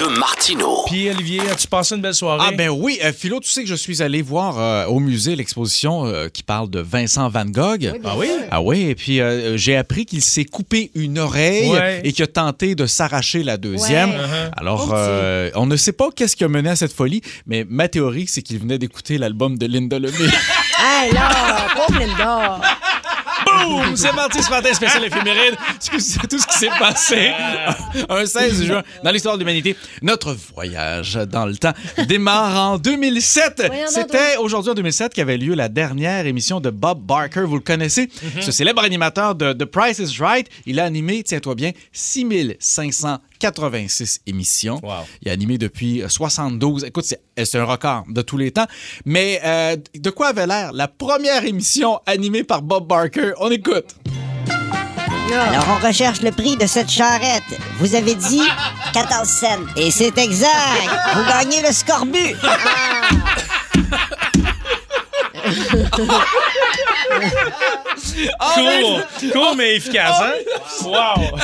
de 0.00 0.06
Martino. 0.18 0.84
Puis 0.86 1.10
Olivier, 1.10 1.40
as-tu 1.50 1.66
passé 1.66 1.94
une 1.94 2.00
belle 2.00 2.14
soirée? 2.14 2.46
Ah 2.48 2.52
ben 2.56 2.70
oui, 2.70 2.98
euh, 3.04 3.12
Philo, 3.12 3.38
tu 3.38 3.50
sais 3.50 3.62
que 3.62 3.68
je 3.68 3.74
suis 3.74 4.02
allé 4.02 4.22
voir 4.22 4.58
euh, 4.58 4.86
au 4.86 4.98
musée 4.98 5.36
l'exposition 5.36 6.06
euh, 6.06 6.28
qui 6.28 6.42
parle 6.42 6.70
de 6.70 6.80
Vincent 6.80 7.28
Van 7.28 7.44
Gogh. 7.44 7.92
Ah 8.02 8.14
oui? 8.16 8.28
Ah 8.50 8.62
oui, 8.62 8.80
et 8.88 8.94
puis 8.94 9.20
euh, 9.20 9.58
j'ai 9.58 9.76
appris 9.76 10.06
qu'il 10.06 10.22
s'est 10.22 10.46
coupé 10.46 10.90
une 10.94 11.18
oreille 11.18 11.70
Ouais. 11.70 12.00
et 12.02 12.12
qu'il 12.12 12.24
a 12.24 12.28
tenté 12.28 12.74
de 12.74 12.86
s'arracher 12.86 13.42
la 13.42 13.58
deuxième. 13.58 14.10
Ouais. 14.10 14.16
Uh-huh. 14.16 14.50
Alors, 14.56 14.90
euh, 14.94 15.50
on 15.54 15.66
ne 15.66 15.76
sait 15.76 15.92
pas 15.92 16.08
qu'est-ce 16.16 16.34
qui 16.34 16.44
a 16.44 16.48
mené 16.48 16.70
à 16.70 16.76
cette 16.76 16.94
folie, 16.94 17.20
mais 17.46 17.66
ma 17.68 17.88
théorie, 17.88 18.26
c'est 18.26 18.40
qu'il 18.42 18.58
venait 18.58 18.78
d'écouter 18.78 19.18
l'album 19.18 19.58
de 19.58 19.66
Linda 19.66 19.98
Lemay. 19.98 20.14
Hey 20.82 21.12
là, 21.12 21.28
pauvre 21.76 22.00
Linda. 22.00 22.58
Boum! 23.64 23.96
C'est 23.96 24.12
parti 24.12 24.42
ce 24.42 24.50
matin 24.50 24.72
spécial 24.72 25.04
éphéméride. 25.04 25.56
C'est 25.80 26.26
tout 26.28 26.38
ce 26.38 26.46
qui 26.46 26.58
s'est 26.58 26.70
passé 26.78 27.30
un 28.08 28.26
16 28.26 28.64
juin 28.64 28.82
dans 29.02 29.10
l'histoire 29.10 29.34
de 29.34 29.40
l'humanité. 29.40 29.76
Notre 30.02 30.36
voyage 30.54 31.14
dans 31.30 31.46
le 31.46 31.56
temps 31.56 31.72
démarre 32.08 32.72
en 32.72 32.78
2007. 32.78 33.64
Voyons 33.66 33.82
donc, 33.84 33.90
C'était 33.92 34.36
aujourd'hui 34.38 34.70
en 34.72 34.74
2007 34.74 35.14
qu'avait 35.14 35.36
lieu 35.38 35.54
la 35.54 35.68
dernière 35.68 36.26
émission 36.26 36.60
de 36.60 36.70
Bob 36.70 37.00
Barker. 37.00 37.42
Vous 37.42 37.56
le 37.56 37.60
connaissez? 37.60 38.08
Ce 38.40 38.52
célèbre 38.52 38.82
animateur 38.82 39.34
de 39.34 39.52
The 39.52 39.64
Price 39.64 39.98
is 39.98 40.20
Right. 40.20 40.48
Il 40.66 40.80
a 40.80 40.84
animé, 40.84 41.22
tiens-toi 41.22 41.54
bien, 41.54 41.72
6586 43.40 44.20
émissions. 44.26 44.80
Wow. 44.82 45.06
Il 45.22 45.30
a 45.30 45.32
animé 45.32 45.58
depuis 45.58 46.02
72. 46.06 46.84
Écoute, 46.84 47.04
c'est 47.04 47.20
c'est 47.42 47.58
un 47.58 47.64
record 47.64 48.04
de 48.08 48.20
tous 48.22 48.36
les 48.36 48.50
temps. 48.50 48.66
Mais 49.06 49.40
euh, 49.44 49.76
de 49.94 50.10
quoi 50.10 50.28
avait 50.28 50.46
l'air 50.46 50.72
la 50.72 50.88
première 50.88 51.44
émission 51.44 52.00
animée 52.06 52.44
par 52.44 52.62
Bob 52.62 52.86
Barker? 52.86 53.32
On 53.38 53.50
écoute. 53.50 53.96
Alors, 55.32 55.64
on 55.80 55.86
recherche 55.86 56.22
le 56.22 56.32
prix 56.32 56.56
de 56.56 56.66
cette 56.66 56.90
charrette. 56.90 57.44
Vous 57.78 57.94
avez 57.94 58.16
dit 58.16 58.42
14 58.92 59.28
cents. 59.28 59.46
Et 59.76 59.90
c'est 59.90 60.18
exact. 60.18 60.50
Vous 61.14 61.24
gagnez 61.24 61.62
le 61.62 61.72
scorbut. 61.72 62.36
Court, 68.54 69.00
court 69.32 69.56
mais 69.56 69.76
efficace, 69.76 70.16
hein? 70.22 70.32
Wow! 70.84 71.38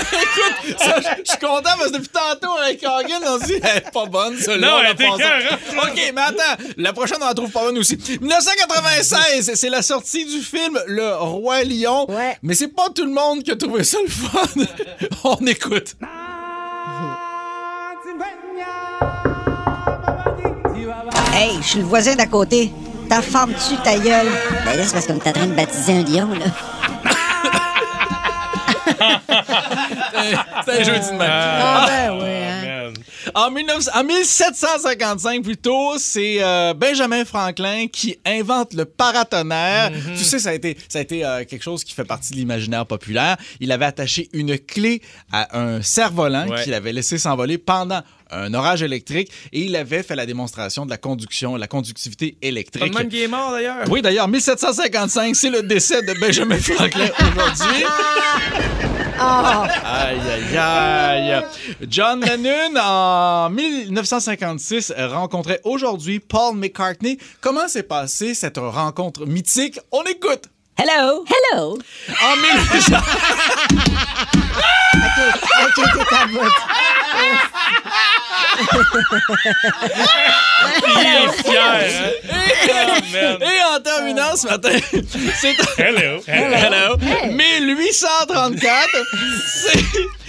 Ça, 0.79 0.97
Je 1.01 1.23
je 1.25 1.31
suis 1.31 1.39
content 1.39 1.63
parce 1.79 1.91
que 1.91 1.97
depuis 1.97 2.09
tantôt, 2.09 2.53
avec 2.63 2.83
Hagen, 2.83 3.21
on 3.27 3.39
se 3.41 3.47
dit, 3.47 3.61
elle 3.63 3.79
est 3.79 3.91
pas 3.93 4.07
bonne, 4.07 4.37
celle-là. 4.39 4.67
Non, 4.67 4.77
on 4.77 4.81
elle 4.81 4.93
était 4.93 5.05
écœurante. 5.05 5.59
OK, 5.83 6.13
mais 6.15 6.21
attends, 6.21 6.63
la 6.77 6.93
prochaine, 6.93 7.19
on 7.21 7.27
la 7.27 7.35
trouve 7.35 7.51
pas 7.51 7.63
bonne 7.63 7.79
aussi. 7.79 7.97
1996, 7.97 9.53
c'est 9.55 9.71
la 9.71 9.83
sortie 9.83 10.25
du 10.25 10.41
film 10.41 10.79
Le 10.87 11.15
Roi 11.17 11.65
Lion. 11.65 12.07
Ouais. 12.11 12.37
Mais 12.43 12.55
c'est 12.55 12.69
pas 12.69 12.89
tout 12.95 13.05
le 13.05 13.13
monde 13.13 13.43
qui 13.43 13.51
a 13.51 13.57
trouvé 13.57 13.85
ça 13.85 13.99
le 14.03 14.09
fun. 14.11 14.41
on 15.25 15.47
écoute. 15.47 15.97
Hey, 21.33 21.59
je 21.61 21.67
suis 21.67 21.79
le 21.81 21.85
voisin 21.85 22.15
d'à 22.15 22.25
côté. 22.25 22.73
Ta 23.09 23.23
femme 23.23 23.53
tue 23.55 23.77
ta 23.83 23.99
gueule. 23.99 24.27
Ben 24.65 24.77
là, 24.77 24.85
c'est 24.85 24.93
parce 24.93 25.07
qu'on 25.07 25.17
est 25.17 25.29
en 25.29 25.33
train 25.33 25.47
de 25.47 25.55
baptiser 25.55 25.93
un 25.93 26.03
lion, 26.03 26.29
là. 26.35 26.47
C'est 30.65 30.81
un 30.81 30.85
jeudi 30.85 31.07
de 31.09 31.13
même. 31.13 31.21
Ah 31.31 31.85
ben 31.87 32.13
oui, 32.19 32.29
hein. 32.29 32.63
Man. 32.63 32.95
En, 33.35 33.51
19 33.51 33.89
en 33.95 34.05
1755, 34.05 35.43
plutôt, 35.43 35.99
c'est 35.99 36.37
euh, 36.41 36.73
Benjamin 36.75 37.25
Franklin 37.25 37.87
qui 37.93 38.19
invente 38.25 38.73
le 38.73 38.85
paratonnerre. 38.85 39.91
Tu 40.17 40.25
sais, 40.25 40.39
ça 40.39 40.51
a 40.51 40.53
été, 40.55 40.77
ça 40.89 41.01
a 41.01 41.03
été 41.03 41.25
euh, 41.25 41.45
quelque 41.45 41.63
chose 41.63 41.85
qui 41.85 41.93
fait 41.93 42.05
partie 42.05 42.33
de 42.33 42.37
l'imaginaire 42.39 42.87
populaire. 42.87 43.37
Il 43.61 43.73
avait 43.73 43.85
attaché 43.85 44.29
une 44.33 44.59
clé 44.59 45.03
à 45.33 45.59
un 45.59 45.83
cerf-volant 45.83 46.47
Ouais. 46.49 46.63
qu'il 46.65 46.75
avait 46.75 46.93
laissé 46.93 47.19
s'envoler 47.19 47.59
pendant 47.59 48.01
un 48.31 48.55
orage 48.55 48.83
électrique 48.83 49.31
et 49.53 49.61
il 49.61 49.77
avait 49.77 50.03
fait 50.03 50.17
la 50.17 50.27
démonstration 50.27 50.85
de 50.85 50.91
la 50.91 50.99
conduction, 50.99 51.57
la 51.57 51.67
conductivité 51.67 52.37
électrique. 52.43 52.93
le 52.93 52.99
même 52.99 53.09
qui 53.09 53.23
est 53.23 53.29
mort, 53.29 53.51
d'ailleurs? 53.53 53.85
Oui, 53.91 54.03
d'ailleurs, 54.03 54.29
1755, 54.29 55.35
c'est 55.35 55.51
le 55.51 55.63
décès 55.63 56.03
de 56.03 56.19
Benjamin 56.21 56.59
Franklin 56.59 57.09
aujourd'hui. 57.19 57.85
Aïe, 59.19 60.21
aïe, 60.59 60.59
aïe. 60.59 61.45
John 61.89 62.21
Lennon, 62.21 62.79
en 62.79 63.49
1956, 63.51 64.93
rencontrait 64.99 65.61
aujourd'hui 65.65 66.21
Paul 66.21 66.57
McCartney. 66.57 67.19
Comment 67.41 67.67
s'est 67.67 67.83
passée 67.83 68.35
cette 68.35 68.59
rencontre 68.59 69.25
mythique? 69.27 69.79
On 69.91 70.03
écoute. 70.03 70.45
Hello. 70.79 71.25
Hello. 71.27 71.79
En 72.23 72.37
1800 72.37 72.97
OK, 75.65 75.77
t'es 75.77 76.15
à 76.15 76.27
bout. 76.27 76.53
Il 80.87 81.07
est 81.07 81.43
fier, 81.43 81.63
hein? 81.63 82.11
Oh. 82.69 83.39
Et 83.41 83.63
en 83.77 83.81
terminant 83.81 84.35
ce 84.37 84.47
matin, 84.49 84.71
c'est 85.41 85.55
Hello. 85.79 86.21
Hello. 86.27 86.97
1834. 87.33 88.89
C'est- 89.47 89.79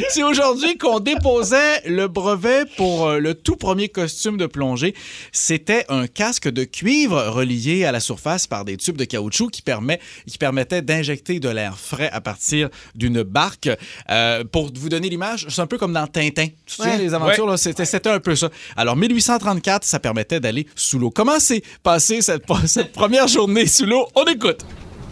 C'est 0.09 0.21
aujourd'hui 0.23 0.77
qu'on 0.77 0.99
déposait 0.99 1.81
le 1.87 2.07
brevet 2.07 2.65
pour 2.77 3.07
euh, 3.07 3.19
le 3.19 3.33
tout 3.33 3.55
premier 3.55 3.89
costume 3.89 4.37
de 4.37 4.45
plongée. 4.45 4.93
C'était 5.31 5.85
un 5.89 6.05
casque 6.07 6.47
de 6.47 6.63
cuivre 6.65 7.19
relié 7.29 7.83
à 7.85 7.91
la 7.91 7.99
surface 7.99 8.45
par 8.47 8.63
des 8.63 8.77
tubes 8.77 8.97
de 8.97 9.05
caoutchouc 9.05 9.49
qui, 9.49 9.61
permet, 9.63 9.99
qui 10.27 10.36
permettait 10.37 10.81
d'injecter 10.81 11.39
de 11.39 11.49
l'air 11.49 11.77
frais 11.77 12.09
à 12.11 12.21
partir 12.21 12.69
d'une 12.95 13.23
barque. 13.23 13.69
Euh, 14.09 14.43
pour 14.43 14.71
vous 14.73 14.89
donner 14.89 15.09
l'image, 15.09 15.47
c'est 15.49 15.61
un 15.61 15.67
peu 15.67 15.77
comme 15.77 15.93
dans 15.93 16.07
Tintin. 16.07 16.47
Tu 16.47 16.53
te 16.65 16.71
souviens 16.71 16.93
Ouais. 16.93 16.97
les 16.99 17.13
aventures, 17.13 17.47
là, 17.47 17.57
c'était, 17.57 18.07
un 18.09 18.19
peu 18.19 18.35
ça. 18.35 18.49
Alors, 18.75 18.95
1834, 18.95 19.83
ça 19.83 19.99
permettait 19.99 20.39
d'aller 20.39 20.67
sous 20.75 20.99
l'eau. 20.99 21.09
Comment 21.11 21.39
s'est 21.39 21.61
passée 21.83 22.21
cette, 22.21 22.43
cette 22.65 22.91
première 22.91 23.27
journée 23.27 23.67
sous 23.67 23.85
l'eau? 23.85 24.07
On 24.15 24.25
écoute. 24.25 24.61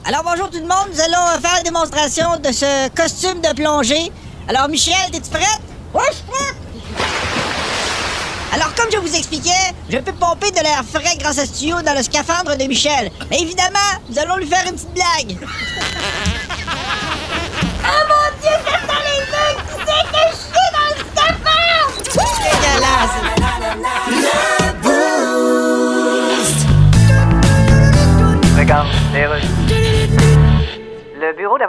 Alors, 0.05 0.23
bonjour 0.23 0.49
tout 0.49 0.59
le 0.59 0.67
monde. 0.67 0.87
Nous 0.93 0.99
allons 1.01 1.27
euh, 1.35 1.39
faire 1.39 1.55
la 1.55 1.63
démonstration 1.63 2.37
de 2.39 2.51
ce 2.51 2.89
costume 2.89 3.41
de 3.41 3.53
plongée. 3.55 4.11
Alors, 4.47 4.69
Michel, 4.69 4.93
es-tu 5.13 5.29
prête? 5.29 5.61
Oui, 5.93 6.01
je 6.11 6.15
suis 6.15 6.25
prête. 6.25 7.34
Alors, 8.55 8.73
comme 8.73 8.89
je 8.89 8.97
vous 8.99 9.13
expliquais, 9.13 9.73
je 9.89 9.97
peux 9.97 10.13
pomper 10.13 10.49
de 10.49 10.63
l'air 10.63 10.81
frais 10.89 11.17
grâce 11.19 11.39
à 11.39 11.45
ce 11.45 11.59
tuyau 11.59 11.81
dans 11.81 11.93
le 11.93 12.01
scaphandre 12.01 12.55
de 12.55 12.63
Michel. 12.63 13.11
Mais 13.29 13.41
évidemment, 13.41 13.79
nous 14.09 14.17
allons 14.17 14.37
lui 14.37 14.47
faire 14.47 14.63
une 14.65 14.75
petite 14.75 14.93
blague. 14.93 15.37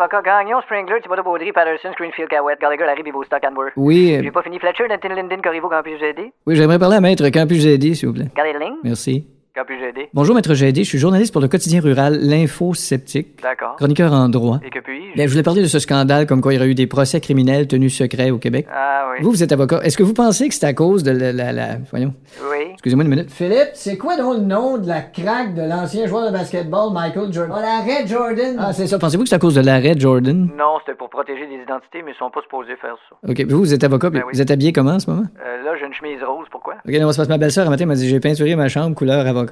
Le 0.07 0.11
d'avocat 0.11 0.45
Gagnon, 0.45 0.61
Springler, 0.63 1.01
Thibodeau 1.03 1.23
Baudry, 1.25 1.51
Patterson, 1.53 1.91
Screenfield, 1.95 2.29
Cowett, 2.31 2.61
Gallagher, 2.61 2.85
Larry, 2.85 3.03
Bibo, 3.03 3.25
Stock, 3.25 3.43
Anwer. 3.45 3.71
Oui, 3.77 4.15
euh, 4.15 4.23
J'ai 4.23 4.31
pas 4.31 4.43
fini 4.43 4.59
Fletcher, 4.61 4.85
Denton, 4.89 5.09
Linden, 5.15 5.43
Corriveau, 5.43 5.69
quand 5.69 5.83
puis-je 5.83 6.05
aider? 6.05 6.33
oui, 6.47 6.55
j'aimerais 6.55 6.79
parler 6.79 6.97
à 6.97 7.01
Maître 7.01 7.25
Quand 7.27 7.47
puis-je 7.47 7.69
aider, 7.69 7.95
s'il 7.95 8.09
vous 8.09 8.15
plaît? 8.15 8.29
Gardez 8.37 8.53
la 8.53 8.61
ligne. 8.61 8.77
Merci. 8.85 9.27
Quand 9.57 9.65
puis-je 9.65 9.85
aider? 9.87 10.11
Bonjour, 10.13 10.35
Maître 10.35 10.53
Gédé. 10.53 10.85
Je 10.85 10.89
suis 10.91 10.99
journaliste 10.99 11.33
pour 11.33 11.41
le 11.41 11.49
quotidien 11.49 11.81
rural 11.81 12.19
L'Info 12.21 12.75
Sceptique, 12.75 13.41
D'accord. 13.43 13.77
chroniqueur 13.77 14.13
en 14.13 14.29
droit. 14.29 14.61
Et 14.63 14.69
que 14.69 14.81
puis-je? 14.81 15.15
Bien, 15.15 15.25
je 15.25 15.31
voulais 15.31 15.43
parler 15.43 15.63
de 15.63 15.67
ce 15.67 15.79
scandale 15.79 16.27
comme 16.27 16.43
quoi 16.43 16.53
il 16.53 16.57
y 16.57 16.59
aurait 16.59 16.69
eu 16.69 16.75
des 16.75 16.87
procès 16.87 17.23
criminels 17.23 17.67
tenus 17.67 17.97
secrets 17.97 18.31
au 18.31 18.37
Québec. 18.37 18.67
Ah 18.71 19.09
oui. 19.13 19.25
Vous, 19.25 19.31
vous 19.31 19.43
êtes 19.43 19.53
avocat. 19.53 19.81
Est-ce 19.83 19.97
que 19.97 20.03
vous 20.03 20.13
pensez 20.13 20.51
que 20.51 20.55
c'est 20.55 20.67
à 20.67 20.75
cause 20.75 21.03
de 21.05 21.11
la... 21.11 21.33
la- 21.33 21.53
la- 21.53 21.77
Voyons. 21.91 22.13
Oui. 22.51 22.67
Excusez-moi 22.75 23.05
une 23.05 23.11
minute. 23.11 23.31
Philippe, 23.31 23.71
c'est 23.73 23.97
quoi 23.97 24.19
donc 24.19 24.35
le 24.37 24.43
nom 24.43 24.77
de 24.77 24.87
la 24.87 25.01
craque 25.01 25.55
de 25.55 25.63
l'ancien 25.63 26.07
joueur 26.07 26.27
de 26.27 26.33
basketball 26.33 26.93
Michael 26.93 27.33
Jordan? 27.33 27.57
l'arrêt 27.63 28.07
Jordan. 28.07 28.57
Ah, 28.59 28.75
c'est 28.75 28.87
ça. 28.87 28.99
Pensez-vous 28.99 29.23
que 29.23 29.31
c'est 29.31 29.37
à 29.37 29.39
cause 29.39 29.55
de 29.55 29.63
l'arrêt 29.63 29.95
Jordan? 29.99 30.51
Non, 30.55 30.77
c'était 30.85 30.99
pour 30.99 31.09
protéger 31.09 31.47
des 31.47 31.63
identités, 31.63 32.03
mais 32.05 32.13
ils 32.13 32.19
sont 32.19 32.31
pas 32.31 32.43
supposés 32.43 32.77
faire 32.79 32.97
ça. 33.09 33.17
OK. 33.27 33.41
Vous, 33.49 33.61
vous 33.61 33.73
êtes 33.73 33.85
avocat, 33.85 34.11
Ben 34.11 34.19
oui. 34.27 34.33
vous 34.35 34.43
êtes 34.43 34.51
habillé 34.51 34.75
comment 34.75 34.91
en 34.97 35.01
ce 35.01 35.09
moment? 35.09 35.25
Euh, 35.43 35.65
là, 35.65 35.73
j'ai 35.81 35.87
une 35.87 35.95
chemise 35.95 36.23
rose, 36.23 36.47
pourquoi? 36.51 36.75
OK, 36.87 36.93
non, 36.93 37.11
c'est 37.13 37.17
parce 37.17 37.29
que 37.29 37.33
ma 37.33 37.39
belle-sœur, 37.39 37.67
un 37.67 37.71
matin, 37.71 37.87
m'a 37.87 37.95
dit 37.95 38.07
j'ai 38.07 38.21
peinturé 38.21 38.55
ma 38.55 38.69
chambre 38.69 38.95
couleur 38.95 39.27
avocat. 39.27 39.46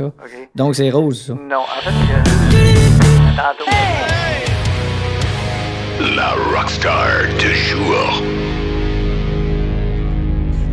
Donc, 0.54 0.74
c'est 0.76 0.90
rose, 0.90 1.26
ça. 1.26 1.34
Non, 1.34 1.60
en 1.60 1.82
fait, 1.82 1.90
euh, 1.90 2.22
tantôt. 3.36 3.70
La 6.16 6.30
rockstar 6.54 7.26
du 7.38 7.54
jour. 7.54 8.22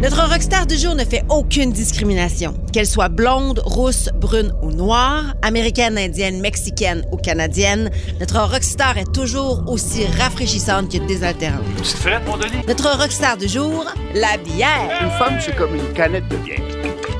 Notre 0.01 0.27
rockstar 0.27 0.65
du 0.65 0.77
jour 0.77 0.95
ne 0.95 1.03
fait 1.05 1.23
aucune 1.29 1.71
discrimination. 1.71 2.55
Qu'elle 2.73 2.87
soit 2.87 3.09
blonde, 3.09 3.61
rousse, 3.63 4.09
brune 4.15 4.51
ou 4.63 4.71
noire, 4.71 5.35
américaine, 5.43 5.95
indienne, 5.95 6.41
mexicaine 6.41 7.05
ou 7.11 7.17
canadienne, 7.17 7.91
notre 8.19 8.39
rockstar 8.39 8.97
est 8.97 9.13
toujours 9.13 9.63
aussi 9.67 10.07
rafraîchissante 10.19 10.91
que 10.91 10.97
désaltérante. 11.05 11.61
Tu 11.77 11.83
te 11.83 11.97
fais, 11.97 12.19
mon 12.25 12.35
Denis? 12.37 12.63
Notre 12.67 12.97
rockstar 12.97 13.37
du 13.37 13.47
jour, 13.47 13.85
la 14.15 14.37
bière. 14.37 14.89
Une 15.03 15.11
femme, 15.11 15.37
c'est 15.39 15.55
comme 15.55 15.75
une 15.75 15.93
canette 15.93 16.27
de 16.29 16.37
bière. 16.37 16.61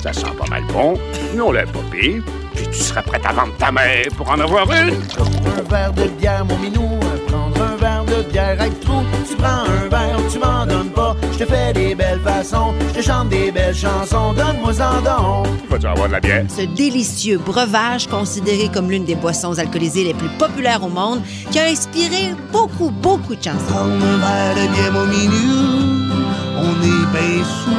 Ça 0.01 0.11
sent 0.13 0.33
pas 0.37 0.47
mal 0.49 0.63
bon, 0.73 0.95
mais 1.35 1.41
on 1.41 1.51
l'aime 1.51 1.69
pas 1.69 1.79
pire. 1.91 2.23
Puis 2.55 2.65
tu 2.65 2.79
serais 2.79 3.03
prête 3.03 3.23
à 3.23 3.33
vendre 3.33 3.53
ta 3.59 3.71
mère 3.71 4.07
pour 4.17 4.29
en 4.31 4.39
avoir 4.39 4.65
une. 4.71 4.95
Un 4.95 5.69
verre 5.69 5.93
de 5.93 6.05
bière, 6.19 6.43
mon 6.43 6.57
minou, 6.57 6.99
prendre 7.27 7.61
un 7.61 7.75
verre 7.77 8.03
de 8.05 8.23
bière 8.31 8.59
avec 8.59 8.79
trou. 8.79 9.03
Tu 9.29 9.35
prends 9.35 9.47
un 9.47 9.89
verre, 9.89 10.17
tu 10.31 10.39
m'en 10.39 10.65
donnes 10.65 10.89
pas. 10.89 11.15
Je 11.31 11.37
te 11.37 11.45
fais 11.45 11.71
des 11.73 11.93
belles 11.93 12.19
façons, 12.21 12.73
je 12.89 12.99
te 12.99 13.05
chante 13.05 13.29
des 13.29 13.51
belles 13.51 13.75
chansons. 13.75 14.33
Donne-moi 14.33 14.71
en 14.81 15.01
don. 15.01 15.43
Vas-tu 15.69 15.85
avoir 15.85 16.07
de 16.07 16.13
la 16.13 16.19
bière? 16.19 16.45
Ce 16.49 16.63
délicieux 16.63 17.37
breuvage, 17.37 18.07
considéré 18.07 18.69
comme 18.73 18.89
l'une 18.89 19.05
des 19.05 19.15
boissons 19.15 19.59
alcoolisées 19.59 20.03
les 20.03 20.15
plus 20.15 20.29
populaires 20.39 20.83
au 20.83 20.89
monde, 20.89 21.21
qui 21.51 21.59
a 21.59 21.65
inspiré 21.65 22.33
beaucoup, 22.51 22.89
beaucoup 22.89 23.35
de 23.35 23.43
chansons. 23.43 23.59
Un 23.75 24.17
verre 24.17 24.55
de 24.55 24.73
bière, 24.73 24.91
mon 24.93 25.05
minou, 25.05 26.11
on 26.57 26.71
est 26.81 27.05
bien 27.11 27.43
sous. 27.43 27.71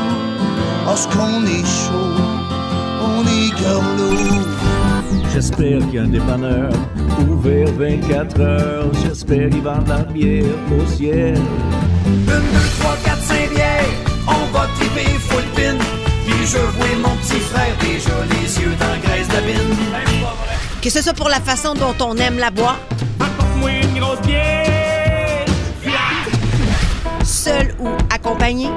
Lorsqu'on 0.84 1.44
est 1.46 1.64
chaud, 1.64 2.11
on 3.18 3.22
est 3.26 3.50
lourd. 3.60 4.46
J'espère 5.32 5.78
qu'il 5.80 5.94
y 5.94 5.98
a 5.98 6.02
un 6.02 6.08
dépanneur 6.08 6.70
ouvert 7.28 7.68
24 7.78 8.40
heures. 8.40 8.90
J'espère 9.04 9.48
qu'il 9.50 9.62
vend 9.62 9.78
de 9.78 9.88
la 9.88 9.98
bière 10.02 10.44
au 10.78 10.86
ciel. 10.94 11.36
Une, 12.06 12.24
deux, 12.26 12.42
trois, 12.80 12.96
quatre, 13.04 13.22
cinq 13.22 13.50
bières, 13.54 13.84
on 14.28 14.52
va 14.52 14.66
triper 14.78 15.08
full 15.18 15.42
pin. 15.56 15.76
Puis 16.26 16.46
je 16.46 16.58
vois 16.58 16.96
mon 17.02 17.16
petit 17.16 17.40
frère 17.40 17.74
déjà 17.80 18.10
les 18.30 18.60
yeux 18.60 18.74
dans 18.78 18.88
la 18.88 18.98
graisse 18.98 19.28
de 19.28 19.46
bine. 19.46 19.76
Que 20.82 20.90
ce 20.90 21.00
soit 21.02 21.14
pour 21.14 21.28
la 21.28 21.40
façon 21.40 21.74
dont 21.74 21.94
on 22.04 22.16
aime 22.16 22.38
la 22.38 22.50
boire, 22.50 22.78
Apporte-moi 23.20 23.70
une 23.82 24.00
grosse 24.00 24.20
bière. 24.22 25.46
seul 27.24 27.74
ou 27.80 27.88
accompagné, 28.12 28.68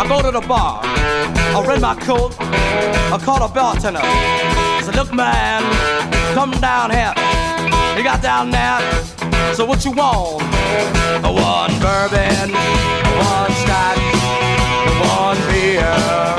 I 0.00 0.06
go 0.06 0.22
to 0.22 0.30
the 0.30 0.40
bar. 0.46 0.80
I 0.84 1.64
rent 1.66 1.82
my 1.82 1.94
coat. 1.96 2.36
I 2.38 3.18
call 3.24 3.46
the 3.46 3.52
bartender. 3.52 4.00
I 4.02 4.82
said, 4.84 4.94
look, 4.94 5.12
man, 5.12 5.62
come 6.34 6.52
down 6.60 6.90
here. 6.90 7.12
You 7.96 8.04
got 8.04 8.22
down 8.22 8.50
there. 8.50 8.78
So 9.54 9.64
what 9.64 9.84
you 9.84 9.90
want? 9.90 10.42
One 11.24 11.72
bourbon, 11.80 12.52
one 13.18 13.52
scotch, 13.62 13.98
one 15.02 15.38
beer. 15.50 16.38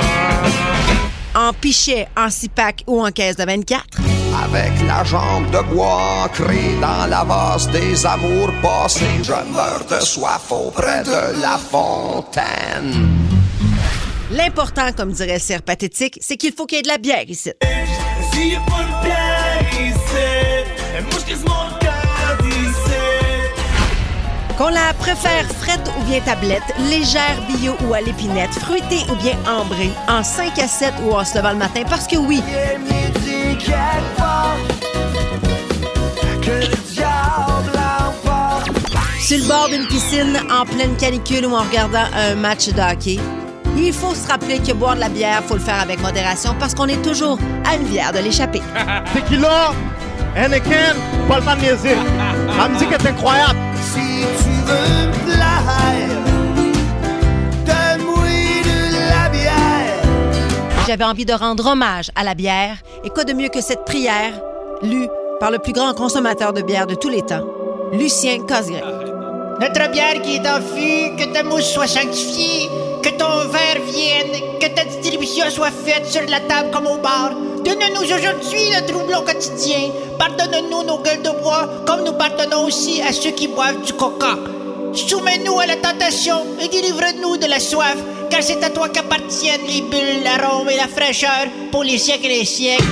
en 1.36 1.54
pichet, 1.54 2.08
en 2.16 2.30
six-pack 2.30 2.84
ou 2.88 3.02
en 3.06 3.12
caisse 3.12 3.36
de 3.36 3.46
24. 3.46 3.84
Avec 4.44 4.72
la 4.88 5.04
jambe 5.04 5.50
de 5.52 5.62
bois 5.74 6.24
ancrée 6.26 6.76
dans 6.82 7.08
la 7.10 7.24
vase 7.24 7.70
des 7.70 8.06
amours 8.06 8.52
passés, 8.62 9.06
je 9.24 9.32
meurs 9.32 9.86
de 9.90 10.04
soif 10.04 10.52
auprès 10.52 11.04
de 11.04 11.42
la 11.42 11.58
fontaine. 11.58 13.39
L'important, 14.32 14.92
comme 14.96 15.12
dirait 15.12 15.34
le 15.34 15.40
Sir 15.40 15.64
Pathétique, 15.64 16.20
c'est 16.22 16.38
qu'il 16.38 16.54
faut 16.54 16.68
qu'il 16.68 16.78
y 16.78 16.80
ait 16.80 16.84
de 16.84 16.88
la 16.88 17.00
bière 17.00 17.28
ici. 17.28 17.52
S'il 18.32 18.50
y 18.50 18.56
a 18.56 18.60
pas 18.60 18.84
de 18.84 19.04
bière 19.04 19.64
ici, 19.74 21.04
moi 21.10 21.20
je 21.20 21.26
quasiment 21.26 21.64
le 21.66 21.80
cœur 21.80 22.38
d'ici. 22.44 22.96
Qu'on 24.56 24.70
la 24.70 24.94
préfère 25.00 25.48
frette 25.60 25.92
ou 26.00 26.04
bien 26.04 26.20
tablette, 26.20 26.62
légère 26.92 27.42
bio 27.48 27.74
ou 27.88 27.94
à 27.96 28.02
l'épinette, 28.02 28.52
fruitée 28.52 29.02
ou 29.12 29.16
bien 29.16 29.36
ambrée, 29.48 29.90
en 30.08 30.24
5 30.24 30.60
à 30.60 30.68
7 30.68 30.94
ou 31.06 31.14
en 31.16 31.26
se 31.26 31.36
levant 31.36 31.52
le 31.52 31.58
matin, 31.58 31.82
parce 31.90 32.06
que 32.06 32.18
oui, 32.18 32.44
sur 39.20 39.38
le 39.38 39.48
bord 39.48 39.70
d'une 39.70 39.88
piscine, 39.88 40.40
en 40.52 40.66
pleine 40.66 40.96
canicule 40.98 41.48
ou 41.48 41.56
en 41.56 41.64
regardant 41.64 42.06
un 42.14 42.36
match 42.36 42.68
de 42.68 42.80
hockey, 42.82 43.20
il 43.78 43.94
faut 43.94 44.14
se 44.14 44.28
rappeler 44.28 44.60
que 44.60 44.74
boire 44.74 44.96
de 44.96 45.00
la 45.00 45.10
bière, 45.10 45.44
faut 45.44 45.56
le 45.56 45.60
faire 45.60 45.82
avec 45.82 46.02
modération 46.02 46.56
parce 46.60 46.74
qu'on 46.74 46.88
est 46.88 47.02
toujours 47.02 47.38
à 47.66 47.76
une 47.76 47.86
bière 47.86 48.12
de 48.12 48.20
l'échapper. 48.20 48.62
Tequila, 49.14 49.72
Anakin, 50.36 50.96
pas 51.28 51.40
le 51.40 51.46
temps 51.46 51.56
de 51.56 51.62
niaiser. 51.62 51.96
La 52.58 52.68
musique 52.68 52.92
est 52.92 53.06
incroyable. 53.06 53.60
Si 53.82 54.26
tu 54.44 54.50
veux 54.66 55.08
me 55.08 55.26
plaire, 55.26 56.10
donne-moi 57.66 58.26
de 58.64 59.10
la 59.10 59.30
bière. 59.30 60.86
J'avais 60.88 61.04
envie 61.06 61.26
de 61.26 61.34
rendre 61.34 61.66
hommage 61.66 62.12
à 62.16 62.24
la 62.24 62.36
bière. 62.36 62.78
Et 63.04 63.10
quoi 63.10 63.24
de 63.24 63.34
mieux 63.34 63.50
que 63.50 63.62
cette 63.62 63.86
prière, 63.86 64.34
lue 64.82 65.08
par 65.40 65.52
le 65.52 65.60
plus 65.60 65.74
grand 65.74 65.94
consommateur 65.94 66.54
de 66.54 66.62
bière 66.62 66.86
de 66.86 66.96
tous 66.96 67.10
les 67.10 67.22
temps, 67.22 67.46
Lucien 67.94 68.40
Cosgrave. 68.40 69.06
Notre 69.60 69.92
bière 69.92 70.22
qui 70.22 70.36
est 70.36 70.48
en 70.48 70.62
fût, 70.62 71.16
que 71.18 71.34
ta 71.34 71.44
mousse 71.44 71.70
soit 71.70 71.88
sanctifiée, 71.88 72.70
que 73.02 73.10
ton 73.10 73.48
verre 73.50 73.82
vienne, 73.86 74.60
que 74.60 74.68
ta 74.68 74.84
distribution 74.84 75.50
soit 75.50 75.72
faite 75.72 76.06
sur 76.06 76.22
la 76.28 76.40
table 76.42 76.72
comme 76.72 76.88
au 76.88 76.98
bar. 76.98 77.32
Donne-nous 77.64 78.14
aujourd'hui 78.14 78.70
notre 78.74 78.94
troublon 78.94 79.22
quotidien. 79.22 79.92
Pardonne-nous 80.18 80.84
nos 80.84 81.00
gueules 81.00 81.22
de 81.22 81.42
bois, 81.42 81.68
comme 81.86 82.04
nous 82.04 82.14
pardonnons 82.14 82.66
aussi 82.66 83.02
à 83.02 83.12
ceux 83.12 83.32
qui 83.32 83.48
boivent 83.48 83.82
du 83.86 83.94
coca. 83.94 84.38
Soumets-nous 84.94 85.60
à 85.60 85.66
la 85.68 85.76
tentation 85.76 86.38
et 86.60 86.68
délivre-nous 86.68 87.38
de 87.38 87.46
la 87.46 87.60
soif, 87.60 87.98
car 88.30 88.42
c'est 88.42 88.64
à 88.64 88.70
toi 88.70 88.90
qu'appartiennent 88.90 89.68
les 89.68 89.82
bulles, 89.82 90.24
l'arôme 90.24 90.70
et 90.70 90.78
la 90.78 90.88
fraîcheur 90.88 91.48
pour 91.72 91.84
les 91.84 91.98
siècles 91.98 92.28
et 92.28 92.40
les 92.40 92.46
siècles. 92.46 92.84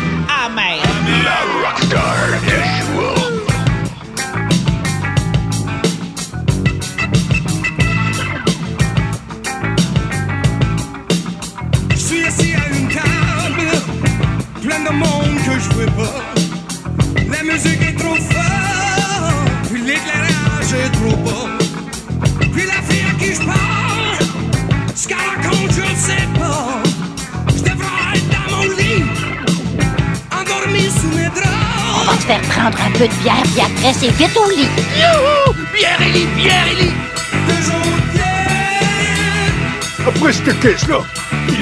Amen. 0.45 0.79
Va 32.07 32.15
te 32.17 32.23
faire 32.23 32.41
prendre 32.41 32.77
un 32.81 32.91
peu 32.91 33.07
de 33.07 33.13
bière, 33.21 33.43
puis 33.43 33.61
après, 33.61 33.93
c'est 33.93 34.11
vite 34.11 34.35
au 34.37 34.49
lit. 34.49 34.69
Youhou! 34.95 35.53
Pierre 35.73 36.01
Élie, 36.01 36.27
Pierre 36.37 36.67
Élie! 36.71 36.93
Deux 37.47 37.69
autres 37.69 38.03
bières, 38.13 40.07
Après 40.07 40.33
cette 40.33 40.59
caisse-là, 40.59 40.99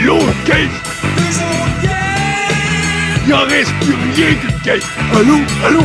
l'autre 0.03 0.43
caisse, 0.45 0.69
deux 1.17 1.37
autres 1.37 1.79
bières, 1.81 1.91
il 3.27 3.33
en 3.33 3.45
reste 3.45 3.73
plus 3.81 3.95
rien 4.15 4.35
qu'une 4.35 4.59
caisse. 4.61 4.83
Allô, 5.13 5.39
allô, 5.65 5.81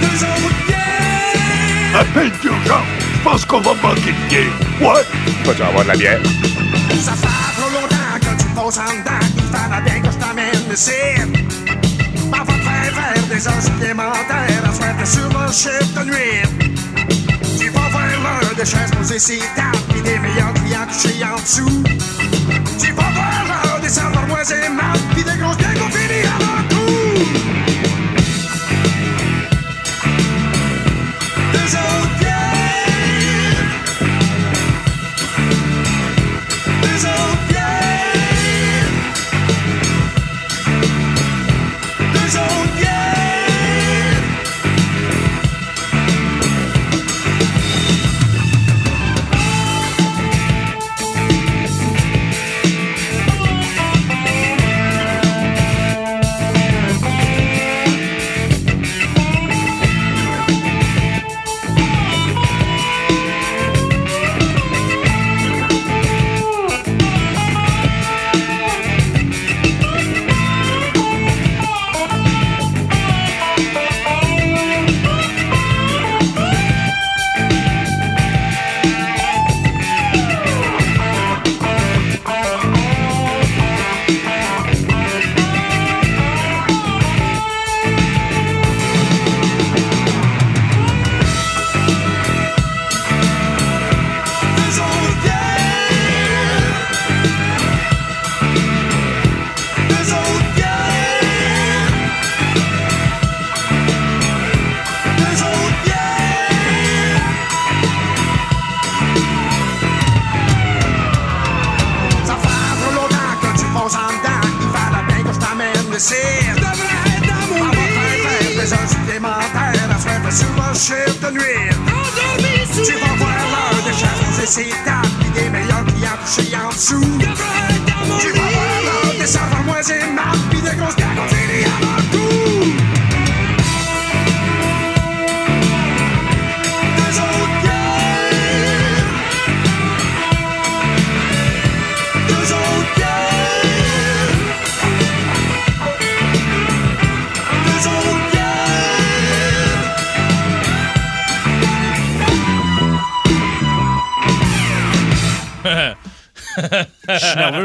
deux 0.00 0.24
autres 0.24 0.54
bières. 0.66 2.00
appel 2.00 2.30
d'urgence. 2.40 2.86
Je 3.14 3.28
pense 3.28 3.44
qu'on 3.44 3.60
va 3.60 3.74
manquer 3.74 4.12
de 4.12 4.28
bière. 4.28 4.52
Ouais. 4.80 5.02
Vas-tu 5.44 5.62
avoir 5.62 5.84
de 5.84 5.88
la 5.88 5.96
bière? 5.96 6.20
Ça 7.00 7.12
fait 7.12 7.60
trop 7.60 7.70
longtemps 7.70 8.18
que 8.20 8.42
tu 8.42 8.48
passes 8.48 8.78
en 8.78 8.92
dedans, 8.98 10.02
que 10.02 10.10
je 10.10 10.18
t'amène 10.18 10.72
ici. 10.72 11.31
Des 13.32 13.48
heures 13.48 13.62
supplémentaires, 13.62 14.62
à 14.64 14.94
t'es 14.98 15.06
sur 15.06 15.28
de 15.28 16.04
nuit. 16.04 16.42
Tu 17.58 17.70
vas 17.70 17.88
voir 17.88 18.04
l'heure 18.06 18.54
des 18.56 18.64
chaises 18.64 18.90
posées 18.96 19.18
sur 19.18 19.42
table, 19.56 19.78
pis 19.94 20.02
des 20.02 20.18
meilleurs 20.18 20.52
clients 20.54 20.86
couchés 20.86 21.24
en 21.24 21.40
dessous. 21.40 21.82
Tu 22.78 22.92
vas 22.92 23.10
voir 23.10 23.62
l'heure 23.64 23.80
des 23.80 23.88
salles 23.88 24.12
et 24.12 24.68
mat, 24.68 24.98
pis 25.14 25.24
des 25.24 25.38
grosses 25.38 25.56
bières 25.56 25.74
qu'on 25.74 25.88
à 25.88 26.38
leur 26.38 26.68
coup. 26.68 26.81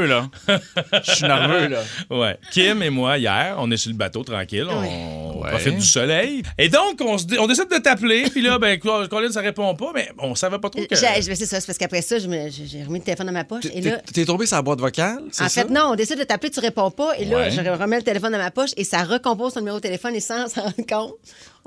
Nerveux, 0.08 0.30
là. 0.48 0.60
Je 1.06 1.12
suis 1.12 1.26
nerveux, 1.26 1.68
là. 1.68 1.80
Ouais. 2.10 2.38
Kim 2.52 2.82
et 2.84 2.90
moi, 2.90 3.18
hier, 3.18 3.56
on 3.60 3.70
est 3.72 3.78
sur 3.78 3.92
le 3.92 3.98
bateau 3.98 4.24
tranquille. 4.24 4.68
On 4.70 5.42
Ouais. 5.42 5.50
profite 5.52 5.76
du 5.76 5.86
soleil. 5.86 6.42
Et 6.58 6.68
donc, 6.70 7.00
on, 7.02 7.18
se 7.18 7.26
dé- 7.26 7.38
on 7.40 7.46
décide 7.48 7.70
de 7.70 7.78
t'appeler. 7.78 8.24
Puis 8.30 8.42
là, 8.42 8.58
ben, 8.58 8.80
Colin, 8.80 9.32
ça 9.32 9.42
répond 9.42 9.74
pas. 9.76 9.92
Mais 9.94 10.10
on 10.20 10.34
savait 10.36 10.58
pas 10.60 10.70
trop 10.70 10.82
que. 10.82 10.96
J'ai- 10.96 11.22
je- 11.22 11.34
C'est 11.36 11.46
ça, 11.46 11.60
c'est 11.60 11.68
parce 11.68 11.78
qu'après 11.78 12.02
ça, 12.02 12.18
je 12.18 12.28
me- 12.28 12.50
j'ai 12.50 12.66
j'ai 12.66 12.84
remis 12.84 13.00
le 13.00 13.06
téléphone 13.06 13.28
dans 13.28 13.34
ma 13.34 13.44
poche. 13.44 13.66
Et 13.74 13.82
là, 13.82 13.98
T'es- 13.98 14.14
T'es 14.14 14.26
tombé 14.26 14.46
sur 14.48 14.56
la 14.56 14.62
boîte 14.64 14.80
vocale, 14.80 15.20
c'est 15.32 15.44
en 15.44 15.50
ça? 15.50 15.62
fait, 15.64 15.70
non, 15.70 15.90
on 15.92 15.96
décide 15.96 16.18
de 16.18 16.24
t'appeler, 16.24 16.50
tu 16.50 16.60
réponds 16.60 16.90
pas. 16.92 17.12
Et 17.20 17.26
là, 17.26 17.38
Ouais. 17.38 17.52
je 17.52 17.62
remets 17.62 17.98
le 17.98 18.04
téléphone 18.04 18.32
dans 18.32 18.38
ma 18.40 18.50
poche 18.52 18.72
et 18.78 18.84
ça 18.84 19.04
recompose 19.04 19.54
ton 19.54 19.60
numéro 19.60 19.78
de 19.78 19.82
téléphone 19.84 20.16
et 20.16 20.20
sans 20.20 20.48
s'en 20.48 20.62
rendre 20.64 20.76
compte. 20.90 21.14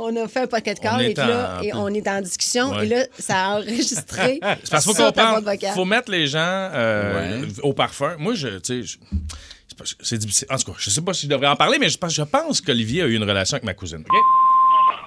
On 0.02 0.16
a 0.16 0.26
fait 0.28 0.40
un 0.40 0.46
pocket 0.46 0.78
On 0.80 0.82
call 0.82 1.02
et, 1.02 1.14
puis 1.14 1.26
là, 1.26 1.58
en- 1.58 1.62
et 1.62 1.74
on 1.74 1.88
est 1.88 2.08
en 2.08 2.20
discussion. 2.22 2.70
Ouais. 2.70 2.86
Et 2.86 2.88
là, 2.88 3.04
ça 3.18 3.38
a 3.38 3.48
enregistré. 3.58 4.40
C'est 4.64 4.70
parce 4.70 4.84
qu'il 4.86 4.94
faut 4.96 5.02
comprendre. 5.04 5.40
vocale. 5.42 5.74
faut 5.74 5.84
mettre 5.84 6.10
les 6.10 6.26
gens 6.26 6.38
euh, 6.40 7.44
au 7.62 7.72
parfum. 7.74 8.16
Moi, 8.18 8.34
je, 8.34 8.48
tu 8.58 8.82
sais, 8.82 8.82
je- 8.82 8.98
c'est 10.02 10.18
difficile. 10.18 10.46
En 10.50 10.58
tout 10.58 10.72
cas, 10.72 10.78
je 10.78 10.90
sais 10.90 11.00
pas 11.00 11.14
si 11.14 11.24
je 11.24 11.30
devrais 11.30 11.46
en 11.48 11.56
parler, 11.56 11.78
mais 11.78 11.88
je 11.88 11.96
pense, 11.96 12.14
je 12.14 12.22
pense 12.22 12.60
qu'Olivier 12.60 13.02
a 13.02 13.06
eu 13.06 13.14
une 13.16 13.22
relation 13.24 13.54
avec 13.54 13.64
ma 13.64 13.72
cousine. 13.72 14.04
OK? 14.06 14.16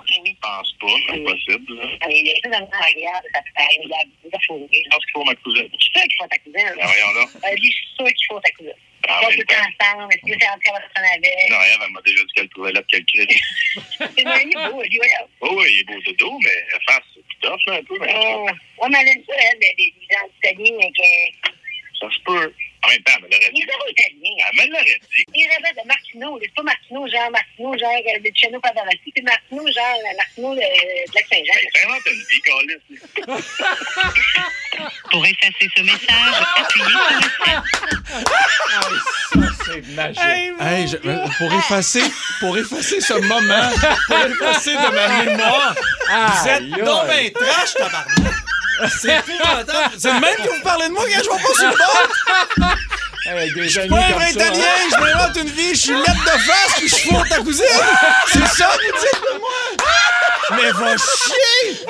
Je 0.08 0.32
pense 0.42 0.74
pas, 0.80 0.88
c'est 1.08 1.20
impossible. 1.22 1.76
là. 1.76 1.84
Il 2.10 2.28
y 2.28 2.30
a 2.30 2.34
des 2.34 2.42
choses 2.42 2.52
ça 2.52 2.88
il 2.96 3.86
il. 3.86 4.84
Je 4.84 4.90
pense 4.90 5.06
qu'il 5.06 5.14
faut 5.14 5.24
ma 5.26 5.36
cousine. 5.36 5.68
Je 5.74 5.78
suis 5.84 5.92
sûr 5.94 6.02
qu'il 6.04 6.18
faut 6.20 6.28
ta 6.28 6.38
cousine. 6.40 6.78
Ah, 6.82 6.88
voyons 6.88 7.14
là. 7.20 7.26
Euh, 7.50 7.56
lui, 7.56 7.72
je 7.72 7.78
suis 7.78 7.88
sûr 7.98 8.06
qu'il 8.06 8.26
faut 8.30 8.40
ta 8.40 8.52
cousine. 8.52 8.74
Ah, 9.08 9.22
mais 9.30 9.36
tout 9.36 9.54
ensemble. 9.54 10.14
Est-ce 10.14 10.32
que 10.32 10.40
c'est 10.40 10.50
en 10.50 10.60
conversation 10.66 11.04
avec? 11.14 11.50
Non, 11.50 11.58
Ève, 11.58 11.82
elle 11.86 11.92
m'a 11.92 12.02
déjà 12.02 12.24
dit 12.24 12.34
qu'elle 12.34 12.50
trouvait 12.50 12.72
là 12.72 12.82
de 12.82 12.88
quel 12.90 13.06
cri. 13.06 13.42
C'est 14.00 14.26
un 14.26 14.40
il 14.40 14.58
est 14.58 14.72
beau, 14.72 14.82
lui, 14.82 15.00
ouais. 15.00 15.10
Oh, 15.42 15.56
oui, 15.58 15.66
il 15.72 15.80
est 15.82 15.84
beau 15.84 16.02
dodo, 16.06 16.40
mais 16.44 16.66
la 16.72 16.80
face, 16.94 17.04
c'est 17.14 17.48
tough, 17.48 17.60
là, 17.68 17.74
un 17.76 17.84
peu. 17.84 17.98
Mais 18.00 18.14
Oh, 18.16 18.46
ouais, 18.46 18.90
mais 18.90 18.98
elle 19.02 19.24
ça, 19.28 19.34
elle, 19.52 19.60
des, 19.60 19.94
gens 20.10 20.28
italiens, 20.38 20.76
mais 20.80 20.92
que. 20.92 21.50
ça 22.00 22.10
se 22.10 22.20
peut. 22.24 22.54
En 22.86 22.90
même 22.90 23.02
temps, 23.04 23.14
elle 23.18 23.24
me 23.24 23.30
l'aurait 23.32 23.52
Il 23.54 23.66
dit. 23.66 23.70
Elle 24.60 24.68
me 24.68 24.74
l'aurait 24.74 25.00
dit. 25.02 25.24
Il 25.34 25.48
rêvait 25.48 25.74
de 25.82 25.88
Martino. 25.88 26.38
C'est 26.42 26.54
pas 26.54 26.64
Martino, 26.64 27.08
genre 27.08 27.32
Martino, 27.32 27.78
genre 27.78 27.92
euh, 27.94 28.20
de 28.20 28.58
Pavarotti. 28.60 29.10
C'est 29.16 29.24
Martino, 29.24 29.62
genre 29.68 29.98
euh, 29.98 30.18
Martino 30.18 30.50
de, 30.56 30.60
de 30.60 31.16
Lac-Saint-Jean. 31.16 31.58
Invente 31.86 32.06
une 32.08 32.24
vie, 32.30 32.42
Calis. 32.44 32.82
Pour 35.12 35.24
effacer 35.26 35.68
ce 35.78 35.82
message, 35.84 36.36
appuyez 36.58 36.90
sur 39.64 39.76
le 39.76 39.84
Hey, 40.62 40.88
je- 40.88 40.98
euh, 41.08 41.28
pour 41.38 41.54
effacer, 41.54 42.02
pour 42.40 42.58
effacer 42.58 43.00
ce 43.00 43.14
moment, 43.14 43.70
pour 44.08 44.18
effacer 44.18 44.72
de 44.74 44.90
ma 44.94 45.24
mémoire, 45.24 45.76
vous 45.76 46.48
êtes 46.50 46.62
aïe. 46.62 46.74
ben 47.08 47.32
trash, 47.34 47.74
tabarnak! 47.76 48.43
C'est 49.02 49.18
épouvantable. 49.18 49.96
C'est 49.98 50.14
le 50.14 50.20
même 50.20 50.36
que 50.36 50.50
vous 50.50 50.64
parlez 50.64 50.88
de 50.88 50.94
moi 50.94 51.04
quand 51.06 51.24
je 51.24 51.30
vais 51.30 51.44
pas 51.44 51.54
sur 51.54 51.70
le 51.70 51.78
bord! 51.78 52.76
Je 53.26 53.68
suis 53.68 53.88
pas 53.88 53.96
un 53.96 54.12
vrai 54.12 54.32
italien, 54.32 54.66
je 54.92 55.00
m'invente 55.00 55.36
une 55.38 55.50
vie, 55.50 55.70
je 55.70 55.80
suis 55.80 55.96
lettre 55.96 56.24
de 56.26 56.40
face, 56.42 56.74
puis 56.76 56.90
je 56.90 56.96
suis 56.96 57.10
faux 57.10 57.24
ta 57.30 57.38
cousine! 57.38 57.66
C'est 58.28 58.46
ça 58.48 58.66
que 58.78 58.86
vous 58.86 59.00
dites 59.00 59.22
de 59.24 59.40
moi! 59.40 59.50
Mais 60.52 60.72
va 60.72 60.98
chier! 60.98 61.86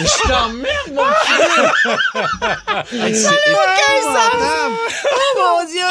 Je 0.00 0.28
t'emmerde, 0.28 0.90
mon 0.92 1.04
cul! 1.04 1.42
C'est! 3.14 3.54
Oh 5.12 5.38
mon 5.38 5.64
Dieu! 5.64 5.86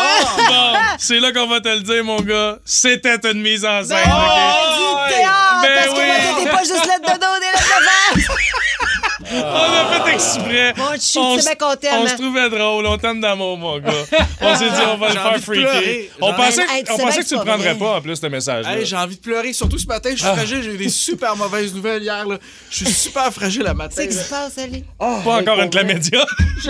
Bon, 0.47 0.73
c'est 0.97 1.19
là 1.19 1.31
qu'on 1.31 1.47
va 1.47 1.61
te 1.61 1.69
le 1.69 1.79
dire, 1.79 2.03
mon 2.03 2.19
gars. 2.19 2.57
C'était 2.65 3.19
une 3.31 3.41
mise 3.41 3.63
en 3.63 3.83
scène. 3.83 4.03
Ben, 4.03 4.11
OK? 4.11 5.07
du 5.07 5.15
théâtre! 5.15 5.61
Ben 5.61 5.75
parce 5.75 5.87
que 5.87 6.05
moi, 6.05 6.15
t'étais 6.35 6.49
pas 6.49 6.63
juste 6.63 6.85
lettre 6.87 7.13
de 7.13 7.19
dos, 7.19 7.39
des 7.39 7.45
lettres 7.45 7.69
de 8.15 8.25
face! 8.27 8.37
On 9.33 9.73
a 9.73 10.01
fait 10.03 10.13
exprès. 10.13 10.73
Bon, 10.75 10.83
je 10.95 10.99
suis 10.99 11.19
on, 11.19 11.37
s- 11.37 11.47
content, 11.59 11.87
on 11.93 12.03
hein. 12.03 12.07
se 12.07 12.15
trouvait 12.15 12.49
drôle, 12.49 12.85
on 12.85 12.97
t'aime 12.97 13.21
d'amour, 13.21 13.57
mon 13.57 13.79
gars. 13.79 13.91
On 14.41 14.55
s'est 14.55 14.65
dit, 14.69 14.81
on 14.91 14.97
va 14.97 15.07
le 15.09 15.13
faire 15.13 15.39
pleurer. 15.41 16.09
On 16.19 16.33
pensait, 16.33 16.63
envie- 16.63 16.71
Hey, 16.73 16.83
tu 16.83 16.91
on 16.91 16.97
pensait 16.97 17.21
que 17.21 17.27
tu 17.27 17.33
le 17.35 17.39
c'est 17.39 17.45
pas 17.45 17.45
prendrais 17.45 17.73
vrai. 17.73 17.79
pas, 17.79 17.97
en 17.97 18.01
plus, 18.01 18.15
ce 18.15 18.25
message-là. 18.27 18.77
Hey, 18.77 18.85
j'ai 18.85 18.95
envie 18.97 19.15
de 19.15 19.21
pleurer, 19.21 19.53
surtout 19.53 19.77
ce 19.77 19.85
matin, 19.87 20.09
je 20.11 20.17
suis 20.17 20.25
Ah. 20.27 20.33
fragile, 20.35 20.63
j'ai 20.63 20.73
eu 20.73 20.77
des 20.77 20.89
super 21.07 21.35
mauvaises 21.35 21.73
nouvelles 21.73 22.01
hier. 22.03 22.25
Là. 22.27 22.37
Je 22.69 22.75
suis 22.77 22.93
super 22.93 23.31
fragile 23.31 23.67
à 23.67 23.73
matin. 23.73 23.93
C'est 23.95 24.07
que 24.07 24.13
là. 24.15 24.23
se 24.23 24.29
passe, 24.29 24.57
Ali? 24.57 24.83
pas 24.99 25.39
encore 25.39 25.59
une 25.61 25.69
clamédia. 25.69 26.25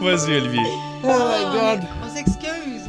Vas-y, 0.00 0.34
Olivier. 0.36 0.60
Oh 1.04 1.06
my 1.08 1.44
God. 1.52 1.80
On 2.04 2.14
s'excuse. 2.14 2.81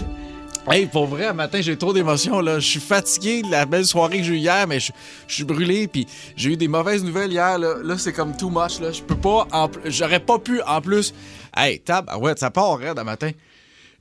Hey, 0.70 0.86
pour 0.86 1.08
vrai, 1.08 1.26
à 1.26 1.34
matin, 1.34 1.60
j'ai 1.62 1.78
trop 1.78 1.92
d'émotions. 1.92 2.40
là. 2.40 2.58
Je 2.60 2.66
suis 2.68 2.80
fatigué 2.80 3.42
de 3.42 3.52
la 3.52 3.66
belle 3.66 3.86
soirée 3.86 4.20
que 4.20 4.24
j'ai 4.24 4.34
eue 4.36 4.38
hier, 4.38 4.66
mais 4.66 4.80
je, 4.80 4.94
je 5.28 5.36
suis 5.36 5.44
brûlé. 5.44 5.88
Puis 5.90 6.08
j'ai 6.38 6.52
eu 6.52 6.58
des 6.58 6.70
mauvaises 6.70 7.04
nouvelles 7.04 7.34
hier. 7.34 7.60
Là, 7.60 7.76
Là, 7.84 7.98
c'est 7.98 8.14
comme 8.14 8.36
too 8.38 8.50
much. 8.50 8.80
Là. 8.80 8.92
Je 8.92 9.02
peux 9.02 9.18
pas. 9.18 9.46
J'aurais 9.86 10.22
pas 10.22 10.40
pu, 10.40 10.62
en 10.62 10.80
plus. 10.80 11.14
Hey, 11.56 11.80
tab, 11.80 12.06
ah 12.08 12.18
ouais, 12.18 12.34
ça 12.38 12.50
part 12.50 12.78
raide 12.78 12.98
à 12.98 13.04
matin. 13.04 13.32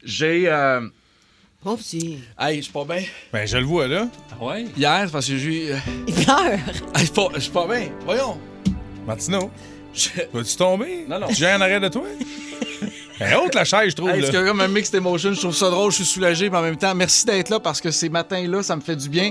J'ai. 0.05 0.45
Euh... 0.49 0.87
Oh, 1.65 1.77
petit. 1.77 2.19
Hey, 2.39 2.59
je 2.59 2.63
suis 2.63 2.73
pas 2.73 2.85
bien. 2.85 3.03
Ben, 3.33 3.47
je 3.47 3.57
le 3.57 3.65
vois, 3.65 3.89
là. 3.89 4.09
Ouais? 4.41 4.67
Hier, 4.77 5.03
c'est 5.07 5.13
parce 5.13 5.27
que 5.27 5.37
j'ai 5.37 5.67
eu. 5.69 5.71
euh, 5.73 5.77
Il 6.07 6.15
pleure. 6.15 6.45
Hey, 6.53 6.61
je 6.95 7.01
suis 7.01 7.11
pas, 7.13 7.29
je 7.35 7.41
suis 7.41 7.51
pas 7.53 7.67
bien. 7.67 7.89
Voyons. 8.05 8.39
Martino, 9.07 9.51
vas-tu 10.33 10.57
tomber? 10.57 11.07
Non, 11.09 11.19
non. 11.19 11.27
Viens 11.29 11.59
en 11.59 11.61
arrêt 11.61 11.81
de 11.81 11.89
toi? 11.89 12.05
Ben, 13.23 13.37
haute 13.37 13.55
la 13.55 13.65
chaise, 13.65 13.91
je 13.91 13.97
trouve. 13.97 14.11
Hey, 14.11 14.31
comme 14.31 14.61
un 14.61 14.69
mixed 14.69 14.95
emotion. 14.95 15.33
Je 15.33 15.41
trouve 15.41 15.55
ça 15.55 15.71
drôle, 15.71 15.91
je 15.91 15.97
suis 15.97 16.05
soulagé, 16.05 16.51
mais 16.51 16.59
en 16.59 16.63
même 16.63 16.77
temps, 16.77 16.95
merci 16.95 17.25
d'être 17.25 17.51
là 17.51 17.61
parce 17.61 17.81
que 17.81 17.91
ces 17.91 18.09
matins-là, 18.09 18.63
ça 18.63 18.77
me 18.77 18.81
fait 18.81 18.97
du 18.97 19.09
bien. 19.09 19.31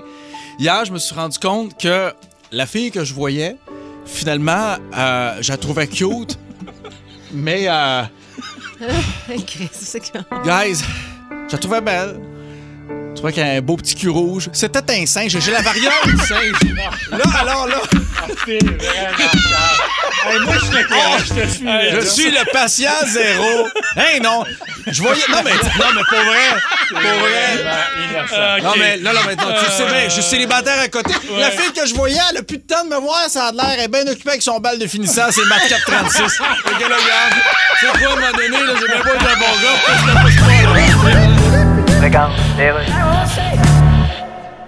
Hier, 0.60 0.86
je 0.86 0.91
me 0.91 0.98
suis 1.00 1.15
rendu 1.15 1.38
compte 1.39 1.77
que 1.77 2.13
la 2.51 2.65
fille 2.65 2.91
que 2.91 3.03
je 3.03 3.13
voyais, 3.13 3.57
finalement, 4.05 4.75
euh, 4.98 5.38
je 5.41 5.51
la 5.51 5.57
trouvais 5.57 5.88
cute, 5.88 6.38
mais, 7.33 7.65
euh, 7.67 8.03
guys, 9.29 10.83
je 11.48 11.51
la 11.51 11.57
trouvais 11.57 11.81
belle. 11.81 12.31
Je 13.12 13.15
trouvais 13.15 13.34
qu'elle 13.34 13.48
a 13.48 13.51
un 13.51 13.62
beau 13.62 13.75
petit 13.77 13.96
cul 13.96 14.10
rouge. 14.10 14.50
C'était 14.53 14.80
un 14.89 15.06
singe. 15.06 15.38
J'ai 15.38 15.51
la 15.51 15.62
variante 15.62 16.08
du 16.08 16.18
singe. 16.18 16.53
Là, 17.12 17.24
alors 17.39 17.68
là. 17.68 17.82
moi, 20.46 20.56
je 20.56 20.77
te 20.77 20.84
crois, 20.86 21.18
je 21.25 21.34
te 21.34 21.48
suis. 21.48 21.65
Je 21.91 22.00
suis 22.00 22.32
le 22.32 22.51
patient 22.51 22.91
zéro. 23.06 23.68
Hein, 23.98 24.20
non. 24.24 24.44
Je 24.88 25.01
voyais. 25.01 25.22
Non, 25.30 25.41
mais, 25.44 25.51
non, 25.51 25.91
mais 25.96 26.01
pour 26.10 26.20
vrai. 26.20 26.50
Pour 26.89 27.00
vrai. 27.00 28.62
Non, 28.63 28.74
mais, 28.77 28.98
non, 28.98 29.13
non, 29.13 29.20
mais 29.27 29.36
non, 29.36 29.53
tu 29.60 29.65
le 29.65 29.72
sais 29.72 29.86
bien, 29.86 30.03
je 30.06 30.10
suis 30.10 30.24
célibataire 30.24 30.80
à 30.80 30.88
côté. 30.88 31.13
La 31.38 31.51
fille 31.51 31.74
que 31.74 31.86
je 31.86 31.94
voyais, 31.94 32.20
elle 32.32 32.38
a 32.38 32.44
plus 32.44 32.58
de 32.58 32.63
temps 32.63 32.84
de 32.84 32.89
me 32.89 32.98
voir, 32.98 33.30
ça 33.30 33.48
a 33.48 33.51
l'air, 33.51 33.72
elle 33.74 33.82
est 33.82 33.88
bien 33.88 34.08
occupée 34.08 34.32
avec 34.32 34.41
son 34.41 34.60
bal 34.60 34.80
de 34.80 34.88
finissant, 34.88 35.24
c'est 35.32 35.46
Marc 35.46 35.68
436. 35.68 36.22
Fait 36.22 36.30
que 36.30 36.89
là, 36.89 36.96
regarde, 36.98 37.34
c'est 37.80 37.88
quoi, 38.00 38.10
à 38.10 38.12
un 38.12 38.15
moment 38.15 38.32
donné, 38.32 38.50
là, 38.50 38.74
j'ai 38.80 38.88
pas 38.88 39.15
été 39.15 39.25
un 39.25 39.38
bon 39.38 39.53
gars. 39.62 39.77
Regarde, 42.01 42.32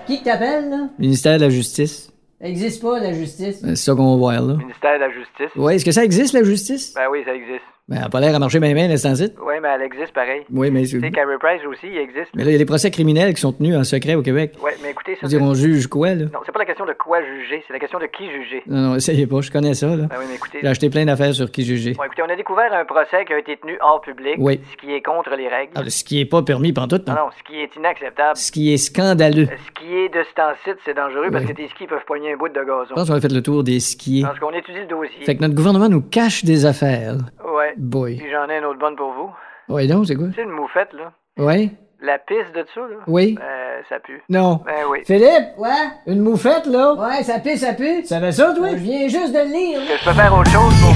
Qui 0.08 0.22
t'appelle, 0.24 0.70
là? 0.70 0.90
Ministère 1.00 1.38
de 1.38 1.44
la 1.44 1.50
Justice. 1.50 2.12
Ça 2.42 2.48
existe 2.48 2.82
pas, 2.82 3.00
la 3.00 3.14
justice. 3.14 3.60
C'est 3.64 3.76
ça 3.76 3.96
qu'on 3.96 4.12
va 4.12 4.18
voir, 4.18 4.42
là. 4.42 4.56
Ministère 4.56 4.96
de 4.96 5.00
la 5.00 5.10
Justice. 5.12 5.52
Oui, 5.56 5.76
est-ce 5.76 5.86
que 5.86 5.92
ça 5.92 6.04
existe, 6.04 6.34
la 6.34 6.44
justice? 6.44 6.94
Ben 6.94 7.04
oui, 7.10 7.20
ça 7.26 7.34
existe. 7.34 7.64
Ben, 7.90 7.98
elle 7.98 8.04
a 8.06 8.10
pas 8.10 8.22
l'air 8.22 8.34
à 8.34 8.40
marcher 8.40 8.62
bien, 8.62 8.74
bien, 8.74 8.88
l'instant-ci. 8.88 9.34
Oui, 9.46 9.56
mais 9.62 9.68
elle 9.76 9.82
existe 9.82 10.14
pareil. 10.14 10.44
Oui, 10.50 10.72
mais 10.72 10.86
c'est- 10.86 11.00
Tu 11.00 11.06
sais, 11.06 11.12
Carrie 11.12 11.38
Price 11.38 11.60
aussi, 11.70 11.88
il 11.92 11.98
existe. 11.98 12.30
Mais 12.34 12.46
là, 12.46 12.52
il 12.52 12.54
y 12.54 12.56
a 12.56 12.58
des 12.58 12.66
procès 12.66 12.90
criminels 12.92 13.34
qui 13.34 13.42
sont 13.42 13.52
tenus 13.52 13.76
en 13.76 13.84
secret 13.84 14.16
au 14.16 14.22
Québec. 14.22 14.54
Ouais, 14.64 14.72
mais 14.82 14.92
écoutez, 14.92 15.16
Je 15.16 15.20
ça. 15.20 15.28
dire, 15.28 15.42
on 15.42 15.54
juge 15.54 15.88
quoi, 15.88 16.16
là? 16.16 16.24
Non, 16.32 16.40
c'est 16.46 16.54
pas 16.54 16.60
la 16.60 16.66
question 16.66 16.86
de 16.86 16.94
quoi 16.94 17.20
juger, 17.22 17.62
c'est 17.68 17.74
la 17.74 17.80
question 17.80 18.00
de 18.00 18.06
qui 18.06 18.24
juger. 18.32 18.64
Non, 18.68 18.78
non, 18.92 18.96
essayez 18.96 19.28
pas, 19.28 19.42
je 19.42 19.52
connais 19.52 19.74
ça, 19.74 19.88
là. 19.88 20.04
Ben 20.06 20.16
oui, 20.18 20.26
mais 20.30 20.36
écoutez. 20.36 20.60
J'ai 20.62 20.68
acheté 20.70 20.90
plein 20.90 21.04
d'affaires 21.04 21.34
sur 21.34 21.52
qui 21.52 21.66
juger. 21.66 21.92
Bon, 21.92 22.06
écoutez, 22.06 22.22
on 22.26 22.30
a 22.32 22.36
découvert 22.38 22.72
un 22.74 22.86
procès 22.86 23.26
qui 23.26 23.34
a 23.34 23.40
été 23.40 23.58
tenu 23.58 23.78
hors 23.82 24.00
public, 24.00 24.36
Oui. 24.38 24.62
ce 24.72 24.78
qui 24.78 24.94
est 24.94 25.02
contre 25.02 25.32
les 25.36 25.50
règles. 25.50 25.74
Ah, 25.76 25.82
ce 25.86 26.06
qui 26.06 26.22
est 26.22 26.26
pas 26.26 26.42
permis 26.42 26.72
pantoute, 26.72 27.06
Non, 27.10 27.16
non. 27.16 27.20
non, 27.26 27.30
ce 27.38 27.44
qui 27.44 27.60
est 27.60 27.76
inacceptable. 27.76 28.38
Ce 28.38 28.50
qui 28.54 28.74
est 28.74 28.78
scandaleux. 28.78 29.48
Ce 29.48 29.72
qui 29.84 29.94
est 29.94 30.08
de 30.08 30.24
ce 30.24 30.34
temps-ci, 30.36 30.72
c'est 30.86 30.94
dangereux 30.96 31.28
parce 31.34 31.44
Oui. 31.44 31.52
que 31.52 31.58
tes 31.58 31.68
skis 31.68 31.88
peuvent 31.88 32.06
poigner 32.08 32.32
un 32.32 32.38
bout 32.38 32.48
de 32.48 32.54
Je 32.58 32.66
gazon. 32.66 32.96
pense 32.96 33.10
qu'on 33.10 33.16
a 33.16 33.20
fait 33.22 33.34
le 33.34 33.42
tour 33.44 33.62
des 33.66 33.82
skiers. 33.82 34.24
Parce 34.24 34.40
qu'on 34.40 34.52
étudie 34.52 34.80
le 34.80 34.86
dossier. 34.88 35.26
Fait 35.26 35.36
que 35.36 35.42
notre 35.42 35.54
gouvernement 35.56 35.90
nous 35.90 36.02
cache 36.02 36.46
des 36.46 36.66
affaires. 36.66 37.16
Ouais. 37.54 37.73
Boy. 37.78 38.18
Puis 38.18 38.32
j'en 38.32 38.50
ai 38.50 38.58
une 38.58 38.66
autre 38.66 38.80
bonne 38.80 38.96
pour 38.96 39.12
vous. 39.12 39.32
Ouais, 39.74 39.88
donc, 39.88 40.06
c'est 40.06 40.16
quoi? 40.16 40.28
C'est 40.36 40.44
une 40.44 40.52
moufette, 40.52 40.94
là? 40.94 41.12
Ouais? 41.38 41.70
La 42.02 42.20
piste 42.20 42.54
de 42.54 42.66
ça, 42.74 42.82
là? 42.82 42.98
Oui. 43.08 43.38
Euh, 43.42 43.82
ça 43.88 44.00
pue. 44.00 44.22
Non. 44.28 44.62
Ben 44.66 44.86
oui. 44.90 45.00
Philippe? 45.06 45.58
Ouais? 45.58 45.70
Une 46.06 46.20
moufette, 46.20 46.66
là? 46.66 46.94
Ouais, 46.96 47.24
ça 47.24 47.40
pue, 47.40 47.56
ça 47.56 47.74
pue. 47.74 48.02
Tu 48.02 48.08
savais 48.08 48.32
ça, 48.34 48.54
toi? 48.54 48.70
Je 48.72 48.76
viens 48.76 49.08
juste 49.08 49.34
de 49.34 49.40
le 49.40 49.46
lire. 49.46 49.80
Que 49.88 49.98
je 49.98 50.06
peux 50.06 50.14
faire 50.14 50.34
autre 50.38 50.52
chose 50.52 50.74
pour... 50.82 50.94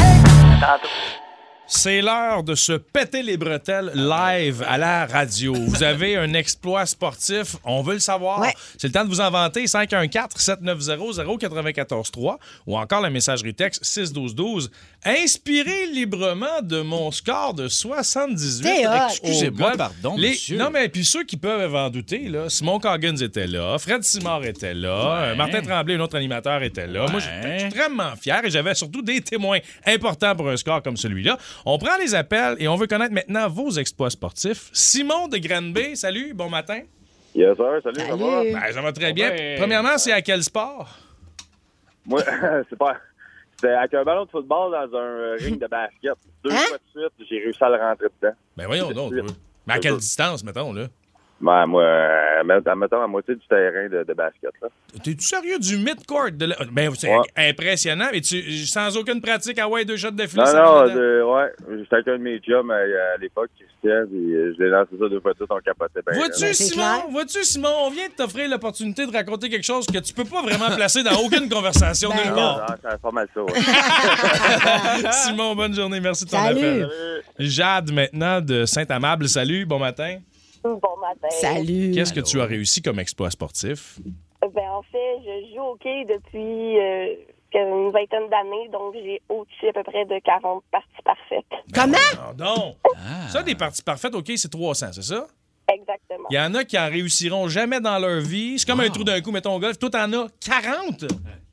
Tantôt. 0.59 0.89
C'est 1.69 2.01
l'heure 2.01 2.43
de 2.43 2.55
se 2.55 2.71
péter 2.73 3.21
les 3.23 3.35
bretelles 3.35 3.91
live 3.93 4.63
à 4.65 4.77
la 4.77 5.05
radio. 5.05 5.53
Vous 5.53 5.83
avez 5.83 6.15
un 6.15 6.33
exploit 6.33 6.85
sportif, 6.85 7.57
on 7.65 7.81
veut 7.81 7.95
le 7.95 7.99
savoir. 7.99 8.41
C'est 8.77 8.87
le 8.87 8.93
temps 8.93 9.03
de 9.03 9.09
vous 9.09 9.19
inventer 9.19 9.65
514-790-0943 9.65 12.37
ou 12.67 12.77
encore 12.77 13.01
la 13.01 13.09
messagerie 13.09 13.53
texte 13.53 13.83
61212. 13.83 14.71
Inspiré 15.05 15.87
librement 15.87 16.61
de 16.63 16.79
mon 16.81 17.11
score 17.11 17.53
de 17.53 17.67
78. 17.67 18.63
T'es 18.63 18.87
hot. 18.87 18.91
au 18.91 18.95
Excusez-moi, 19.09 19.67
golf. 19.67 19.77
pardon, 19.77 20.15
Les- 20.17 20.29
monsieur. 20.29 20.57
Non, 20.57 20.69
mais 20.71 20.87
puis 20.89 21.03
ceux 21.05 21.23
qui 21.25 21.35
peuvent 21.37 21.75
en 21.75 21.89
douter, 21.89 22.29
là, 22.29 22.49
Simon 22.49 22.79
Coggins 22.79 23.15
était 23.17 23.45
là, 23.47 23.77
Fred 23.77 24.03
Simard 24.03 24.43
était 24.45 24.73
là, 24.73 25.23
euh, 25.23 25.35
Martin 25.35 25.61
Tremblay, 25.61 25.95
un 25.95 25.99
autre 25.99 26.15
animateur, 26.17 26.63
était 26.63 26.87
là. 26.87 27.07
Moi, 27.11 27.19
j'étais 27.19 27.65
extrêmement 27.65 28.15
fier 28.15 28.43
et 28.45 28.49
j'avais 28.49 28.73
surtout 28.75 29.01
des 29.01 29.19
témoins 29.21 29.59
importants 29.85 30.33
pour 30.35 30.49
un 30.49 30.55
score 30.57 30.81
comme 30.81 30.95
celui-là. 30.97 31.37
On 31.65 31.77
prend 31.77 31.97
les 31.99 32.15
appels 32.15 32.55
et 32.59 32.67
on 32.67 32.75
veut 32.75 32.87
connaître 32.87 33.13
maintenant 33.13 33.47
vos 33.49 33.71
exploits 33.71 34.09
sportifs. 34.09 34.69
Simon 34.73 35.27
de 35.27 35.37
Granby, 35.37 35.95
salut, 35.97 36.33
bon 36.33 36.49
matin. 36.49 36.81
Yes, 37.35 37.55
sir. 37.57 37.79
Salut, 37.83 37.99
ça 37.99 38.15
va? 38.15 38.43
Ben, 38.43 38.73
ça 38.73 38.81
va 38.81 38.91
très 38.91 39.13
bien. 39.13 39.29
Ouais. 39.29 39.55
Premièrement, 39.59 39.97
c'est 39.97 40.11
à 40.11 40.21
quel 40.21 40.43
sport? 40.43 40.89
Moi, 42.05 42.21
c'est 42.69 42.77
pas. 42.77 42.97
C'était 43.55 43.73
avec 43.73 43.93
un 43.95 44.03
ballon 44.03 44.25
de 44.25 44.29
football 44.29 44.71
dans 44.71 44.97
un 44.97 45.01
euh, 45.01 45.35
ring 45.39 45.59
de 45.59 45.67
basket. 45.67 46.13
Deux 46.43 46.51
Hein? 46.51 46.57
fois 46.67 46.77
de 46.77 47.01
suite, 47.01 47.27
j'ai 47.29 47.39
réussi 47.39 47.63
à 47.63 47.69
le 47.69 47.75
rentrer 47.75 48.07
dedans. 48.21 48.35
Ben 48.55 48.65
voyons 48.67 48.91
donc. 48.91 49.13
Mais 49.65 49.73
à 49.73 49.79
quelle 49.79 49.97
distance, 49.97 50.43
mettons, 50.43 50.71
là? 50.73 50.87
Ben, 51.39 51.67
moi, 51.67 51.83
euh, 51.83 52.43
mettons 52.75 52.99
à 53.01 53.05
moitié 53.07 53.35
du 53.35 53.45
terrain 53.47 53.87
de, 53.87 54.03
de 54.03 54.13
basket. 54.13 54.49
Là. 54.59 54.69
T'es-tu 55.03 55.21
sérieux 55.23 55.59
du 55.59 55.77
mid-court? 55.77 56.31
De 56.31 56.45
la- 56.47 56.55
Ben, 56.71 56.91
c'est 56.97 57.15
Ouais. 57.15 57.49
impressionnant. 57.49 58.07
Mais 58.11 58.21
tu, 58.21 58.41
sans 58.65 58.97
aucune 58.97 59.21
pratique, 59.21 59.59
ah 59.61 59.69
ouais, 59.69 59.85
deux 59.85 59.97
shots 59.97 60.09
de 60.11 60.25
filet, 60.25 60.41
Non, 60.43 60.47
ça 60.51 60.63
non, 60.63 60.93
de- 60.95 61.21
ouais. 61.21 61.51
J'étais 61.77 61.95
avec 61.95 62.07
un 62.07 62.17
de 62.17 62.23
mes 62.23 62.39
chums 62.39 62.71
euh, 62.71 63.13
à 63.13 63.17
l'époque, 63.21 63.51
Christian, 63.55 64.05
puis 64.09 64.33
euh, 64.35 64.55
je 64.57 64.63
l'ai 64.63 64.69
lancé 64.71 64.89
ça 64.99 65.09
deux 65.09 65.19
fois 65.19 65.33
de 65.33 65.37
suite, 65.37 65.51
on 65.51 65.59
capotait 65.59 65.99
bien. 66.07 66.15
Vois-tu, 66.17 66.53
Simon? 66.55 67.07
Vois-tu, 67.11 67.43
Simon? 67.43 67.69
On 67.83 67.91
vient 67.91 68.07
de 68.07 68.13
t'offrir 68.13 68.49
l'opportunité 68.49 69.05
de 69.05 69.11
raconter 69.11 69.49
quelque 69.49 69.63
chose 69.65 69.85
que 69.85 69.99
tu 69.99 70.13
peux 70.15 70.25
pas 70.25 70.41
vraiment 70.41 70.75
placer 70.75 71.03
dans 71.03 71.19
aucune 71.23 71.47
conversation 71.49 72.09
Ben 72.09 72.17
nulle 72.23 72.33
non. 72.33 72.57
Ah, 72.67 72.75
c'est 72.93 72.99
pas 73.01 73.11
mal 73.11 73.27
ça, 73.31 73.43
ouais. 73.43 73.51
Simon, 75.11 75.55
bonne 75.55 75.75
journée. 75.75 75.99
Merci 75.99 76.25
de 76.25 76.31
ton 76.31 76.37
Salut. 76.37 76.57
appel. 76.59 76.89
Jade, 77.37 77.91
maintenant, 77.91 78.41
de 78.41 78.65
Saint-Amable. 78.65 79.29
Salut, 79.29 79.65
bon 79.67 79.77
matin. 79.77 80.17
Bon 80.75 80.97
matin. 80.99 81.27
Salut. 81.29 81.91
Qu'est-ce 81.93 82.13
que 82.13 82.19
tu 82.19 82.41
as 82.41 82.45
réussi 82.45 82.81
comme 82.81 82.99
exploit 82.99 83.31
sportif? 83.31 83.99
Ben, 84.41 84.69
en 84.69 84.81
fait, 84.83 85.17
je 85.25 85.55
joue 85.55 85.61
au 85.61 85.71
hockey 85.71 86.05
depuis 86.05 86.79
euh, 86.79 87.15
une 87.53 87.91
vingtaine 87.91 88.29
d'années, 88.29 88.69
donc 88.71 88.93
j'ai 88.93 89.21
au-dessus 89.29 89.69
à 89.69 89.73
peu 89.73 89.83
près 89.83 90.05
de 90.05 90.19
40 90.23 90.63
parties 90.71 90.87
parfaites. 91.03 91.45
Comment? 91.73 91.97
Non. 92.37 92.75
Ça, 93.29 93.43
des 93.43 93.55
parties 93.55 93.81
parfaites, 93.81 94.13
OK, 94.13 94.31
c'est 94.35 94.49
300, 94.51 94.87
c'est 94.93 95.01
ça? 95.01 95.27
Exactement. 95.69 96.27
Il 96.29 96.35
y 96.35 96.39
en 96.39 96.53
a 96.53 96.63
qui 96.63 96.79
en 96.79 96.87
réussiront 96.87 97.47
jamais 97.49 97.81
dans 97.81 97.99
leur 97.99 98.21
vie. 98.21 98.57
C'est 98.57 98.65
comme 98.65 98.79
un 98.79 98.89
trou 98.89 99.03
d'un 99.03 99.19
coup, 99.21 99.31
mettons 99.31 99.55
au 99.55 99.59
golf. 99.59 99.77
Toi, 99.77 99.89
t'en 99.89 100.11
as 100.13 100.27
40. 100.45 101.05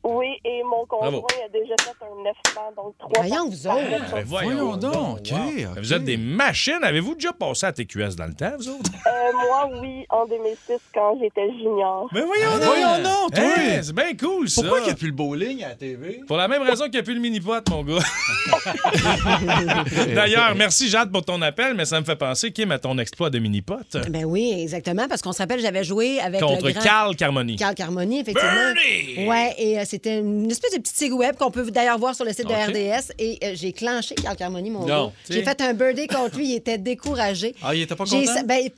Oui, 0.07 0.27
et 0.45 0.63
mon 0.63 0.85
conjoint 0.87 1.11
Bravo. 1.11 1.27
a 1.45 1.49
déjà 1.49 1.75
fait 1.81 2.05
un 2.05 2.23
900, 2.23 2.73
donc 2.77 2.95
trois 2.99 3.11
Voyons, 3.23 3.35
parties 3.37 3.51
vous 3.51 3.67
autres. 3.67 3.91
parfaites. 3.91 4.15
Ben, 4.15 4.25
voyons 4.27 4.77
donc. 4.77 5.19
wow. 5.33 5.75
Vous 5.79 5.93
êtes 5.95 6.05
des 6.05 6.19
machines. 6.19 6.79
Avez-vous 6.83 7.15
déjà 7.15 7.33
passé 7.33 7.65
à 7.67 7.73
TQS 7.73 8.15
dans 8.17 8.27
le 8.27 8.35
temps, 8.35 8.53
vous 8.59 8.69
autres? 8.69 8.91
Euh, 9.07 9.33
moi, 9.33 9.71
oui, 9.81 10.05
en 10.11 10.27
2006, 10.27 10.75
quand 10.93 11.19
j'étais 11.23 11.51
junior. 11.53 12.07
Mais 12.13 12.21
voyons 12.21 12.51
donc! 12.53 12.63
voyons 12.65 12.99
donc, 13.03 13.33
toi. 13.35 13.45
Hey, 13.45 13.83
c'est 13.83 13.95
bien 13.95 14.15
cool, 14.15 14.49
ça! 14.51 14.61
Pourquoi 14.61 14.81
il 14.81 14.85
n'y 14.85 14.91
a 14.91 14.95
plus 14.95 15.07
le 15.09 15.15
bowling 15.15 15.65
à 15.65 15.69
la 15.71 15.75
TV? 15.75 16.21
Pour 16.27 16.37
la 16.37 16.49
même 16.49 16.63
raison 16.63 16.85
qu'il 16.85 16.93
n'y 16.93 16.99
a 16.99 17.03
plus 17.03 17.15
le 17.15 17.21
mini-pot, 17.21 17.67
mon 17.71 17.83
gars. 17.83 17.95
D'ailleurs, 20.15 20.55
merci 20.55 20.89
Jade 20.89 21.11
pour 21.13 21.25
ton 21.25 21.41
appel, 21.43 21.75
mais 21.75 21.85
ça 21.87 22.01
me 22.01 22.05
fait 22.05 22.17
penser, 22.17 22.53
Kim, 22.53 22.71
à 22.73 22.79
ton 22.79 22.99
exploit 22.99 23.31
de 23.31 23.39
mini-pot. 23.39 23.97
Ben 24.11 24.25
oui, 24.25 24.53
exactement, 24.61 25.07
parce 25.09 25.23
qu'on 25.23 25.33
se 25.33 25.39
rappelle, 25.39 25.61
j'avais 25.61 25.85
joué 25.85 26.21
avec 26.21 26.41
Contre 26.41 26.67
le 26.67 26.73
grand... 26.73 26.83
Carl 26.83 27.17
Carmoni. 27.17 27.57
Carl 27.57 27.75
Carmoni, 27.75 28.21
effectivement. 28.21 28.51
Bernie! 28.53 29.27
Ouais, 29.29 29.55
et 29.59 29.79
euh, 29.79 29.85
c'était 29.95 30.19
une 30.19 30.51
espèce 30.51 30.73
de 30.73 30.79
petite 30.79 30.97
sigle 30.97 31.15
web 31.15 31.37
qu'on 31.37 31.51
peut 31.51 31.71
d'ailleurs 31.71 31.99
voir 31.99 32.15
sur 32.15 32.25
le 32.25 32.33
site 32.33 32.49
de 32.49 32.53
RDS. 32.53 33.13
Et 33.19 33.39
euh, 33.45 33.53
j'ai 33.55 33.73
clenché 33.73 34.15
Carl 34.17 34.37
Carmoni, 34.37 34.71
mon 34.71 34.85
gars. 34.85 35.11
J'ai 35.31 35.43
fait 35.43 35.61
un 35.61 35.73
birdie 35.73 36.09
contre 36.09 36.37
lui, 36.37 36.51
il 36.51 36.55
était 36.57 36.79
découragé. 36.79 37.55
Ah, 37.63 37.75
il 37.75 37.83
était 37.83 37.95
pas 37.95 38.05
content? 38.05 38.43
Ben, 38.45 38.69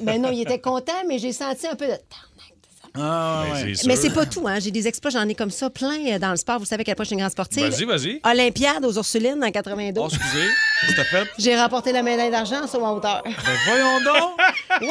ben 0.00 0.22
non, 0.22 0.30
il 0.30 0.42
était 0.42 0.60
content, 0.60 0.92
mais 1.08 1.18
j'ai 1.18 1.32
senti 1.32 1.66
un 1.66 1.74
peu 1.74 1.86
de... 1.86 1.94
Ah, 2.94 3.44
Ben, 3.52 3.64
ouais. 3.66 3.72
Mais 3.86 3.96
c'est 3.96 4.10
pas 4.10 4.26
tout, 4.26 4.46
hein. 4.46 4.58
J'ai 4.60 4.70
des 4.70 4.86
exploits, 4.86 5.10
j'en 5.10 5.26
ai 5.28 5.34
comme 5.34 5.50
ça 5.50 5.70
plein 5.70 5.96
euh, 6.08 6.18
dans 6.18 6.30
le 6.30 6.36
sport. 6.36 6.58
Vous 6.58 6.64
savez 6.66 6.82
à 6.82 6.84
quel 6.84 6.94
point 6.94 7.04
je 7.04 7.08
suis 7.08 7.14
une 7.14 7.20
grande 7.20 7.32
sportive. 7.32 7.68
Vas-y, 7.70 7.84
vas-y. 7.84 8.20
Olympiade 8.24 8.84
aux 8.84 8.92
Ursulines 8.92 9.42
en 9.42 9.50
92. 9.50 10.02
Oh, 10.04 10.08
excusez. 10.14 10.46
C'était 10.88 11.04
fait. 11.04 11.28
J'ai 11.38 11.56
remporté 11.56 11.92
la 11.92 12.02
médaille 12.02 12.30
d'argent 12.30 12.64
en 12.64 12.66
saut 12.66 12.82
en 12.84 12.96
hauteur. 12.96 13.22
Ben, 13.24 13.32
voyons 13.66 14.00
donc. 14.04 14.32
Oui! 14.80 14.88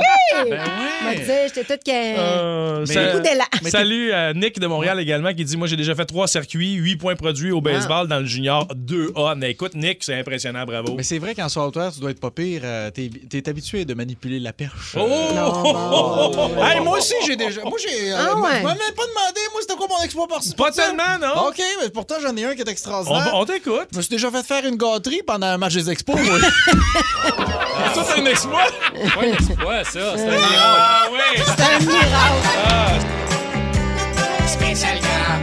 Ben 0.50 0.62
M'a 1.04 1.16
dit, 1.16 1.22
j'étais 1.48 1.64
toute 1.64 1.84
que... 1.84 1.92
Euh, 1.92 2.86
d'élan. 3.20 3.44
Salut 3.70 4.12
à 4.14 4.34
Nick 4.34 4.60
de 4.60 4.68
Montréal 4.68 5.00
également 5.00 5.34
qui 5.34 5.44
dit 5.44 5.58
Moi, 5.58 5.68
j'ai 5.68 5.76
déjà 5.76 5.96
fait 5.96 6.06
trois 6.06 6.28
circuits, 6.28 6.74
huit 6.76 6.96
points 6.98 7.16
produits 7.16 7.52
au 7.52 7.62
baseball 7.62 8.08
dans 8.08 8.20
le 8.20 8.26
junior 8.26 8.68
2A. 8.76 9.36
Mais 9.38 9.52
écoute, 9.52 9.74
Nick, 9.76 10.04
c'est 10.04 10.16
impressionnant, 10.20 10.64
bravo. 10.66 10.94
Mais 10.96 11.04
c'est 11.04 11.18
vrai 11.20 11.34
qu'en 11.36 11.50
saut 11.50 11.62
hauteur, 11.62 11.92
tu 11.92 12.00
dois 12.00 12.12
être 12.12 12.20
pas 12.20 12.32
pire. 12.32 12.62
euh, 12.64 12.90
T'es 12.92 13.10
es 13.34 13.50
habitué 13.50 13.84
de 13.86 13.94
manipuler 13.94 14.40
la 14.40 14.54
perche. 14.54 14.96
Oh! 14.98 15.02
Euh, 15.02 16.62
Hey, 16.62 16.80
moi 16.80 16.98
aussi, 17.00 17.16
j'ai 17.26 17.36
déjà. 17.36 17.62
Moi, 17.64 17.78
j'ai. 17.82 17.91
Euh, 18.12 18.18
Ah 18.18 18.36
ouais. 18.38 18.58
Je 18.60 18.64
m'avais 18.64 18.80
pas 18.96 19.06
demandé, 19.08 19.42
moi, 19.52 19.62
c'était 19.62 19.76
quoi 19.76 19.88
mon 19.90 20.02
exploit 20.04 20.28
par 20.28 20.40
Pas 20.58 20.72
tellement, 20.72 21.18
non? 21.22 21.48
OK, 21.48 21.62
mais 21.82 21.90
pourtant, 21.90 22.16
j'en 22.22 22.36
ai 22.36 22.46
un 22.46 22.56
qui 22.56 22.62
est 22.62 22.68
On, 22.68 22.72
extraordinaire. 22.72 23.24
va- 23.26 23.36
on 23.36 23.46
t'écoute. 23.46 23.88
Je 23.92 23.98
me 23.98 24.02
suis 24.02 24.10
déjà 24.12 24.30
fait 24.32 24.44
faire 24.44 24.66
une 24.66 24.76
gâterie 24.78 25.22
pendant 25.26 25.48
un 25.48 25.58
match 25.58 25.74
des 25.74 25.90
expos. 25.90 26.16
moi. 26.20 26.40
Ça, 27.96 28.04
c'est 28.08 28.22
un 28.22 28.26
exploit. 28.26 28.68
Pas 29.16 29.22
un 29.22 29.34
exploit, 29.34 29.84
ça. 29.84 30.00
C'est 30.16 30.22
un 30.28 30.32
miracle. 30.32 30.54
Ah, 30.60 31.08
oui. 31.12 31.44
C'est 31.46 31.64
un 31.64 31.80
miracle. 31.80 32.48
Ah, 32.68 34.48
Spécial 34.48 35.00
grave. 35.00 35.42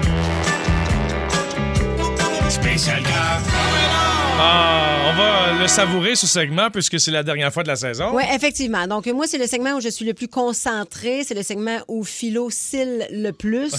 Spécial 2.51 3.03
grave. 3.03 3.43
Ah, 4.41 5.11
on 5.11 5.17
va 5.17 5.61
le 5.61 5.67
savourer, 5.67 6.15
ce 6.15 6.27
segment, 6.29 6.71
puisque 6.71 7.01
c'est 7.01 7.11
la 7.11 7.25
dernière 7.25 7.53
fois 7.53 7.65
de 7.65 7.69
la 7.69 7.75
saison. 7.77 8.11
Oui, 8.15 8.23
effectivement. 8.33 8.87
Donc, 8.87 9.07
moi, 9.09 9.27
c'est 9.27 9.39
le 9.39 9.49
segment 9.49 9.73
où 9.75 9.81
je 9.81 9.89
suis 9.89 10.05
le 10.05 10.15
plus 10.15 10.29
concentré. 10.29 11.25
C'est 11.25 11.35
le 11.35 11.43
segment 11.43 11.79
où 11.89 12.05
Philo 12.05 12.49
cille 12.51 13.05
le 13.11 13.33
plus 13.33 13.73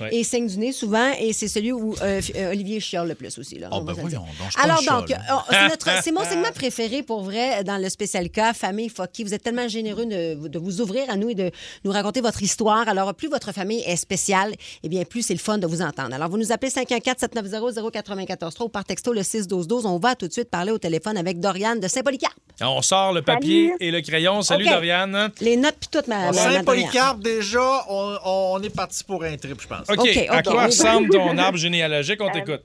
Ouais. 0.00 0.08
et 0.12 0.24
saigne 0.24 0.46
du 0.46 0.56
nez 0.58 0.72
souvent. 0.72 1.12
Et 1.20 1.34
c'est 1.34 1.48
celui 1.48 1.72
où 1.72 1.94
euh, 2.00 2.20
euh, 2.36 2.50
Olivier 2.52 2.80
chiale 2.80 3.08
le 3.08 3.14
plus 3.14 3.36
aussi. 3.38 3.58
Là, 3.58 3.68
Oh, 3.72 3.76
On 3.80 3.84
va 3.84 3.92
ben 3.92 4.04
le 4.04 4.08
dire. 4.08 4.20
voyons 4.20 4.32
donc, 4.38 4.50
je 4.56 4.62
Alors, 4.62 4.82
donc, 4.82 5.10
euh, 5.10 6.00
c'est 6.02 6.12
mon 6.12 6.24
segment 6.28 6.52
préféré 6.54 7.02
pour 7.02 7.22
vrai 7.22 7.62
dans 7.64 7.76
le 7.76 7.88
spécial 7.90 8.30
cas 8.30 8.54
Famille 8.54 8.88
Focky. 8.88 9.22
Vous 9.24 9.34
êtes 9.34 9.42
tellement 9.42 9.68
généreux 9.68 10.06
de, 10.06 10.48
de 10.48 10.58
vous 10.58 10.80
ouvrir 10.80 11.10
à 11.10 11.16
nous 11.16 11.28
et 11.28 11.34
de 11.34 11.50
nous 11.84 11.92
raconter 11.92 12.22
votre 12.22 12.42
histoire. 12.42 12.88
Alors, 12.88 13.12
plus 13.14 13.28
votre 13.28 13.52
famille 13.52 13.82
est 13.86 13.96
spéciale, 13.96 14.54
eh 14.82 14.88
bien, 14.88 15.04
plus 15.04 15.20
c'est 15.22 15.34
le 15.34 15.40
fun 15.40 15.58
de 15.58 15.66
vous 15.66 15.82
entendre. 15.82 16.14
Alors, 16.14 16.30
vous 16.30 16.38
nous 16.38 16.52
appelez 16.52 16.70
514-790-0943 16.70 18.62
ou 18.64 18.68
par 18.70 18.84
texto 18.84 19.12
le 19.12 19.20
612-12. 19.20 19.86
On 19.86 19.98
va 19.98 20.05
tout 20.14 20.28
de 20.28 20.32
suite 20.32 20.50
parler 20.50 20.70
au 20.72 20.78
téléphone 20.78 21.16
avec 21.16 21.40
Doriane 21.40 21.80
de 21.80 21.88
Saint-Polycarpe. 21.88 22.34
On 22.62 22.80
sort 22.82 23.12
le 23.12 23.22
papier 23.22 23.68
Salut. 23.68 23.76
et 23.80 23.90
le 23.90 24.00
crayon. 24.00 24.40
Salut, 24.42 24.64
OK. 24.66 24.70
Doriane. 24.72 25.30
Les 25.40 25.56
notes 25.56 25.76
puis 25.78 25.88
tout, 25.90 26.08
ma, 26.08 26.32
Saint-Polycarpe, 26.32 27.20
déjà, 27.20 27.82
on, 27.88 28.16
on 28.24 28.62
est 28.62 28.74
parti 28.74 29.02
pour 29.04 29.22
un 29.24 29.36
trip, 29.36 29.60
je 29.60 29.66
pense. 29.66 29.88
OK. 29.90 29.98
OK, 29.98 30.26
À 30.28 30.42
quoi 30.42 30.66
ressemble 30.66 31.08
ton 31.10 31.36
arbre 31.36 31.58
généalogique? 31.58 32.20
On 32.22 32.30
t'écoute. 32.30 32.62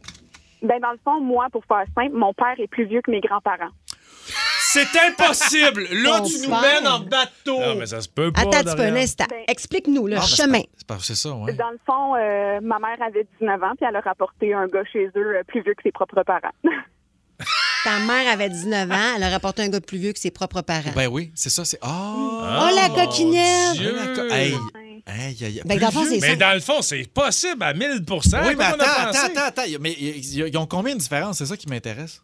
Ben, 0.61 0.79
dans 0.79 0.91
le 0.91 0.99
fond, 1.03 1.19
moi, 1.19 1.47
pour 1.51 1.65
faire 1.65 1.85
simple, 1.95 2.15
mon 2.15 2.33
père 2.33 2.53
est 2.59 2.67
plus 2.67 2.85
vieux 2.85 3.01
que 3.01 3.09
mes 3.09 3.19
grands-parents. 3.19 3.71
C'est 4.73 4.87
impossible! 5.05 5.85
Là, 5.91 6.21
tu 6.21 6.47
nous 6.47 6.55
mènes 6.55 6.87
en 6.87 6.99
bateau! 6.99 7.59
Non, 7.59 7.75
mais 7.75 7.87
ça 7.87 7.99
se 7.99 8.07
peut 8.07 8.31
pas, 8.31 8.41
Attends 8.41 8.75
peu, 8.75 8.83
un 8.83 8.95
instant. 8.95 9.25
Explique-nous 9.47 10.07
le 10.07 10.15
Ah, 10.15 10.19
ben, 10.19 10.25
chemin. 10.27 10.59
pas- 10.61 10.67
C'est 10.77 10.87
pas- 10.87 10.97
c'est 11.01 11.15
ça, 11.15 11.31
ouais. 11.33 11.53
Dans 11.53 11.71
le 11.71 11.79
fond, 11.85 12.15
euh, 12.15 12.59
ma 12.61 12.79
mère 12.79 13.01
avait 13.05 13.27
19 13.41 13.61
ans, 13.63 13.73
puis 13.75 13.85
elle 13.89 13.95
a 13.97 13.99
rapporté 14.01 14.53
un 14.53 14.67
gars 14.67 14.83
chez 14.93 15.07
eux 15.17 15.35
euh, 15.37 15.43
plus 15.45 15.61
vieux 15.61 15.73
que 15.73 15.83
ses 15.83 15.91
propres 15.91 16.23
parents. 16.23 16.53
Ta 17.83 17.99
mère 17.99 18.31
avait 18.31 18.49
19 18.49 18.91
ans, 18.91 18.95
elle 19.17 19.23
a 19.23 19.29
rapporté 19.29 19.63
un 19.63 19.69
gars 19.69 19.81
plus 19.81 19.97
vieux 19.97 20.13
que 20.13 20.19
ses 20.19 20.31
propres 20.31 20.61
parents. 20.61 20.91
Ben 20.95 21.07
oui, 21.07 21.31
c'est 21.35 21.49
ça, 21.49 21.65
c'est. 21.65 21.79
Oh! 21.83 21.87
oh, 21.87 22.69
la 22.75 22.89
coquinette! 22.89 23.73
Dieu. 23.77 23.95
La 23.95 24.07
co- 24.15 24.29
Hey! 24.33 24.53
Hey, 25.07 25.35
aïe, 25.41 25.45
aïe. 25.45 25.61
Ben, 25.65 25.79
dans 25.79 25.87
le 25.87 25.91
fond, 25.91 26.01
Plus 26.01 26.09
c'est 26.09 26.15
vieux? 26.17 26.21
ça. 26.21 26.27
Mais 26.27 26.35
dans 26.37 26.53
le 26.53 26.59
fond, 26.59 26.81
c'est 26.81 27.11
possible 27.11 27.63
à 27.63 27.73
1000 27.73 27.87
Oui, 27.89 28.01
Comme 28.07 28.21
mais 28.31 28.53
on 28.55 28.59
a 28.59 28.83
attends, 28.83 29.05
pensé. 29.07 29.17
attends, 29.17 29.25
attends, 29.47 29.61
attends. 29.63 29.71
Mais 29.79 29.93
ils 29.99 30.37
ils 30.47 30.57
ont 30.57 30.67
combien 30.67 30.93
de 30.93 30.99
différences? 30.99 31.39
C'est 31.39 31.47
ça 31.47 31.57
qui 31.57 31.67
m'intéresse. 31.67 32.21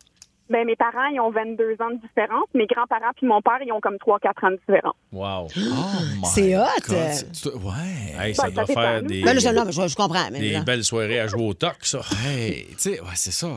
Ben, 0.49 0.63
mes 0.65 0.77
parents, 0.77 1.07
ils 1.11 1.19
ont 1.19 1.29
22 1.31 1.73
ans 1.81 1.89
de 1.91 1.99
différence. 2.07 2.45
Mes 2.53 2.67
grands-parents 2.67 3.11
puis 3.17 3.27
mon 3.27 3.41
père, 3.41 3.57
ils 3.65 3.71
ont 3.73 3.81
comme 3.81 3.95
3-4 3.97 4.45
ans 4.45 4.51
de 4.51 4.55
différence. 4.65 4.95
Wow. 5.11 5.47
Oh, 5.57 6.03
my 6.21 6.25
C'est 6.33 6.55
hot. 6.55 6.61
God, 6.87 6.97
c'est- 7.11 7.31
tu- 7.31 7.49
Ouais. 7.49 8.27
Hey, 8.27 8.35
ça 8.35 8.43
Ben, 8.43 8.49
ça 8.49 8.51
doit 8.51 8.63
dépend. 8.65 8.81
faire 8.81 9.03
des, 9.03 9.21
Ben, 9.23 9.33
là, 9.33 9.39
je, 9.41 9.49
non, 9.49 9.65
mais 9.65 9.71
je, 9.73 9.87
je 9.87 9.95
comprends. 9.95 10.29
Mais 10.31 10.39
des 10.39 10.51
là. 10.51 10.61
belles 10.61 10.83
soirées 10.85 11.19
à 11.19 11.27
jouer 11.27 11.41
au 11.43 11.53
toc, 11.53 11.75
ça. 11.81 11.99
Hey, 12.25 12.67
tu 12.69 12.75
sais, 12.77 13.01
ouais, 13.01 13.07
c'est 13.15 13.31
ça. 13.33 13.47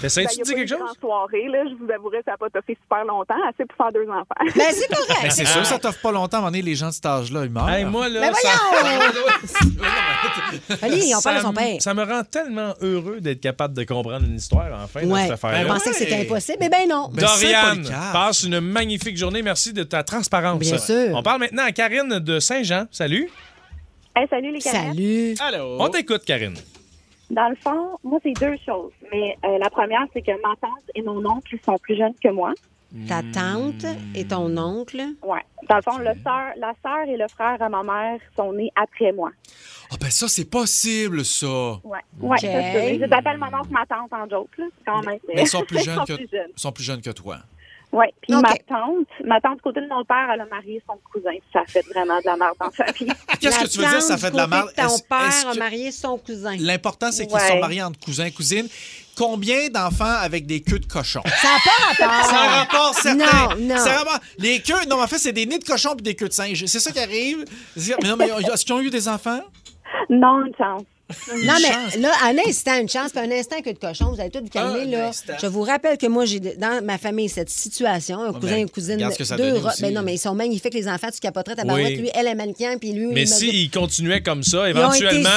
T'essayes-tu 0.00 0.36
Ben, 0.36 0.36
de 0.36 0.42
a 0.42 0.44
dire 0.44 0.56
quelque 0.56 0.68
chose? 0.78 0.96
soirée, 1.00 1.46
là, 1.48 1.62
je 1.70 1.74
vous 1.84 1.88
avouerai, 1.92 2.18
ça 2.24 2.32
n'a 2.32 2.36
pas 2.36 2.50
toffé 2.50 2.76
super 2.82 3.04
longtemps, 3.04 3.36
assez 3.48 3.64
pour 3.64 3.76
faire 3.76 3.92
deux 3.92 4.08
enfants. 4.10 4.34
Ben, 4.56 4.64
c'est 4.72 4.88
correct. 4.88 5.20
Mais 5.22 5.30
c'est 5.30 5.44
sûr, 5.46 5.64
ça 5.64 5.78
t'offre 5.78 6.00
pas 6.00 6.10
longtemps 6.10 6.38
à 6.38 6.38
un 6.38 6.40
moment 6.42 6.50
donné, 6.50 6.62
les 6.62 6.74
gens 6.74 6.88
de 6.88 6.94
cet 6.94 7.06
âge-là, 7.06 7.44
ils 7.44 7.50
meurent. 7.50 7.70
Hey, 7.70 7.84
moi, 7.84 8.08
là, 8.08 8.20
Ben 8.20 8.34
ça... 8.34 8.48
Allez, 10.82 11.14
on 11.14 11.20
parle 11.20 11.36
de 11.36 11.40
Ça 11.40 11.46
son 11.46 11.52
me- 11.52 11.56
père. 11.56 11.82
Ça 11.82 11.94
me 11.94 12.02
rend 12.04 12.22
tellement 12.24 12.74
heureux 12.80 13.20
d'être 13.20 13.40
capable 13.40 13.74
de 13.74 13.84
comprendre 13.84 14.24
une 14.26 14.36
histoire, 14.36 14.68
enfin, 14.82 15.02
dans 15.06 15.14
Ouais. 15.14 15.22
cette 15.22 15.32
affaire-là. 15.32 15.62
Je 15.62 15.66
pensais 15.68 15.90
que 15.90 15.96
c'était 15.96 16.20
impossible, 16.22 16.58
mais 16.60 16.68
ben 16.68 16.88
non. 16.88 17.08
Doriane, 17.12 17.88
passe 18.12 18.44
une 18.44 18.60
magnifique 18.60 19.16
journée. 19.16 19.42
Merci 19.42 19.72
de 19.72 19.82
ta 19.82 20.02
transparence. 20.02 20.58
Bien 20.58 20.78
sûr. 20.78 21.10
On 21.14 21.22
parle 21.22 21.40
maintenant 21.40 21.64
à 21.64 21.72
Karine 21.72 22.18
de 22.18 22.40
Saint-Jean. 22.40 22.86
Salut. 22.90 23.30
Hey, 24.14 24.26
salut 24.28 24.52
les 24.52 24.60
canettes. 24.60 24.94
Salut. 24.94 25.34
Allô. 25.40 25.76
On 25.80 25.88
t'écoute, 25.88 26.22
Karine. 26.24 26.54
Dans 27.32 27.48
le 27.48 27.56
fond, 27.56 27.98
moi, 28.04 28.18
c'est 28.22 28.34
deux 28.34 28.56
choses. 28.64 28.92
Mais 29.10 29.36
euh, 29.44 29.58
la 29.58 29.70
première, 29.70 30.04
c'est 30.12 30.22
que 30.22 30.32
ma 30.42 30.54
tante 30.60 30.84
et 30.94 31.02
mon 31.02 31.24
oncle 31.26 31.56
sont 31.64 31.78
plus 31.78 31.96
jeunes 31.96 32.14
que 32.22 32.28
moi. 32.28 32.52
Ta 33.08 33.22
tante 33.32 33.86
et 34.14 34.26
ton 34.26 34.54
oncle? 34.58 35.00
Ouais. 35.22 35.40
Dans 35.66 35.76
le 35.76 35.82
fond, 35.82 35.96
le 35.96 36.12
sœur, 36.22 36.52
la 36.58 36.74
sœur 36.82 37.08
et 37.08 37.16
le 37.16 37.26
frère 37.28 37.56
à 37.62 37.68
ma 37.70 37.82
mère 37.82 38.20
sont 38.36 38.52
nés 38.52 38.70
après 38.76 39.12
moi. 39.12 39.30
Ah 39.90 39.96
ben 39.98 40.10
ça, 40.10 40.28
c'est 40.28 40.44
possible, 40.50 41.24
ça. 41.24 41.46
Ouais. 41.84 41.98
Ouais, 42.20 42.36
Ok. 42.36 42.40
ça, 42.40 42.62
c'est- 42.72 42.98
Je 43.00 43.04
t'appelle 43.06 43.38
mon 43.38 43.46
oncle, 43.46 43.70
ma 43.70 43.86
tante 43.86 44.12
en 44.12 44.28
joke, 44.28 44.50
là. 44.58 44.66
Quand 44.86 45.02
même. 45.04 45.18
Mais 45.34 45.42
ils 45.42 45.46
sont 45.48 45.62
plus 45.64 45.78
jeunes 45.84 46.04
que, 46.06 46.16
plus 46.16 46.28
jeunes. 46.30 46.50
ils 46.54 46.60
sont 46.60 46.72
plus 46.72 46.84
jeunes 46.84 47.00
que 47.00 47.10
toi. 47.10 47.38
Ouais. 47.92 48.12
Puis 48.22 48.32
ma 48.34 48.54
tante, 48.66 49.06
ma 49.24 49.40
tante 49.40 49.56
du 49.56 49.62
côté 49.62 49.80
de 49.82 49.86
mon 49.88 50.02
père, 50.04 50.30
elle 50.32 50.40
a 50.40 50.46
marié 50.46 50.82
son 50.88 50.98
cousin. 51.12 51.36
Ça 51.52 51.60
fait 51.68 51.84
vraiment 51.92 52.16
de 52.20 52.24
la 52.24 52.36
merde 52.36 52.54
dans 52.58 52.70
sa 52.70 52.84
vie. 52.92 53.06
Qu'est-ce 53.40 53.58
que 53.60 53.68
tu 53.68 53.78
veux 53.80 53.86
dire, 53.88 54.00
ça 54.02 54.16
fait 54.16 54.30
de 54.30 54.36
la 54.36 54.46
merde? 54.46 54.70
Ton 54.74 54.84
Est-ce- 54.86 55.02
père 55.02 55.48
a 55.48 55.52
que- 55.52 55.58
marié 55.58 55.92
son 55.92 56.16
cousin? 56.16 56.56
L'important, 56.58 57.12
c'est 57.12 57.26
qu'ils 57.26 57.34
Ouais. 57.36 57.48
sont 57.48 57.58
mariés 57.60 57.82
entre 57.82 58.00
cousins 58.00 58.24
et 58.24 58.30
cousines. 58.32 58.66
Combien 59.14 59.68
d'enfants 59.68 60.04
avec 60.22 60.46
des 60.46 60.62
queues 60.62 60.78
de 60.78 60.86
cochon? 60.86 61.20
Ça 61.26 61.48
n'a 61.48 61.58
pas 61.98 62.04
rapport. 62.06 62.24
Ça 62.30 62.36
rapport 62.38 62.94
certain. 62.94 63.48
Non, 63.58 63.74
non. 63.74 63.76
Ça 63.76 63.92
a 63.92 63.98
rapport- 63.98 64.20
Les 64.38 64.60
queues, 64.62 64.86
non, 64.88 65.02
en 65.02 65.06
fait, 65.06 65.18
c'est 65.18 65.32
des 65.32 65.44
nids 65.44 65.58
de 65.58 65.64
cochon 65.64 65.94
et 65.98 66.02
des 66.02 66.14
queues 66.14 66.28
de 66.28 66.32
singe. 66.32 66.64
C'est 66.64 66.80
ça 66.80 66.92
qui 66.92 66.98
arrive. 66.98 67.44
Mais 67.76 68.08
non, 68.08 68.16
mais 68.16 68.28
est-ce 68.28 68.64
qu'ils 68.64 68.74
ont 68.74 68.80
eu 68.80 68.88
des 68.88 69.06
enfants? 69.08 69.40
Non, 70.08 70.46
une 70.46 70.54
chance. 70.56 70.82
Non, 71.44 71.54
mais 71.62 72.00
là, 72.00 72.10
un 72.24 72.36
instant, 72.48 72.78
une 72.80 72.88
chance, 72.88 73.12
puis 73.12 73.20
un 73.24 73.30
instant 73.30 73.60
que 73.64 73.70
de 73.70 73.78
cochon, 73.78 74.12
vous 74.12 74.20
allez 74.20 74.30
tous 74.30 74.40
vous 74.40 74.48
calmer, 74.48 74.84
là. 74.86 75.08
instant. 75.08 75.34
Je 75.40 75.46
vous 75.46 75.62
rappelle 75.62 75.98
que 75.98 76.06
moi, 76.06 76.24
j'ai 76.24 76.40
dans 76.40 76.84
ma 76.84 76.98
famille 76.98 77.28
cette 77.28 77.50
situation, 77.50 78.22
un 78.22 78.32
cousin 78.32 78.56
et 78.56 78.60
une 78.60 78.70
cousine, 78.70 78.96
que 78.98 79.36
deux 79.36 79.52
aussi. 79.66 79.82
Ben 79.82 79.94
non, 79.94 80.02
mais 80.02 80.14
ils 80.14 80.18
sont 80.18 80.34
magnifiques, 80.34 80.74
les 80.74 80.88
enfants, 80.88 81.08
tu 81.12 81.20
capoterais 81.20 81.56
ta 81.56 81.64
barouette. 81.64 81.96
Lui, 81.98 82.10
elle 82.14 82.26
est 82.26 82.34
mannequin, 82.34 82.76
puis 82.78 82.92
lui, 82.92 83.06
Mais 83.12 83.22
il 83.22 83.30
m'a 83.30 83.36
dit- 83.36 83.50
s'il 83.50 83.70
continuait 83.70 84.20
comme 84.22 84.42
ça, 84.42 84.68
éventuellement, 84.68 85.30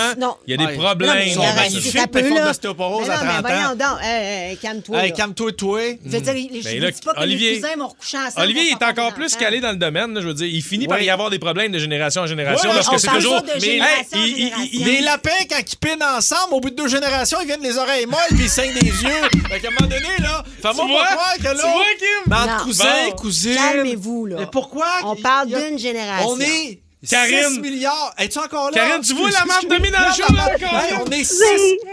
il 0.48 0.52
y 0.52 0.54
a 0.64 0.68
des 0.68 0.74
problèmes. 0.74 1.14
Mais 1.16 1.28
Ils 1.30 1.34
sont 1.34 1.42
magnifiques, 1.42 1.94
mais 2.14 2.22
ils 2.22 2.28
font 2.28 2.36
de 2.36 2.40
là. 2.40 2.46
l'ostéoporose 2.48 3.08
Mais 3.08 3.14
à 3.14 3.18
non, 3.18 3.24
mais 3.24 3.30
30 3.42 3.46
ans. 3.46 3.50
voyons 3.50 3.76
donc, 4.56 4.60
calme-toi. 4.62 5.10
Calme-toi, 5.12 5.52
toi. 5.54 5.80
Je 6.06 6.10
veux 6.10 6.22
dire, 6.22 6.34
je 6.36 6.64
Ben 6.64 6.92
que 6.92 7.22
Olivier- 7.22 7.52
les 7.56 7.62
cousins 7.62 7.76
vont 7.78 7.88
recoucher 7.88 8.18
ensemble. 8.18 8.42
Olivier 8.46 8.72
est 8.72 8.84
encore 8.84 9.10
des 9.12 9.16
plus 9.16 9.36
calé 9.36 9.60
dans 9.60 9.72
le 9.72 9.78
domaine. 9.78 10.20
je 10.20 10.28
veux 10.28 10.34
dire, 10.34 10.48
il 10.48 10.62
finit 10.64 10.88
par 10.88 11.02
y 11.02 11.10
avoir 11.10 11.30
des 11.30 11.40
problèmes 11.40 11.72
de 11.72 11.80
génération 11.80 12.22
en 12.24 12.28
génération. 12.28 12.72
Lorsque 12.74 12.92
on 12.94 12.98
c'est 12.98 13.08
parle 13.08 13.20
toujours. 13.20 13.36
pas 13.36 13.42
de 13.42 13.52
Mais- 13.56 13.60
génération 13.60 14.18
Hey, 14.18 14.22
en 14.22 14.26
il- 14.26 14.32
il- 14.32 14.44
il- 14.46 14.80
génération. 14.80 14.86
Les 14.86 15.02
lapins, 15.02 15.30
quand 15.50 15.64
ils 15.74 15.78
pinent 15.78 16.04
ensemble, 16.04 16.54
au 16.54 16.60
bout 16.60 16.70
de 16.70 16.76
deux 16.76 16.88
générations, 16.88 17.38
ils 17.42 17.48
viennent 17.48 17.62
les 17.62 17.78
oreilles 17.78 18.06
molles 18.06 18.20
puis 18.30 18.44
ils 18.46 18.50
saignent 18.50 18.74
des 18.74 18.86
yeux. 18.88 19.30
Fait 19.50 19.60
qu'à 19.60 19.68
un 19.70 19.72
moment 19.72 19.88
donné, 19.90 20.18
là, 20.20 20.44
fais-moi 20.62 20.86
Tu 20.86 20.92
vois? 20.92 21.02
pas 21.04 21.16
croire 21.16 21.34
que 21.38 21.44
là. 21.44 21.54
Tu 21.54 21.62
vois, 21.62 21.84
Kim? 22.00 22.08
Mais 22.28 22.36
entre 22.36 22.64
cousins, 22.64 23.06
Bon. 23.10 23.16
cousines. 23.16 23.56
Calmez-vous, 23.56 24.26
là. 24.28 24.36
Mais 24.40 24.48
pourquoi? 24.48 24.88
On 25.04 25.16
parle 25.16 25.48
d'une 25.48 25.78
génération. 25.80 26.30
On 26.30 26.40
est. 26.40 26.82
Karine. 27.10 27.50
6 27.56 27.60
milliards. 27.60 28.14
Es-tu 28.18 28.40
encore 28.40 28.72
là? 28.72 28.78
Karine, 28.78 29.02
tu 29.02 29.14
vois 29.14 29.30
la 29.32 29.46
marque 29.46 29.68
de 29.68 29.78
ménage 29.78 30.20
là? 30.20 30.26
Hey, 30.58 30.96
on 31.00 31.12
est 31.12 31.24
6, 31.24 31.36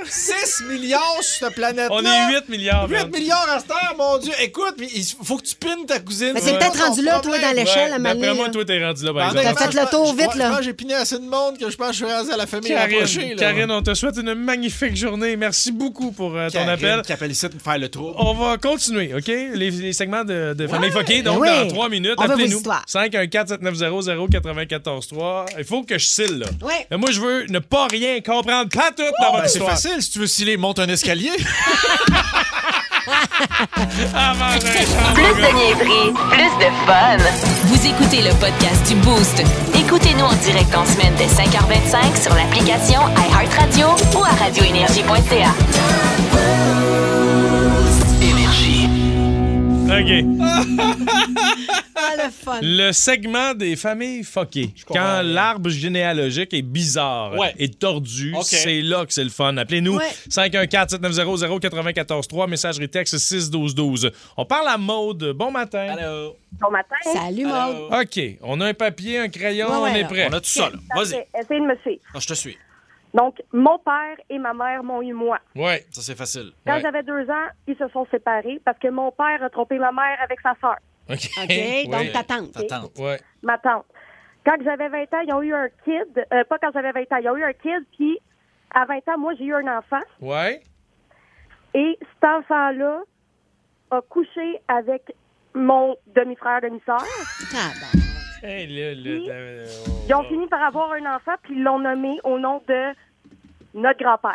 6 0.06 0.64
milliards 0.68 1.18
sur 1.20 1.46
cette 1.46 1.54
planète-là. 1.54 1.88
On 1.90 2.04
est 2.04 2.34
8 2.34 2.48
milliards. 2.48 2.88
8 2.88 2.94
man. 2.94 3.10
milliards 3.10 3.48
à 3.50 3.60
cette 3.60 3.70
heure, 3.70 3.94
mon 3.98 4.18
Dieu. 4.18 4.32
Écoute, 4.40 4.74
il 4.78 5.04
faut 5.24 5.36
que 5.36 5.44
tu 5.44 5.54
pines 5.56 5.86
ta 5.86 6.00
cousine. 6.00 6.32
Mais 6.34 6.40
c'est 6.40 6.58
peut-être 6.58 6.84
rendu 6.84 7.02
là, 7.02 7.20
toi, 7.20 7.38
dans 7.38 7.56
l'échelle, 7.56 7.90
ouais, 7.90 7.96
à 7.96 7.98
Mané. 7.98 8.20
D'après 8.20 8.36
moi, 8.36 8.48
toi, 8.50 8.64
t'es 8.64 8.84
rendu 8.84 9.04
là, 9.04 9.12
par 9.12 9.36
exemple. 9.36 9.56
T'as 9.58 9.84
le 9.84 9.90
tour 9.90 10.14
vite, 10.14 10.34
là. 10.34 10.60
J'ai 10.62 10.72
piné 10.72 10.94
assez 10.94 11.18
de 11.18 11.24
monde 11.24 11.58
que 11.58 11.70
je 11.70 11.76
pense 11.76 11.88
que 11.88 11.92
je 11.92 12.04
suis 12.04 12.14
rendu 12.14 12.30
à 12.30 12.36
la 12.36 12.46
famille 12.46 12.70
Karine, 12.70 12.96
approchée. 12.96 13.34
Karine, 13.36 13.70
on 13.70 13.82
te 13.82 13.94
souhaite 13.94 14.16
une 14.16 14.34
magnifique 14.34 14.96
journée. 14.96 15.36
Merci 15.36 15.72
beaucoup 15.72 16.12
pour 16.12 16.36
euh, 16.36 16.48
ton 16.48 16.66
appel. 16.68 17.02
qui 17.02 17.12
appelle 17.12 17.32
ici 17.32 17.48
de 17.48 17.58
faire 17.62 17.78
le 17.78 17.88
tour. 17.88 18.14
On 18.18 18.34
va 18.34 18.58
continuer, 18.58 19.12
OK? 19.14 19.26
Les, 19.26 19.92
segments 19.92 20.24
de. 20.24 20.54
Famille 20.68 20.90
Foquet, 20.90 21.22
donc 21.22 21.44
dans 21.44 21.68
3 21.68 21.88
minutes. 21.88 22.14
Appelez-nous. 22.18 22.62
514 22.86 23.48
7900 23.48 24.26
94 24.30 25.01
il 25.58 25.64
faut 25.64 25.82
que 25.82 25.98
je 25.98 26.06
cille, 26.06 26.38
là. 26.38 26.46
Mais 26.90 26.96
moi, 26.96 27.10
je 27.10 27.20
veux 27.20 27.46
ne 27.46 27.58
pas 27.58 27.86
rien 27.86 28.20
comprendre, 28.20 28.70
pas 28.70 28.90
tout 28.90 29.02
dans 29.02 29.28
oh, 29.28 29.32
votre 29.32 29.42
ben, 29.42 29.48
C'est 29.48 29.60
facile, 29.60 30.02
si 30.02 30.10
tu 30.10 30.18
veux 30.20 30.26
sciller, 30.26 30.56
monte 30.56 30.78
un 30.78 30.88
escalier. 30.88 31.30
Ah, 34.14 34.32
ben, 34.38 34.58
ben, 34.62 35.14
plus 35.14 35.42
de 35.42 35.54
niaiseries, 35.54 36.12
plus 36.30 36.64
de 36.64 36.70
fun. 36.86 37.18
Vous 37.64 37.86
écoutez 37.86 38.22
le 38.22 38.30
podcast 38.38 38.86
du 38.88 38.94
Boost. 38.96 39.42
Écoutez-nous 39.74 40.24
en 40.24 40.34
direct 40.34 40.74
en 40.74 40.86
semaine 40.86 41.12
dès 41.18 41.26
5h25 41.26 42.22
sur 42.22 42.34
l'application 42.34 43.00
iHeartRadio 43.16 43.88
ou 44.16 44.24
à 44.24 44.30
radioénergie.ca. 44.44 46.31
OK. 49.92 50.08
Ah, 52.04 52.16
le 52.26 52.30
fun. 52.32 52.58
Le 52.62 52.90
segment 52.92 53.54
des 53.54 53.76
familles 53.76 54.24
foquées. 54.24 54.74
Quand 54.88 55.22
l'arbre 55.22 55.70
généalogique 55.70 56.52
est 56.52 56.62
bizarre 56.62 57.34
Ouais. 57.38 57.54
et 57.58 57.68
tordu, 57.70 58.34
c'est 58.42 58.80
là 58.82 59.06
que 59.06 59.12
c'est 59.12 59.22
le 59.22 59.30
fun. 59.30 59.56
Appelez-nous 59.56 59.98
Ouais. 59.98 60.04
514-7900-943, 60.28 62.48
messagerie 62.48 62.88
texte 62.88 63.18
61212. 63.18 64.10
On 64.36 64.44
parle 64.44 64.66
à 64.68 64.76
Maude. 64.78 65.32
Bon 65.36 65.52
matin. 65.52 65.94
Allô? 65.96 66.34
Bon 66.60 66.70
matin. 66.70 66.96
Salut, 67.12 67.46
Maud. 67.46 67.88
OK. 67.92 68.20
On 68.42 68.60
a 68.60 68.66
un 68.66 68.74
papier, 68.74 69.18
un 69.18 69.28
crayon, 69.28 69.68
Ouais, 69.68 69.82
ouais, 69.84 69.90
on 69.92 69.94
est 69.94 70.04
prêt. 70.08 70.26
On 70.28 70.32
a 70.32 70.40
tout 70.40 70.46
ça, 70.50 70.70
là. 70.70 70.76
Vas-y. 70.96 71.24
Essayez 71.40 71.60
de 71.60 71.66
me 71.66 71.76
suivre. 71.82 72.00
Ah, 72.14 72.18
je 72.18 72.26
te 72.26 72.34
suis. 72.34 72.58
Donc, 73.14 73.42
mon 73.52 73.78
père 73.78 74.16
et 74.30 74.38
ma 74.38 74.54
mère 74.54 74.82
m'ont 74.82 75.02
eu 75.02 75.12
moi. 75.12 75.38
Ouais. 75.54 75.84
Ça, 75.90 76.00
c'est 76.00 76.16
facile. 76.16 76.52
Quand 76.66 76.74
Ouais. 76.74 76.80
j'avais 76.80 77.02
deux 77.02 77.28
ans, 77.28 77.46
ils 77.66 77.76
se 77.76 77.86
sont 77.88 78.06
séparés 78.10 78.60
parce 78.64 78.78
que 78.78 78.88
mon 78.88 79.10
père 79.12 79.42
a 79.42 79.50
trompé 79.50 79.78
ma 79.78 79.92
mère 79.92 80.18
avec 80.22 80.40
sa 80.40 80.54
sœur, 80.60 80.76
OK. 81.10 81.28
Ouais. 81.48 81.84
donc 81.90 82.12
ta 82.12 82.22
tante. 82.24 82.52
Ta 82.52 82.62
tante. 82.64 82.98
Ouais. 82.98 83.20
ma 83.42 83.58
tante. 83.58 83.84
Quand 84.44 84.56
j'avais 84.64 84.88
20 84.88 85.02
ans, 85.14 85.20
ils 85.26 85.32
ont 85.34 85.42
eu 85.42 85.54
un 85.54 85.68
kid. 85.84 86.26
Euh, 86.32 86.44
pas 86.44 86.58
quand 86.58 86.70
j'avais 86.72 86.90
20 86.92 87.00
ans, 87.12 87.16
ils 87.22 87.28
ont 87.28 87.36
eu 87.36 87.44
un 87.44 87.52
kid, 87.52 87.84
puis 87.96 88.18
à 88.74 88.86
20 88.86 88.96
ans, 89.08 89.18
moi, 89.18 89.34
j'ai 89.38 89.44
eu 89.44 89.54
un 89.54 89.78
enfant. 89.78 90.00
Ouais. 90.20 90.62
Et 91.74 91.98
cet 92.00 92.24
enfant-là 92.24 93.02
a 93.90 94.00
couché 94.08 94.60
avec 94.68 95.14
mon 95.54 95.96
demi-frère, 96.06 96.60
demi-sœur. 96.62 97.04
Ah, 97.54 97.70
ben. 97.78 98.00
Hey, 98.42 98.66
là, 98.66 98.94
là, 98.94 99.18
là, 99.26 99.56
là, 99.56 99.62
Ils 100.08 100.14
ont 100.14 100.24
fini 100.24 100.46
par 100.48 100.62
avoir 100.62 100.90
un 100.92 101.14
enfant, 101.16 101.32
puis 101.42 101.54
ils 101.56 101.62
l'ont 101.62 101.78
nommé 101.78 102.18
au 102.24 102.38
nom 102.38 102.60
de 102.68 102.92
notre 103.74 103.98
grand-père. 104.02 104.34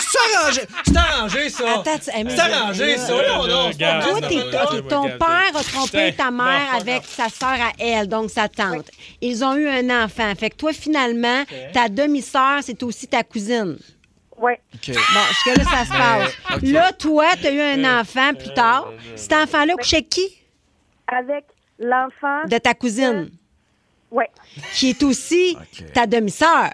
C'est 0.00 0.36
arrangé. 0.36 0.60
C'est 0.86 0.96
arrangé, 0.96 1.48
ça. 1.50 1.72
Attends, 1.80 1.98
tu- 1.98 2.10
hey, 2.16 2.24
mais 2.24 2.30
C'est 2.30 2.40
arrangé, 2.40 2.96
ça. 2.96 3.14
là, 3.22 3.28
Non, 3.36 3.46
non. 3.46 3.70
Toi, 3.70 4.00
non, 4.00 4.20
non, 4.20 4.72
non, 4.82 4.88
ton 4.88 5.08
père 5.18 5.56
a 5.56 5.62
trompé 5.62 6.12
ta 6.14 6.30
mère 6.30 6.72
bon, 6.72 6.78
avec 6.80 7.04
sa 7.04 7.28
sœur 7.28 7.50
à 7.50 7.72
elle, 7.78 8.08
donc 8.08 8.30
sa 8.30 8.48
tante. 8.48 8.90
Ils 9.20 9.44
ont 9.44 9.54
eu 9.56 9.68
un 9.68 10.04
enfant. 10.04 10.32
Fait 10.34 10.50
que 10.50 10.56
toi, 10.56 10.72
finalement, 10.72 11.44
ta 11.72 11.88
demi-sœur, 11.88 12.60
c'est 12.62 12.82
aussi 12.82 13.06
ta 13.06 13.22
cousine. 13.22 13.76
Oui. 14.38 14.52
OK. 14.74 14.88
Bon, 14.88 15.20
jusque-là, 15.28 15.64
ça 15.64 15.84
se 15.84 15.90
passe. 15.92 16.62
Là, 16.62 16.92
toi, 16.94 17.26
tu 17.40 17.46
as 17.46 17.50
eu 17.52 17.60
un 17.84 18.00
enfant 18.00 18.32
plus 18.34 18.52
tard. 18.54 18.90
Cet 19.14 19.32
enfant-là 19.34 19.74
couchait 19.74 19.96
avec 19.98 20.08
qui? 20.08 20.36
Avec 21.06 21.44
l'enfant. 21.82 22.46
De 22.48 22.58
ta 22.58 22.74
cousine, 22.74 23.30
Oui. 24.10 24.24
qui 24.74 24.90
est 24.90 25.02
aussi 25.02 25.56
ta 25.94 26.06
demi-sœur. 26.06 26.70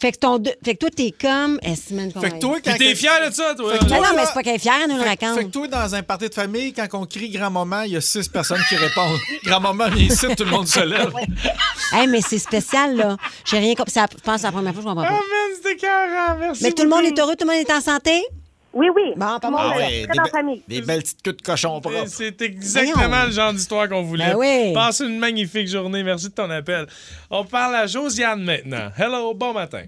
Fait 0.00 0.12
que, 0.12 0.16
ton 0.16 0.38
deux- 0.38 0.54
fait 0.64 0.72
que 0.76 0.78
toi, 0.78 0.88
t'es 0.88 1.10
comme. 1.20 1.58
Eh, 1.62 1.76
semaine 1.76 2.10
Fait 2.10 2.30
que 2.30 2.38
toi, 2.38 2.56
quand. 2.64 2.74
T'es 2.78 2.94
fier 2.94 3.28
de 3.28 3.34
ça, 3.34 3.54
toi? 3.54 3.72
Fait 3.72 3.78
que 3.80 3.84
Mais 3.84 3.88
toi, 3.90 3.98
non, 3.98 4.16
mais 4.16 4.24
c'est 4.24 4.32
pas 4.32 4.42
qu'elle 4.42 4.54
est 4.54 4.58
fière, 4.58 4.76
elle 4.82 4.88
nous 4.88 4.96
le 4.96 5.02
Fait, 5.02 5.08
raconte. 5.10 5.34
fait 5.38 5.44
que 5.44 5.50
toi, 5.50 5.68
dans 5.68 5.94
un 5.94 6.02
party 6.02 6.28
de 6.30 6.34
famille, 6.34 6.72
quand 6.72 6.86
on 6.94 7.04
crie 7.04 7.28
grand-maman, 7.28 7.82
il 7.82 7.92
y 7.92 7.96
a 7.96 8.00
six 8.00 8.26
personnes 8.26 8.62
qui 8.70 8.76
répondent. 8.76 9.18
grand-maman 9.44 9.90
vient 9.90 10.06
ici, 10.06 10.26
tout 10.34 10.44
le 10.44 10.50
monde 10.50 10.66
se 10.68 10.80
lève. 10.80 11.12
Hey, 11.92 12.06
mais 12.06 12.20
c'est 12.22 12.38
spécial, 12.38 12.96
là. 12.96 13.16
J'ai 13.44 13.58
rien 13.58 13.74
compris. 13.74 13.90
C'est 13.92 14.00
la- 14.00 14.06
Je 14.10 14.22
pense 14.22 14.34
que 14.36 14.40
c'est 14.40 14.46
la 14.46 14.52
première 14.52 14.72
fois 14.72 14.82
que 14.82 14.88
je 14.88 14.94
comprends 14.94 15.04
Ah, 15.04 15.08
pas. 15.08 15.12
man, 15.12 15.56
c'était 15.56 15.76
carré. 15.76 16.38
Merci. 16.38 16.62
Mais 16.62 16.70
tout 16.72 16.84
le 16.84 16.88
monde 16.88 17.04
est 17.04 17.18
heureux, 17.18 17.34
tout 17.36 17.44
le 17.46 17.52
monde 17.52 17.60
est 17.68 17.72
en 17.72 17.80
santé? 17.80 18.22
Oui, 18.72 18.86
oui. 18.94 19.12
Bon, 19.16 19.38
pas 19.40 19.50
mal. 19.50 19.72
Ah 19.74 19.74
est 19.74 19.78
ouais, 19.78 19.88
très 19.88 20.00
des, 20.00 20.06
dans 20.06 20.22
be- 20.22 20.26
la 20.26 20.30
famille. 20.30 20.62
des 20.68 20.80
belles 20.82 21.00
petites 21.02 21.22
queues 21.22 21.32
de 21.32 21.42
cochon 21.42 21.78
Et 21.78 21.80
propres. 21.80 22.06
C'est 22.06 22.40
exactement 22.40 23.24
le 23.26 23.32
genre 23.32 23.52
d'histoire 23.52 23.88
qu'on 23.88 24.02
voulait. 24.02 24.30
Ben 24.32 24.36
oui. 24.36 24.72
Passe 24.72 25.00
une 25.00 25.18
magnifique 25.18 25.66
journée. 25.68 26.02
Merci 26.04 26.28
de 26.28 26.34
ton 26.34 26.48
appel. 26.50 26.86
On 27.30 27.44
parle 27.44 27.74
à 27.74 27.86
Josiane 27.86 28.42
maintenant. 28.44 28.90
Hello, 28.96 29.34
bon 29.34 29.52
matin. 29.52 29.82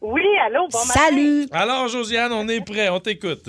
Oui, 0.00 0.22
allô, 0.46 0.66
bon 0.70 0.78
matin. 0.86 1.00
Salut! 1.00 1.46
Alors, 1.52 1.88
Josiane, 1.88 2.32
on 2.32 2.46
est 2.48 2.64
prêt. 2.64 2.88
On 2.88 3.00
t'écoute. 3.00 3.48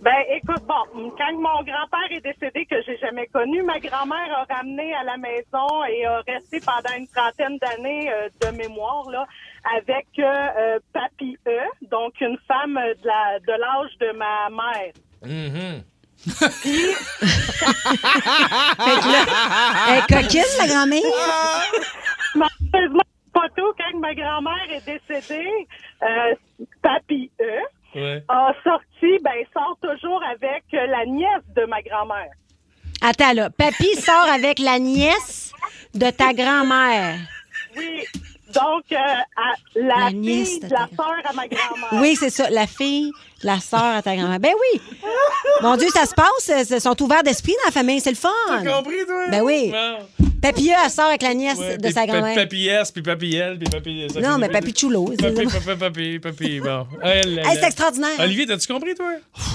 Ben, 0.00 0.12
écoute, 0.36 0.62
bon, 0.66 1.10
quand 1.18 1.32
mon 1.34 1.62
grand-père 1.64 2.12
est 2.12 2.20
décédé, 2.20 2.64
que 2.70 2.76
j'ai 2.86 2.96
jamais 2.98 3.26
connu, 3.26 3.62
ma 3.64 3.80
grand-mère 3.80 4.46
a 4.48 4.54
ramené 4.54 4.94
à 4.94 5.02
la 5.02 5.16
maison 5.16 5.84
et 5.90 6.06
a 6.06 6.20
resté 6.26 6.60
pendant 6.60 6.96
une 6.96 7.08
trentaine 7.08 7.58
d'années 7.58 8.08
euh, 8.08 8.28
de 8.46 8.56
mémoire, 8.56 9.10
là, 9.10 9.26
avec 9.76 10.06
euh, 10.18 10.22
euh, 10.58 10.78
Papy 10.92 11.36
E, 11.46 11.58
donc 11.90 12.14
une 12.20 12.38
femme 12.46 12.74
de 12.74 13.06
la- 13.06 13.38
de 13.40 13.52
l'âge 13.60 13.90
de 14.00 14.12
ma 14.16 14.48
mère. 14.50 14.92
Fait 17.68 19.00
que 19.00 19.08
là, 19.12 19.24
elle 19.88 19.98
est 19.98 20.06
coquine, 20.22 20.42
la 20.58 20.66
grand-mère? 20.66 21.02
Malheureusement, 22.34 23.02
photo, 23.34 23.74
quand 23.78 23.98
ma 23.98 24.14
grand-mère 24.14 24.66
est 24.70 24.84
décédée, 24.84 25.66
euh, 26.02 26.34
Papy 26.82 27.30
E 27.40 27.60
Ouais. 27.94 28.22
a 28.28 28.52
sorti, 28.62 29.18
ben, 29.24 29.32
sort 29.54 29.78
toujours 29.80 30.22
avec 30.24 30.62
euh, 30.74 30.86
la 30.88 31.06
nièce 31.06 31.42
de 31.56 31.64
ma 31.64 31.80
grand-mère. 31.80 32.28
Attends, 33.00 33.32
là. 33.32 33.48
Papy 33.48 33.94
sort 33.96 34.28
avec 34.30 34.58
la 34.58 34.78
nièce 34.78 35.52
de 35.94 36.10
ta 36.10 36.34
grand-mère. 36.34 37.16
Oui. 37.76 38.04
Donc, 38.54 38.84
euh, 38.92 38.96
à- 38.96 39.54
la, 39.74 40.08
fille 40.08 40.60
de 40.60 40.66
de 40.68 40.72
la 40.72 40.88
sœur 40.96 41.14
à 41.24 41.32
ma 41.34 41.46
grand-mère. 41.46 42.00
Oui, 42.02 42.16
c'est 42.18 42.30
ça. 42.30 42.48
La 42.50 42.66
fille, 42.66 43.10
la 43.42 43.60
sœur 43.60 43.96
à 43.96 44.02
ta 44.02 44.16
grand-mère. 44.16 44.40
Ben 44.40 44.52
oui. 44.72 44.80
Mon 45.62 45.76
Dieu, 45.76 45.88
ça 45.92 46.06
se 46.06 46.14
passe. 46.14 46.68
Ils 46.70 46.80
sont 46.80 47.02
ouverts 47.02 47.22
d'esprit 47.22 47.52
dans 47.52 47.66
la 47.66 47.72
famille. 47.72 48.00
C'est 48.00 48.10
le 48.10 48.16
fun. 48.16 48.30
T'as 48.48 48.64
compris, 48.64 49.04
toi? 49.06 49.26
Ben 49.30 49.42
oui. 49.42 49.72
Papy, 50.40 50.70
elle 50.70 50.90
sort 50.90 51.06
avec 51.06 51.22
la 51.22 51.34
nièce 51.34 51.58
Ouais, 51.58 51.76
de 51.78 51.90
sa 51.90 52.06
grand-mère. 52.06 52.38
S, 52.38 52.46
puis 52.48 52.66
L, 52.68 53.58
puis 53.58 53.68
Papy... 53.70 54.06
ça 54.12 54.20
Non, 54.20 54.38
mais 54.38 54.48
Papy 54.48 54.72
Chulo. 54.72 55.12
papy, 55.18 55.78
papy, 55.78 56.18
papy, 56.20 56.60
bon. 56.60 56.86
Elle, 57.02 57.40
Hey, 57.40 57.58
c'est 57.60 57.66
extraordinaire. 57.66 58.18
Olivier, 58.20 58.46
t'as-tu 58.46 58.72
compris, 58.72 58.94
toi? 58.94 59.12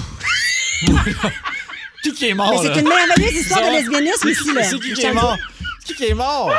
Qui 2.02 2.12
qui 2.12 2.28
est 2.28 2.34
mort, 2.34 2.50
Mais 2.50 2.68
c'est 2.68 2.80
une 2.80 2.88
merveilleuse 2.88 3.32
histoire 3.34 3.62
de 3.62 3.76
lesbianisme 3.76 4.28
ici, 4.28 4.52
là. 4.52 4.62
C'est 4.62 4.78
qui 4.78 4.92
qui 4.92 5.06
est 5.06 5.12
mort? 5.14 5.38
Qui 5.84 5.94
qui 5.94 6.04
est 6.06 6.14
mort? 6.14 6.50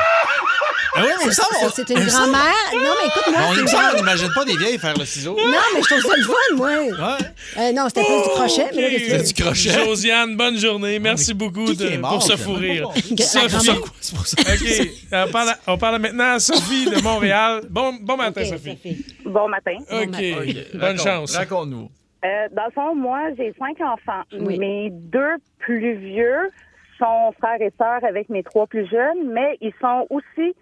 Ah 0.98 1.02
oui, 1.04 1.10
mais. 1.26 1.32
Ça, 1.34 1.44
c'est 1.76 1.90
une 1.90 2.06
grand-mère. 2.06 2.40
Non, 2.74 2.92
mais 3.02 3.08
écoute-moi. 3.08 3.42
On 3.50 3.54
une 3.54 3.68
on 3.94 3.98
n'imagine 3.98 4.30
pas 4.34 4.46
des 4.46 4.56
vieilles 4.56 4.78
faire 4.78 4.98
le 4.98 5.04
ciseau. 5.06 5.36
Non, 5.36 5.58
mais 5.74 5.82
je 5.82 5.88
trouve 5.88 6.02
ça 6.12 6.18
le 6.18 6.24
fun, 6.24 6.56
moi. 6.56 7.18
Euh, 7.58 7.72
non, 7.74 7.88
c'était 7.90 8.04
plus 8.06 8.24
du 8.24 8.30
crochet, 8.30 8.70
mais 8.74 8.82
là, 9.10 9.18
que 9.18 9.34
tu 9.34 9.44
veux? 9.70 9.86
Josiane, 9.86 10.38
bonne 10.38 10.58
journée. 10.58 11.00
Merci 11.00 11.34
beaucoup 11.34 11.66
qui 11.66 11.76
de- 11.76 11.98
mort, 11.98 12.12
pour 12.14 12.24
ce 12.24 12.38
fou 12.38 12.54
rire. 12.54 12.88
Sophie. 13.20 13.72
OK. 13.72 14.90
On 15.12 15.32
parle, 15.32 15.56
on 15.68 15.78
parle 15.78 16.00
maintenant 16.02 16.34
à 16.36 16.40
Sophie 16.40 16.86
de 16.86 17.02
Montréal. 17.02 17.62
Bon, 17.70 17.94
bon 18.02 18.16
matin, 18.16 18.46
Sophie. 18.46 18.78
Bon 19.26 19.50
matin. 19.50 19.78
OK. 19.92 20.76
Bonne 20.76 21.00
chance. 21.00 21.36
Raconte-nous. 21.36 21.90
Euh, 22.24 22.48
dans 22.54 22.66
le 22.66 22.72
fond, 22.72 22.96
moi, 22.96 23.20
j'ai 23.38 23.54
cinq 23.60 23.80
enfants. 23.82 24.24
Oui. 24.40 24.58
Mes 24.58 24.90
deux 24.92 25.36
plus 25.60 25.96
vieux 25.98 26.50
sont 26.98 27.34
frères 27.40 27.62
et 27.62 27.74
sœurs 27.78 28.04
avec 28.04 28.30
mes 28.30 28.44
trois 28.44 28.68
plus 28.68 28.88
jeunes, 28.90 29.32
mais 29.32 29.58
ils 29.62 29.74
sont 29.82 30.08
aussi 30.10 30.56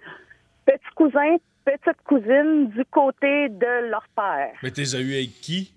petits 0.66 0.94
cousins, 0.96 1.38
petites 1.66 2.02
cousines 2.06 2.70
du 2.70 2.86
côté 2.86 3.50
de 3.50 3.90
leur 3.90 4.06
père. 4.16 4.52
Mais 4.64 4.72
t'es 4.72 4.84
eu 4.84 5.14
avec 5.14 5.42
qui? 5.42 5.74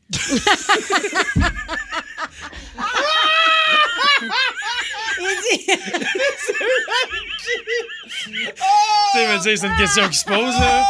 Il 5.18 5.36
dit... 5.42 5.66
Tu 8.26 8.32
sais, 9.12 9.26
me 9.26 9.38
dire, 9.42 9.58
c'est 9.58 9.66
une 9.66 9.76
question 9.76 10.08
qui 10.08 10.18
se 10.18 10.24
pose, 10.24 10.60
là. 10.60 10.82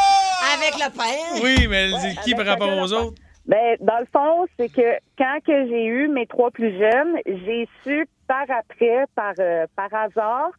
Avec 0.55 0.75
le 0.75 0.91
père. 0.97 1.43
Oui, 1.43 1.67
mais 1.69 1.85
elle 1.85 1.99
dit 2.01 2.17
qui 2.25 2.35
par 2.35 2.47
rapport 2.47 2.77
aux 2.79 2.93
autres? 2.93 3.21
Ben, 3.47 3.77
dans 3.81 3.99
le 3.99 4.07
fond, 4.13 4.47
c'est 4.59 4.69
que 4.69 4.99
quand 5.17 5.39
que 5.47 5.69
j'ai 5.69 5.85
eu 5.85 6.09
mes 6.09 6.27
trois 6.27 6.51
plus 6.51 6.73
jeunes, 6.77 7.17
j'ai 7.27 7.69
su 7.85 8.09
par 8.27 8.51
après, 8.51 9.07
par, 9.15 9.35
euh, 9.39 9.67
par 9.77 9.93
hasard, 9.95 10.51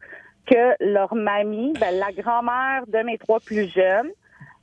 que 0.46 0.74
leur 0.80 1.14
mamie, 1.14 1.74
ben, 1.78 1.94
la 1.98 2.12
grand-mère 2.12 2.86
de 2.86 2.98
mes 3.04 3.18
trois 3.18 3.40
plus 3.40 3.68
jeunes, 3.68 4.10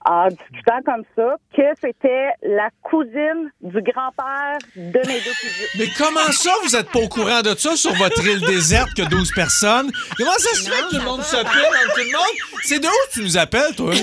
en 0.06 0.28
discutant 0.28 0.80
comme 0.86 1.04
ça, 1.16 1.36
que 1.56 1.64
c'était 1.82 2.30
la 2.44 2.70
cousine 2.84 3.52
du 3.62 3.82
grand-père 3.82 4.58
de 4.76 5.00
mes 5.00 5.20
deux 5.20 5.34
plus 5.40 5.50
vieux. 5.50 5.68
Mais 5.80 5.88
comment 5.98 6.32
ça, 6.32 6.52
vous 6.64 6.76
êtes 6.76 6.92
pas 6.92 7.00
au 7.00 7.10
courant 7.10 7.42
de 7.42 7.56
ça 7.56 7.76
sur 7.76 7.94
votre 7.96 8.26
île 8.26 8.42
déserte 8.42 8.94
que 8.96 9.02
12 9.04 9.32
personnes? 9.36 9.92
Comment 10.18 10.32
ça 10.38 10.54
se 10.56 10.70
fait 10.70 10.82
que 10.84 10.90
tout 10.92 10.98
le 10.98 11.04
monde 11.04 11.20
dans 11.20 11.24
tout 11.26 11.56
le 11.98 12.12
monde? 12.12 12.36
C'est 12.64 12.80
de 12.80 12.88
où 12.88 12.92
tu 13.14 13.22
nous 13.22 13.38
appelles, 13.38 13.76
toi? 13.76 13.94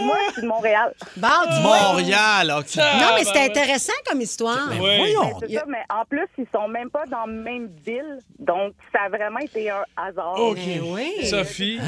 Moi, 0.00 0.16
je 0.28 0.32
suis 0.34 0.42
de 0.42 0.46
Montréal. 0.46 0.92
Bon, 1.16 1.28
dis-moi. 1.50 1.78
Montréal, 1.82 2.54
OK. 2.58 2.76
Non, 2.76 3.14
mais 3.16 3.24
c'était 3.24 3.44
intéressant 3.44 3.92
comme 4.08 4.20
histoire. 4.20 4.68
Mais 4.70 4.78
Oui. 4.80 4.96
voyons. 4.98 5.38
C'est 5.40 5.54
ça, 5.54 5.64
mais 5.68 5.82
en 5.90 6.04
plus, 6.04 6.26
ils 6.38 6.46
sont 6.54 6.68
même 6.68 6.90
pas 6.90 7.06
dans 7.06 7.26
la 7.26 7.32
même 7.32 7.68
ville, 7.84 8.18
donc 8.38 8.72
ça 8.92 9.02
a 9.06 9.08
vraiment 9.08 9.38
été 9.38 9.70
un 9.70 9.82
hasard. 9.96 10.38
OK. 10.40 10.58
Ben 10.58 10.80
oui. 10.84 11.26
Sophie, 11.26 11.78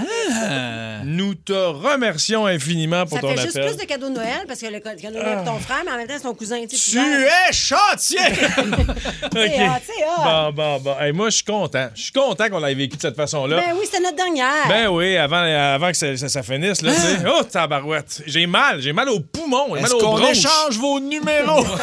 Ah. 0.41 1.01
nous 1.05 1.35
te 1.35 1.53
remercions 1.53 2.47
infiniment 2.47 3.05
pour 3.05 3.17
Ça 3.17 3.21
ton 3.21 3.32
fait 3.37 3.43
juste 3.43 3.61
plus 3.61 3.77
de 3.77 3.85
cadeaux 3.85 4.09
de 4.09 4.15
Noël 4.15 4.45
parce 4.47 4.61
que 4.61 4.67
le 4.67 4.81
cadeau 4.81 5.19
de 5.19 5.23
Noël, 5.23 5.39
c'est 5.41 5.51
ton 5.51 5.59
frère, 5.59 5.83
mais 5.85 5.93
en 5.93 5.97
même 5.97 6.07
temps, 6.07 6.15
c'est 6.17 6.23
ton 6.23 6.35
cousin. 6.35 6.61
Tu, 6.69 6.77
Tu 6.77 6.99
es 6.99 7.53
chantier! 7.53 8.19
OK. 9.25 9.33
C'est 9.33 9.39
hot, 9.39 9.83
c'est 9.87 10.05
hot. 10.05 10.23
Bon, 10.25 10.53
bon, 10.53 10.79
bon. 10.81 10.95
Hey, 11.01 11.13
moi, 11.13 11.31
je 11.31 11.37
suis 11.37 11.45
content. 11.45 11.89
Je 11.95 12.03
suis 12.03 12.13
content 12.13 12.49
qu'on 12.49 12.59
l'ait 12.61 12.75
vécu 12.75 12.97
de 12.97 13.03
cette 13.03 13.17
façon-là. 13.17 13.57
Ben 13.57 13.75
oui, 13.79 13.85
c'était 13.85 14.03
notre 14.03 14.17
dernière. 14.17 14.69
Ben 14.69 14.89
oui, 14.89 15.17
avant, 15.17 15.43
avant 15.43 15.91
que 15.91 15.97
ça, 15.97 16.17
ça- 16.17 16.29
ça 16.29 16.43
finisse, 16.43 16.83
là, 16.83 16.93
tu 16.93 17.01
sais. 17.01 17.19
Oh, 17.27 17.43
tabarouette. 17.45 18.23
J'ai 18.27 18.47
mal, 18.47 18.81
j'ai 18.81 18.93
mal 18.93 19.09
au 19.09 19.21
poumon, 19.21 19.67
j'ai 19.69 19.75
mal 19.75 19.85
Est-ce 19.85 19.95
au 19.95 19.99
qu'on 19.99 20.17
bronche. 20.19 20.37
échange 20.39 20.77
vos 20.79 21.01
numéros? 21.01 21.65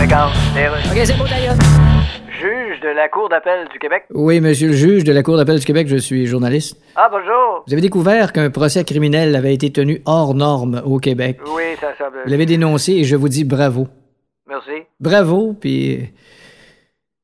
Regarde, 0.00 0.32
OK, 0.90 0.98
c'est 1.04 1.16
beau, 1.16 1.26
d'ailleurs. 1.26 1.56
Juge 2.78 2.90
de 2.90 2.94
la 2.94 3.08
Cour 3.08 3.28
d'appel 3.28 3.66
du 3.72 3.78
Québec? 3.78 4.04
Oui, 4.14 4.40
monsieur 4.40 4.68
le 4.68 4.74
juge 4.74 5.04
de 5.04 5.12
la 5.12 5.22
Cour 5.22 5.36
d'appel 5.36 5.58
du 5.58 5.64
Québec, 5.64 5.88
je 5.88 5.96
suis 5.96 6.26
journaliste. 6.26 6.80
Ah, 6.94 7.08
bonjour. 7.10 7.64
Vous 7.66 7.72
avez 7.72 7.82
découvert 7.82 8.32
qu'un 8.32 8.50
procès 8.50 8.84
criminel 8.84 9.34
avait 9.34 9.54
été 9.54 9.70
tenu 9.72 10.00
hors 10.06 10.34
norme 10.34 10.80
au 10.84 10.98
Québec. 10.98 11.38
Oui, 11.54 11.62
ça 11.80 11.88
semble. 11.98 12.18
Vous 12.24 12.30
l'avez 12.30 12.46
dénoncé 12.46 12.92
et 12.92 13.04
je 13.04 13.16
vous 13.16 13.28
dis 13.28 13.44
bravo. 13.44 13.88
Merci. 14.46 14.84
Bravo, 15.00 15.54
puis 15.60 16.10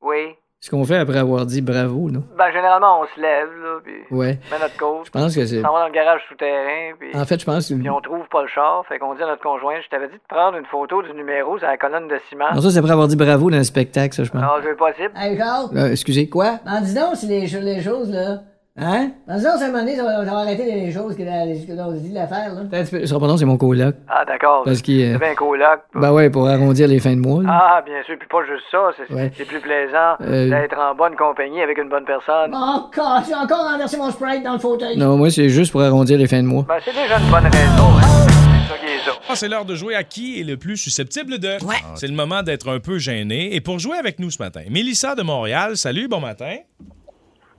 Oui. 0.03 0.34
Ce 0.64 0.70
qu'on 0.70 0.83
fait 0.87 0.96
après 0.96 1.18
avoir 1.18 1.44
dit 1.44 1.61
bravo, 1.61 2.09
là. 2.09 2.20
Ben, 2.38 2.50
généralement, 2.50 3.03
on 3.03 3.05
se 3.14 3.20
lève, 3.20 3.48
là, 3.62 3.81
puis 3.85 3.92
Ouais. 4.11 4.38
on 4.48 4.55
met 4.55 4.61
notre 4.62 4.77
cause. 4.79 5.05
Je 5.05 5.11
pense 5.11 5.35
que 5.37 5.44
c'est. 5.44 5.59
On 5.59 5.62
s'en 5.62 5.74
va 5.74 5.81
dans 5.81 5.87
le 5.88 5.92
garage 5.92 6.22
souterrain, 6.27 6.94
puis... 6.98 7.11
En 7.14 7.27
fait, 7.27 7.38
je 7.38 7.44
pense 7.44 7.68
que. 7.68 7.74
Puis 7.74 7.90
on 7.90 8.00
trouve 8.00 8.27
pas 8.31 8.40
le 8.40 8.48
char, 8.48 8.83
fait 8.88 8.98
qu'on 8.98 9.14
dit 9.14 9.22
à 9.22 9.27
notre 9.27 9.42
conjoint, 9.42 9.74
je 9.85 9.88
t'avais 9.90 10.09
dit 10.09 10.14
de 10.14 10.20
prendre 10.27 10.57
une 10.57 10.64
photo 10.64 11.03
du 11.03 11.12
numéro 11.12 11.59
sur 11.59 11.66
la 11.66 11.77
colonne 11.77 12.09
de 12.09 12.18
ciment. 12.31 12.50
Non, 12.55 12.62
ça, 12.62 12.70
c'est 12.70 12.79
après 12.79 12.92
avoir 12.92 13.09
dit 13.09 13.16
bravo 13.16 13.50
dans 13.50 13.59
le 13.59 13.62
spectacle, 13.64 14.14
ça, 14.14 14.24
je 14.24 14.31
pense. 14.31 14.40
Non, 14.40 14.53
c'est 14.62 14.74
possible. 14.74 15.12
Hey, 15.14 15.37
Charles. 15.37 15.68
Euh, 15.77 15.90
excusez. 15.90 16.31
Quoi? 16.31 16.59
Ben, 16.64 16.81
dis 16.81 16.94
donc, 16.94 17.16
si 17.16 17.27
les, 17.27 17.46
les 17.46 17.83
choses, 17.83 18.11
là. 18.11 18.38
Hein? 18.77 19.13
Ben, 19.29 19.39
c'est 19.39 19.47
un 19.47 19.67
moment 19.69 19.79
donné, 19.85 19.95
ça 19.95 20.03
va, 20.03 20.25
ça 20.25 20.33
va 20.33 20.39
arrêter 20.39 20.65
les 20.65 20.91
choses 20.91 21.17
que 21.17 21.23
l'on 21.23 21.93
dit 21.93 22.09
de 22.09 22.15
l'affaire, 22.15 22.53
là. 22.55 22.63
Attends 22.73 23.31
un 23.31 23.37
c'est 23.37 23.45
mon 23.45 23.57
coloc. 23.57 23.95
Ah, 24.09 24.25
d'accord. 24.25 24.63
Parce 24.65 24.83
qu'il, 24.83 25.01
euh, 25.01 25.13
C'est 25.13 25.25
bien 25.25 25.35
coloc. 25.37 25.81
Ben 25.95 26.13
ouais, 26.13 26.29
pour 26.29 26.49
arrondir 26.49 26.89
les 26.89 26.99
fins 26.99 27.15
de 27.15 27.21
mois, 27.21 27.45
là. 27.45 27.51
Ah, 27.53 27.83
bien 27.87 28.03
sûr, 28.05 28.17
puis 28.19 28.27
pas 28.29 28.45
juste 28.45 28.65
ça, 28.73 28.91
c'est 28.97 29.15
Ouais. 29.15 29.29
plus 29.31 29.61
plaisant 29.61 30.17
Euh, 30.23 30.51
d'être 30.51 30.77
en 30.77 30.93
bonne 30.97 31.15
compagnie 31.15 31.63
avec 31.63 31.79
une 31.79 31.89
bonne 31.89 32.05
personne. 32.05 32.53
Encore, 32.53 33.23
j'ai 33.29 33.35
encore 33.37 33.63
renversé 33.71 33.97
mon 33.97 34.11
Sprite 34.11 34.43
dans 34.43 34.55
le 34.55 34.59
fauteuil. 34.59 34.97
Non, 34.99 35.17
moi, 35.17 35.31
c'est 35.31 35.49
juste 35.51 35.71
pour 35.71 35.83
arrondir 35.83 36.19
les 36.19 36.27
fins 36.27 36.43
de 36.43 36.49
mois. 36.49 36.65
Ben, 36.67 36.79
c'est 36.85 36.91
déjà 36.93 37.21
une 37.21 37.31
bonne 37.31 37.45
raison, 37.45 37.97
hein. 38.03 38.27
C'est. 38.27 39.11
Ah, 39.29 39.37
c'est 39.37 39.49
l'heure 39.49 39.65
de 39.65 39.75
jouer 39.75 39.95
à 39.95 40.03
qui 40.03 40.41
est 40.41 40.45
le 40.45 40.57
plus 40.57 40.77
susceptible 40.77 41.39
de. 41.39 41.59
C'est 41.95 42.09
le 42.09 42.15
moment 42.15 42.43
d'être 42.43 42.69
un 42.69 42.81
peu 42.81 42.99
gêné. 42.99 43.55
Et 43.55 43.61
pour 43.61 43.79
jouer 43.79 43.99
avec 43.99 44.19
nous 44.19 44.31
ce 44.31 44.43
matin, 44.43 44.63
Mélissa 44.69 45.15
de 45.15 45.23
Montréal, 45.23 45.77
salut, 45.77 46.09
bon 46.09 46.21
matin. 46.21 46.57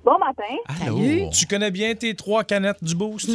Bon 0.05 0.19
matin. 0.19 0.43
Salut. 0.85 1.23
Tu 1.31 1.47
connais 1.47 1.71
bien 1.71 1.95
tes 1.95 2.13
trois 2.13 2.43
canettes 2.43 2.83
du 2.83 2.93
Boost? 2.95 3.31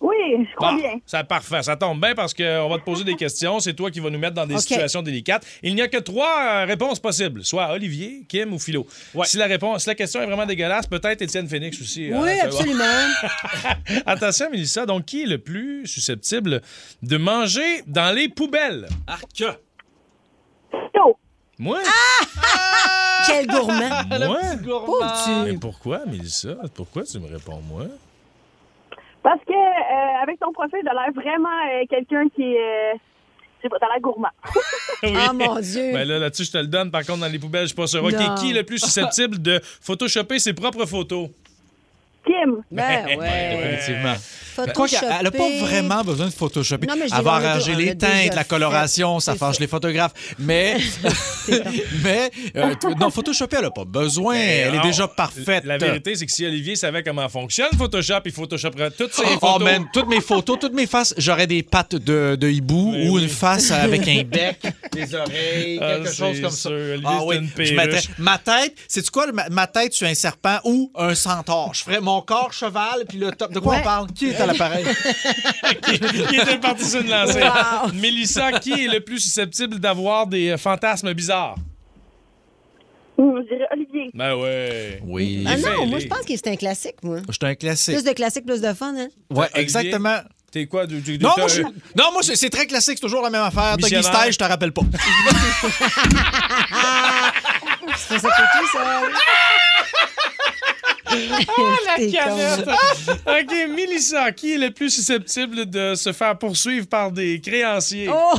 Oui, 0.00 0.14
je 0.48 0.54
crois 0.56 0.70
Bon, 0.72 0.78
bien. 0.78 0.92
c'est 1.04 1.24
parfait. 1.24 1.62
Ça 1.62 1.76
tombe 1.76 2.00
bien 2.00 2.14
parce 2.14 2.32
qu'on 2.32 2.68
va 2.70 2.78
te 2.78 2.84
poser 2.84 3.04
des 3.04 3.16
questions. 3.16 3.60
C'est 3.60 3.74
toi 3.74 3.90
qui 3.90 4.00
vas 4.00 4.08
nous 4.08 4.18
mettre 4.18 4.34
dans 4.34 4.46
des 4.46 4.56
situations 4.56 5.02
délicates. 5.02 5.44
Il 5.62 5.74
n'y 5.74 5.82
a 5.82 5.88
que 5.88 5.98
trois 5.98 6.38
euh, 6.40 6.64
réponses 6.64 7.00
possibles, 7.00 7.44
soit 7.44 7.70
Olivier, 7.72 8.22
Kim 8.26 8.54
ou 8.54 8.58
Philo. 8.58 8.86
Si 9.24 9.36
la 9.36 9.44
réponse, 9.46 9.82
si 9.82 9.88
la 9.90 9.94
question 9.94 10.22
est 10.22 10.26
vraiment 10.26 10.46
dégueulasse, 10.46 10.86
peut-être 10.86 11.20
Étienne 11.20 11.48
Phoenix 11.48 11.78
aussi. 11.80 12.10
Oui, 12.14 12.30
hein, 12.30 12.36
ça 12.36 12.36
va. 12.36 12.44
absolument. 12.46 12.84
Attention, 14.06 14.50
Mélissa. 14.50 14.86
Donc, 14.86 15.04
qui 15.04 15.24
est 15.24 15.26
le 15.26 15.38
plus 15.38 15.86
susceptible 15.86 16.62
de 17.02 17.16
manger 17.18 17.82
dans 17.86 18.14
les 18.14 18.30
poubelles? 18.30 18.88
Arc! 19.06 19.42
Tôt. 20.94 21.18
Moi? 21.60 21.78
Quel 23.26 23.46
gourmand. 23.46 23.90
Moi? 24.08 24.40
Pauvre 24.64 25.24
tu. 25.24 25.30
Mais 25.44 25.58
pourquoi, 25.58 26.00
Mélissa? 26.06 26.56
Pourquoi 26.74 27.04
tu 27.04 27.18
me 27.18 27.30
réponds 27.30 27.60
moi? 27.60 27.84
Parce 29.22 29.40
que, 29.44 29.52
euh, 29.52 30.22
avec 30.22 30.40
ton 30.40 30.52
profil, 30.52 30.78
t'as 30.82 30.94
l'air 30.94 31.12
vraiment 31.14 31.48
euh, 31.50 31.84
quelqu'un 31.90 32.26
qui 32.34 32.42
est. 32.42 32.94
sais 33.60 33.68
pas, 33.68 33.76
t'as 33.78 33.88
l'air 33.88 34.00
gourmand. 34.00 34.30
Oui. 35.02 35.12
Oh 35.16 35.32
mon 35.32 35.58
Dieu. 35.60 35.92
Ben 35.94 36.06
là, 36.06 36.18
là-dessus, 36.18 36.44
je 36.44 36.52
te 36.52 36.58
le 36.58 36.66
donne. 36.66 36.90
Par 36.90 37.06
contre, 37.06 37.20
dans 37.20 37.32
les 37.32 37.38
poubelles, 37.38 37.62
je 37.62 37.68
suis 37.68 37.74
pas 37.74 37.86
sûr. 37.86 38.04
OK, 38.04 38.14
qui 38.38 38.50
est 38.50 38.54
le 38.54 38.64
plus 38.64 38.78
susceptible 38.78 39.40
de 39.40 39.58
photoshopper 39.62 40.38
ses 40.38 40.52
propres 40.52 40.84
photos? 40.84 41.30
Kim. 42.26 42.62
Ben 42.70 43.18
ouais. 43.18 43.58
Effectivement. 43.74 44.14
Quoi 44.74 44.86
elle 45.18 45.24
n'a 45.24 45.30
pas 45.30 45.48
vraiment 45.60 46.02
besoin 46.04 46.26
de 46.26 46.32
photoshopper. 46.32 46.86
Non, 46.86 46.94
mais 46.98 47.08
je 47.08 47.14
elle 47.14 47.22
va 47.24 47.32
arranger 47.34 47.74
les 47.74 47.96
teintes, 47.96 48.34
la 48.34 48.42
fait. 48.42 48.48
coloration, 48.48 49.18
ça 49.18 49.34
fâche 49.34 49.54
ça. 49.56 49.60
les 49.60 49.66
photographes. 49.66 50.12
Mais, 50.38 50.76
mais 52.02 52.30
euh, 52.56 52.74
non, 52.98 53.10
photoshopper, 53.10 53.56
elle 53.56 53.64
n'a 53.64 53.70
pas 53.70 53.84
besoin. 53.84 54.34
elle 54.36 54.74
est 54.74 54.82
déjà 54.82 55.08
parfaite. 55.08 55.64
La 55.64 55.78
vérité, 55.78 56.14
c'est 56.14 56.26
que 56.26 56.32
si 56.32 56.44
Olivier 56.44 56.76
savait 56.76 57.02
comment 57.02 57.28
fonctionne 57.28 57.70
Photoshop, 57.78 58.20
il 58.26 58.32
photoshopperait 58.32 58.90
toutes 58.90 59.14
ses 59.14 59.22
Oh, 59.26 59.38
photos. 59.38 59.62
man, 59.62 59.86
toutes 59.92 60.08
mes 60.08 60.20
photos, 60.20 60.58
toutes 60.60 60.74
mes 60.74 60.86
faces, 60.86 61.14
j'aurais 61.16 61.46
des 61.46 61.62
pattes 61.62 61.94
de, 61.94 62.36
de 62.38 62.48
hibou 62.50 62.94
ou 62.94 63.18
une 63.18 63.28
face 63.28 63.70
avec 63.70 64.06
un 64.08 64.24
bec, 64.24 64.58
des 64.92 65.14
oreilles, 65.14 65.78
Ah, 65.80 65.94
quelque 65.96 66.12
chose 66.14 66.36
c'est 66.36 66.42
comme 66.42 66.50
sûr, 66.50 66.70
ça. 66.70 66.70
Olivier, 66.70 67.02
Ah 67.06 67.20
oui, 67.24 67.36
une 67.36 67.64
je 67.64 67.74
ma 68.18 68.38
tête, 68.38 68.74
c'est 68.88 69.08
quoi 69.10 69.30
ma, 69.32 69.48
ma 69.48 69.66
tête 69.66 69.92
sur 69.94 70.06
un 70.06 70.14
serpent 70.14 70.58
ou 70.64 70.90
un 70.96 71.14
centaure? 71.14 71.72
Je 71.74 71.82
ferais 71.82 72.00
mon 72.10 72.22
corps 72.22 72.52
cheval 72.52 73.04
puis 73.08 73.18
le 73.18 73.30
top. 73.32 73.52
De 73.52 73.58
quoi 73.60 73.74
Ouais. 73.74 73.80
on 73.80 73.84
parle? 73.84 74.06
Qui 74.12 74.30
est 74.30 74.40
à 74.40 74.46
l'appareil? 74.46 74.84
Qui 76.28 76.36
était 76.36 76.58
parti 76.58 76.84
sur 76.84 77.00
une 77.00 77.08
lancée. 77.10 77.40
Wow. 77.42 77.92
Mélissa, 77.94 78.52
qui 78.58 78.72
est 78.72 78.88
le 78.88 79.00
plus 79.00 79.20
susceptible 79.20 79.78
d'avoir 79.78 80.26
des 80.26 80.50
euh, 80.50 80.56
fantasmes 80.56 81.12
bizarres? 81.14 81.56
Je 83.18 83.24
dirais 83.54 83.66
Olivier. 83.72 84.10
Ben 84.14 84.34
ouais. 84.34 85.00
Oui. 85.04 85.44
Ah 85.46 85.56
non, 85.58 85.86
moi, 85.86 85.98
je 85.98 86.06
pense 86.06 86.20
que 86.20 86.34
c'est 86.36 86.48
un 86.48 86.56
classique, 86.56 86.96
moi. 87.02 87.18
Je 87.28 87.32
suis 87.32 87.38
un 87.44 87.54
classique. 87.54 87.94
Plus 87.94 88.04
de 88.04 88.12
classique, 88.12 88.46
plus 88.46 88.60
de 88.62 88.72
fun, 88.72 88.94
hein? 88.96 89.08
Ouais, 89.30 89.46
Olivier, 89.54 89.60
exactement. 89.62 90.16
T'es 90.50 90.66
quoi? 90.66 90.86
du- 90.86 91.00
du- 91.00 91.18
Non, 91.18 91.30
moi, 91.38 91.46
je 91.46 91.62
non, 91.62 92.10
moi, 92.12 92.22
c'est 92.22 92.34
c'est 92.34 92.50
très 92.50 92.66
classique, 92.66 92.94
c'est 92.96 93.06
toujours 93.06 93.22
la 93.22 93.30
même 93.30 93.42
affaire. 93.42 93.76
Doggy 93.76 94.02
style, 94.02 94.32
je 94.32 94.38
te 94.38 94.44
rappelle 94.44 94.72
pas. 94.72 94.82
C'est 97.96 98.18
ça 98.18 98.28
tout, 98.28 98.66
ça. 98.72 98.80
la 101.86 101.96
T'es 101.96 102.10
canette! 102.10 102.68
OK, 103.26 103.68
Mélissa, 103.74 104.32
qui 104.32 104.52
est 104.54 104.58
le 104.58 104.70
plus 104.70 104.90
susceptible 104.90 105.66
de 105.68 105.94
se 105.94 106.12
faire 106.12 106.38
poursuivre 106.38 106.86
par 106.86 107.10
des 107.12 107.40
créanciers? 107.40 108.08
Oh! 108.12 108.34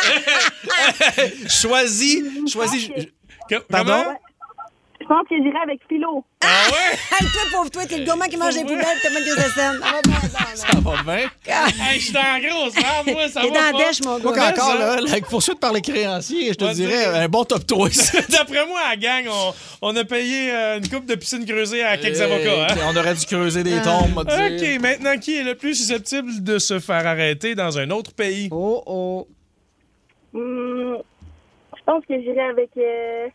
choisis, 1.48 2.22
choisis. 2.50 2.90
Que- 3.48 3.56
Pardon? 3.68 4.04
Je 5.10 5.14
pense 5.16 5.26
que 5.26 5.34
j'irais 5.42 5.58
avec 5.64 5.80
Philo. 5.88 6.24
Ah 6.40 6.70
ouais? 6.70 6.96
Hey, 7.18 7.26
toi, 7.32 7.42
pauvre 7.50 7.68
toi, 7.72 7.82
t'es 7.84 7.98
le 7.98 8.04
gourmand 8.04 8.26
qui 8.26 8.36
mange 8.36 8.54
des 8.54 8.62
poubelles, 8.62 8.84
t'as 9.02 9.10
même 9.10 9.24
que 9.24 9.34
de 9.36 9.50
scène. 9.50 9.80
Ah, 9.82 9.98
bon, 10.04 10.10
bon, 10.12 10.20
bon. 10.20 10.54
Ça 10.54 10.78
va 10.78 11.02
bien. 11.02 11.30
Hey, 11.84 11.98
je 11.98 12.06
suis 12.06 12.16
en 12.16 12.38
grosse 12.38 12.74
merde, 12.76 13.06
moi, 13.12 13.28
ça 13.28 13.40
T'es 13.40 13.48
va 13.48 13.54
dans 13.54 13.60
la 13.60 13.72
pas. 13.72 13.78
dèche, 13.88 14.04
mon 14.04 14.18
Moi, 14.20 14.32
gars. 14.32 14.50
encore, 14.50 14.64
ça? 14.70 14.78
là, 14.78 15.00
la 15.00 15.20
poursuite 15.22 15.58
par 15.58 15.72
les 15.72 15.80
créanciers, 15.80 16.50
je 16.50 16.54
te 16.54 16.72
dirais 16.74 17.06
un 17.06 17.26
bon 17.28 17.42
top 17.42 17.66
3. 17.66 17.88
D'après 18.30 18.64
moi, 18.66 18.78
à 18.86 18.90
la 18.90 18.96
gang, 18.98 19.24
on, 19.28 19.52
on 19.82 19.96
a 19.96 20.04
payé 20.04 20.52
euh, 20.52 20.78
une 20.78 20.88
coupe 20.88 21.06
de 21.06 21.16
piscine 21.16 21.44
creusée 21.44 21.82
à 21.82 21.96
quelques 21.96 22.20
avocats. 22.20 22.68
Hein? 22.70 22.76
On 22.88 22.96
aurait 22.96 23.14
dû 23.14 23.26
creuser 23.26 23.64
des 23.64 23.82
tombes, 23.82 24.14
m'a 24.14 24.22
dit. 24.22 24.64
OK, 24.76 24.80
maintenant, 24.80 25.18
qui 25.18 25.38
est 25.38 25.42
le 25.44 25.56
plus 25.56 25.74
susceptible 25.74 26.44
de 26.44 26.60
se 26.60 26.78
faire 26.78 27.04
arrêter 27.04 27.56
dans 27.56 27.76
un 27.80 27.90
autre 27.90 28.12
pays? 28.14 28.48
Oh, 28.52 28.80
oh. 28.86 29.28
Hum, 30.34 30.98
je 31.76 31.82
pense 31.84 32.04
que 32.06 32.14
j'irais 32.20 32.48
avec 32.50 32.70
euh, 32.76 33.26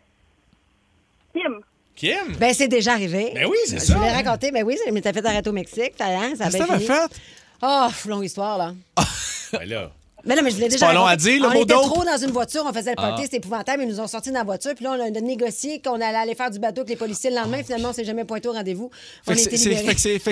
Kim. 1.35 1.59
Kim? 1.95 2.35
Ben, 2.39 2.53
c'est 2.53 2.67
déjà 2.67 2.93
arrivé. 2.93 3.31
Ben 3.35 3.45
oui, 3.45 3.57
c'est 3.67 3.79
Je 3.79 3.85
ça. 3.85 3.95
vous 3.95 4.03
l'ai 4.03 4.11
raconté. 4.11 4.51
Ben 4.51 4.63
oui, 4.63 4.77
ça 4.83 4.91
m'était 4.91 5.13
fait 5.13 5.25
arrêter 5.25 5.49
au 5.49 5.53
Mexique. 5.53 5.93
T'as, 5.97 6.07
hein, 6.07 6.33
ça 6.37 6.45
Qu'est-ce 6.45 6.57
que 6.63 6.67
t'avais 6.67 6.85
fait? 6.85 7.19
Oh, 7.61 7.87
longue 8.07 8.25
histoire, 8.25 8.57
là. 8.57 8.73
Ben 9.53 9.65
là. 9.69 9.91
Mais 10.27 10.35
non, 10.35 10.41
mais 10.41 10.49
je 10.49 10.57
l'ai 10.59 10.67
déjà 10.69 10.87
pas 10.87 10.93
long 10.93 11.05
à 11.05 11.15
dire, 11.15 11.39
le 11.39 11.47
On 11.47 11.51
mot 11.53 11.61
était 11.63 11.73
dope? 11.75 11.83
trop 11.83 12.03
dans 12.03 12.17
une 12.17 12.31
voiture, 12.31 12.63
on 12.67 12.73
faisait 12.73 12.89
le 12.89 12.95
party, 12.95 13.13
Ah. 13.19 13.23
c'était 13.25 13.37
épouvantable. 13.37 13.83
Ils 13.83 13.89
nous 13.89 13.99
ont 13.99 14.07
sortis 14.07 14.31
dans 14.31 14.39
la 14.39 14.43
voiture, 14.43 14.73
puis 14.73 14.83
là, 14.83 14.97
on 14.99 15.01
a 15.01 15.09
négocié 15.21 15.79
qu'on 15.79 15.93
allait 16.01 16.17
aller 16.17 16.33
faire 16.33 16.49
du 16.49 16.57
bateau 16.57 16.81
avec 16.81 16.89
les 16.89 16.95
policiers 16.95 17.29
le 17.29 17.35
lendemain. 17.35 17.61
Finalement, 17.63 17.89
on 17.89 17.93
s'est 17.93 18.03
jamais 18.05 18.25
pointé 18.25 18.47
au 18.47 18.53
rendez-vous. 18.53 18.89
On 19.27 19.31
Fait 19.31 19.35
que 19.35 19.55
a 19.55 19.57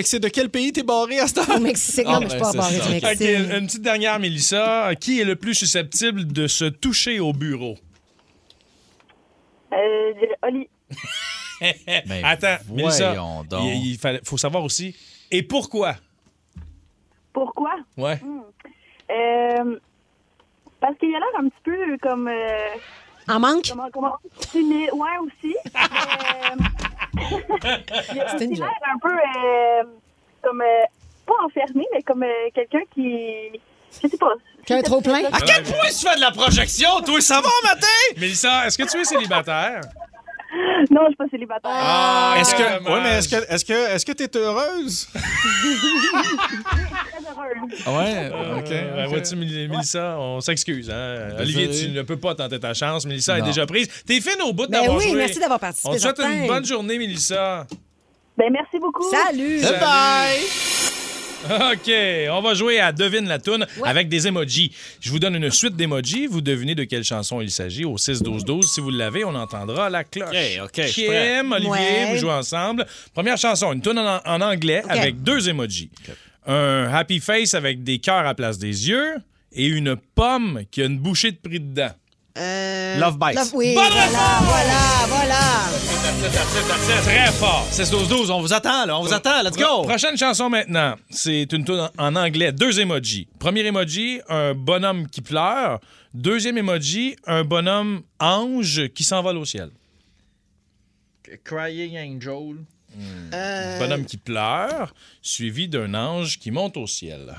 c'est- 0.02 0.18
de 0.18 0.28
quel 0.28 0.48
pays 0.50 0.72
t'es 0.72 0.82
barré 0.82 1.20
à 1.20 1.28
ce 1.28 1.34
temps? 1.34 1.56
Au 1.56 1.60
Mexique. 1.60 2.04
Non, 2.06 2.18
mais 2.18 2.26
je 2.26 2.30
suis 2.32 2.40
pas 2.40 2.50
ben, 2.52 2.58
barré 2.58 2.74
c'est 2.74 2.86
du. 2.88 2.92
Mexique. 3.06 3.20
OK, 3.48 3.56
une 3.60 3.66
petite 3.68 3.82
dernière, 3.82 4.18
Mélissa. 4.18 4.90
Qui 5.00 5.20
est 5.20 5.24
le 5.24 5.36
plus 5.36 5.54
susceptible 5.54 6.26
de 6.26 6.48
se 6.48 6.64
toucher 6.64 7.20
au 7.20 7.32
bureau? 7.32 7.76
Euh, 9.72 9.76
je 10.20 10.48
Oli. 10.48 10.68
Attends, 12.24 12.56
Mélissa, 12.70 13.14
donc. 13.14 13.46
il, 13.64 13.92
il 13.92 13.98
fallait- 13.98 14.20
faut 14.24 14.36
savoir 14.38 14.64
aussi. 14.64 14.96
Et 15.30 15.42
pourquoi? 15.42 15.94
Pourquoi? 17.32 17.74
Ouais. 17.96 18.20
Euh, 19.10 19.78
parce 20.80 20.96
qu'il 20.98 21.14
a 21.14 21.18
l'air 21.18 21.28
un 21.38 21.48
petit 21.48 21.62
peu 21.64 21.98
comme... 22.02 22.28
euh, 22.28 22.58
En 23.28 23.40
manque? 23.40 23.68
comment, 23.70 23.88
comment, 23.92 24.16
timide. 24.50 24.90
Ouais, 24.92 25.18
aussi. 25.20 25.54
Euh, 27.16 27.20
il 28.12 28.20
a 28.20 28.28
C'est 28.36 28.44
une 28.44 28.52
aussi 28.52 28.56
joke. 28.56 28.68
l'air 28.68 28.90
un 28.92 28.98
peu 28.98 29.12
euh, 29.12 29.84
comme... 30.42 30.60
euh, 30.60 30.84
pas 31.26 31.34
enfermé, 31.44 31.86
mais 31.92 32.02
comme 32.02 32.24
euh, 32.24 32.50
quelqu'un 32.52 32.80
qui... 32.92 33.50
Je 34.02 34.08
sais 34.08 34.16
pas. 34.16 34.32
Qui 34.66 34.72
a 34.72 34.76
un 34.78 34.82
trop 34.82 35.00
plein? 35.00 35.24
À 35.32 35.40
quel 35.40 35.62
point 35.62 35.86
tu 35.88 36.06
fais 36.08 36.16
de 36.16 36.20
la 36.20 36.32
projection, 36.32 37.00
toi? 37.02 37.20
Ça 37.20 37.40
va, 37.40 37.48
matin? 37.62 37.86
Mélissa, 38.16 38.66
est-ce 38.66 38.76
que 38.76 38.82
tu 38.90 38.98
es 39.00 39.04
célibataire? 39.04 39.82
Non, 40.90 41.00
je 41.02 41.06
suis 41.08 41.16
pas 41.16 41.24
célibataire. 41.30 41.70
Ah, 41.74 42.34
Est-ce 42.38 42.54
que, 42.54 42.62
ouais, 42.62 43.00
mais 43.02 43.18
est-ce 43.18 43.28
que, 43.28 43.52
est-ce 43.52 43.64
que, 43.64 43.94
est-ce 43.94 44.06
que 44.06 44.12
t'es 44.12 44.36
heureuse? 44.38 45.08
très 45.14 45.22
heureuse. 47.30 47.82
Ah 47.86 47.92
Ouais, 47.92 48.30
Euh, 48.32 48.58
ok. 48.58 48.68
ouais, 48.70 49.02
ok. 49.04 49.08
vois-tu, 49.08 49.34
Mél- 49.36 49.68
Mélissa, 49.68 50.16
on 50.18 50.40
s'excuse. 50.40 50.90
Hein? 50.90 51.30
Olivier, 51.38 51.70
tu 51.70 51.88
ne 51.90 52.02
peux 52.02 52.18
pas 52.18 52.34
tenter 52.34 52.60
ta 52.60 52.74
chance. 52.74 53.06
Mélissa 53.06 53.38
est 53.38 53.42
déjà 53.42 53.66
prise. 53.66 53.88
T'es 54.06 54.20
fine 54.20 54.40
au 54.42 54.52
bout 54.52 54.66
Ben 54.68 54.80
d'avoir 54.80 54.98
oui, 54.98 55.08
joué. 55.08 55.14
merci 55.16 55.38
d'avoir 55.40 55.60
participé, 55.60 55.88
On 55.90 55.94
te 55.94 55.98
souhaite 56.00 56.18
une 56.20 56.46
bonne 56.46 56.64
journée, 56.64 56.98
Mélissa. 56.98 57.66
Ben, 58.36 58.52
merci 58.52 58.78
beaucoup. 58.78 59.08
Salut! 59.10 59.60
Salut. 59.60 59.78
Bye! 59.80 60.93
OK, 61.44 61.90
on 62.30 62.40
va 62.40 62.54
jouer 62.54 62.80
à 62.80 62.92
Devine 62.92 63.26
la 63.28 63.38
toune 63.38 63.66
avec 63.84 64.08
des 64.08 64.26
emojis. 64.26 64.72
Je 65.00 65.10
vous 65.10 65.18
donne 65.18 65.34
une 65.36 65.50
suite 65.50 65.76
d'emojis. 65.76 66.26
Vous 66.26 66.40
devinez 66.40 66.74
de 66.74 66.84
quelle 66.84 67.04
chanson 67.04 67.40
il 67.40 67.50
s'agit 67.50 67.84
au 67.84 67.96
6-12-12. 67.96 68.62
Si 68.62 68.80
vous 68.80 68.90
l'avez, 68.90 69.24
on 69.24 69.34
entendra 69.34 69.90
la 69.90 70.04
cloche. 70.04 70.28
OK, 70.62 70.70
OK. 70.78 70.86
Kim, 70.86 71.52
Olivier, 71.52 71.70
Ouais. 71.70 72.08
vous 72.12 72.18
jouez 72.18 72.32
ensemble. 72.32 72.86
Première 73.12 73.36
chanson, 73.38 73.72
une 73.72 73.80
toune 73.80 73.98
en, 73.98 74.20
en 74.24 74.40
anglais 74.40 74.82
avec 74.88 75.22
deux 75.22 75.48
emojis. 75.48 75.90
Un 76.46 76.92
happy 76.92 77.20
face 77.20 77.54
avec 77.54 77.82
des 77.82 77.98
cœurs 77.98 78.26
à 78.26 78.34
place 78.34 78.58
des 78.58 78.88
yeux 78.88 79.14
et 79.52 79.66
une 79.66 79.96
pomme 80.14 80.62
qui 80.70 80.82
a 80.82 80.86
une 80.86 80.98
bouchée 80.98 81.32
de 81.32 81.36
prix 81.38 81.60
dedans. 81.60 81.90
Euh, 82.36 82.98
Love 82.98 83.16
Bites. 83.18 83.52
oui, 83.54 83.74
Bonne 83.74 83.84
voilà, 83.84 84.40
voilà, 84.42 85.06
voilà. 85.06 85.40
Très 87.02 87.30
fort. 87.32 87.64
16-12-12, 87.70 88.30
on 88.32 88.40
vous 88.40 88.52
attend, 88.52 88.86
là, 88.86 88.98
on 88.98 89.02
vous 89.02 89.12
attend, 89.12 89.40
let's 89.42 89.56
Pro- 89.56 89.82
go! 89.82 89.88
Prochaine 89.88 90.16
chanson 90.16 90.50
maintenant. 90.50 90.96
C'est 91.10 91.52
une 91.52 91.64
tune 91.64 91.88
en, 91.96 92.16
anglais. 92.16 92.50
Deux 92.50 92.80
emojis. 92.80 93.28
Premier 93.38 93.64
emoji, 93.64 94.20
un 94.28 94.52
bonhomme 94.54 95.06
qui 95.08 95.20
pleure. 95.20 95.78
Deuxième 96.12 96.58
emoji, 96.58 97.14
un 97.26 97.44
bonhomme 97.44 98.02
ange 98.18 98.88
qui 98.88 99.04
s'envole 99.04 99.36
au 99.36 99.44
ciel. 99.44 99.70
Crying 101.44 101.96
Angel. 101.98 102.56
Euh, 103.32 103.78
Bonhomme 103.80 104.04
qui 104.04 104.16
pleure, 104.16 104.94
suivi 105.20 105.66
d'un 105.68 105.94
ange 105.94 106.38
qui 106.38 106.52
monte 106.52 106.76
au 106.76 106.86
ciel. 106.86 107.34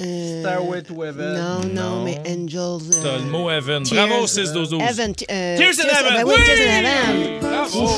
Euh, 0.00 0.40
Starway 0.42 0.82
to 0.82 1.02
Heaven. 1.04 1.34
Non, 1.34 1.60
non, 1.74 1.90
Non. 1.98 2.04
mais 2.04 2.18
Angels. 2.28 2.88
euh, 2.94 3.02
T'as 3.02 3.16
le 3.18 3.30
mot 3.30 3.50
Heaven. 3.50 3.82
Tears- 3.82 4.06
Bravo, 4.08 4.26
6-12-12. 4.26 4.82
Heaven, 4.82 5.12
euh, 5.30 5.56
Tears 5.56 5.74
in 5.80 5.88
Heaven. 5.88 6.14
ben 6.16 6.24
oui, 6.26 6.34
Oui! 6.36 6.44
Tears 6.44 6.68
in 6.68 6.72
Heaven. 6.84 7.40
Bravo. 7.40 7.90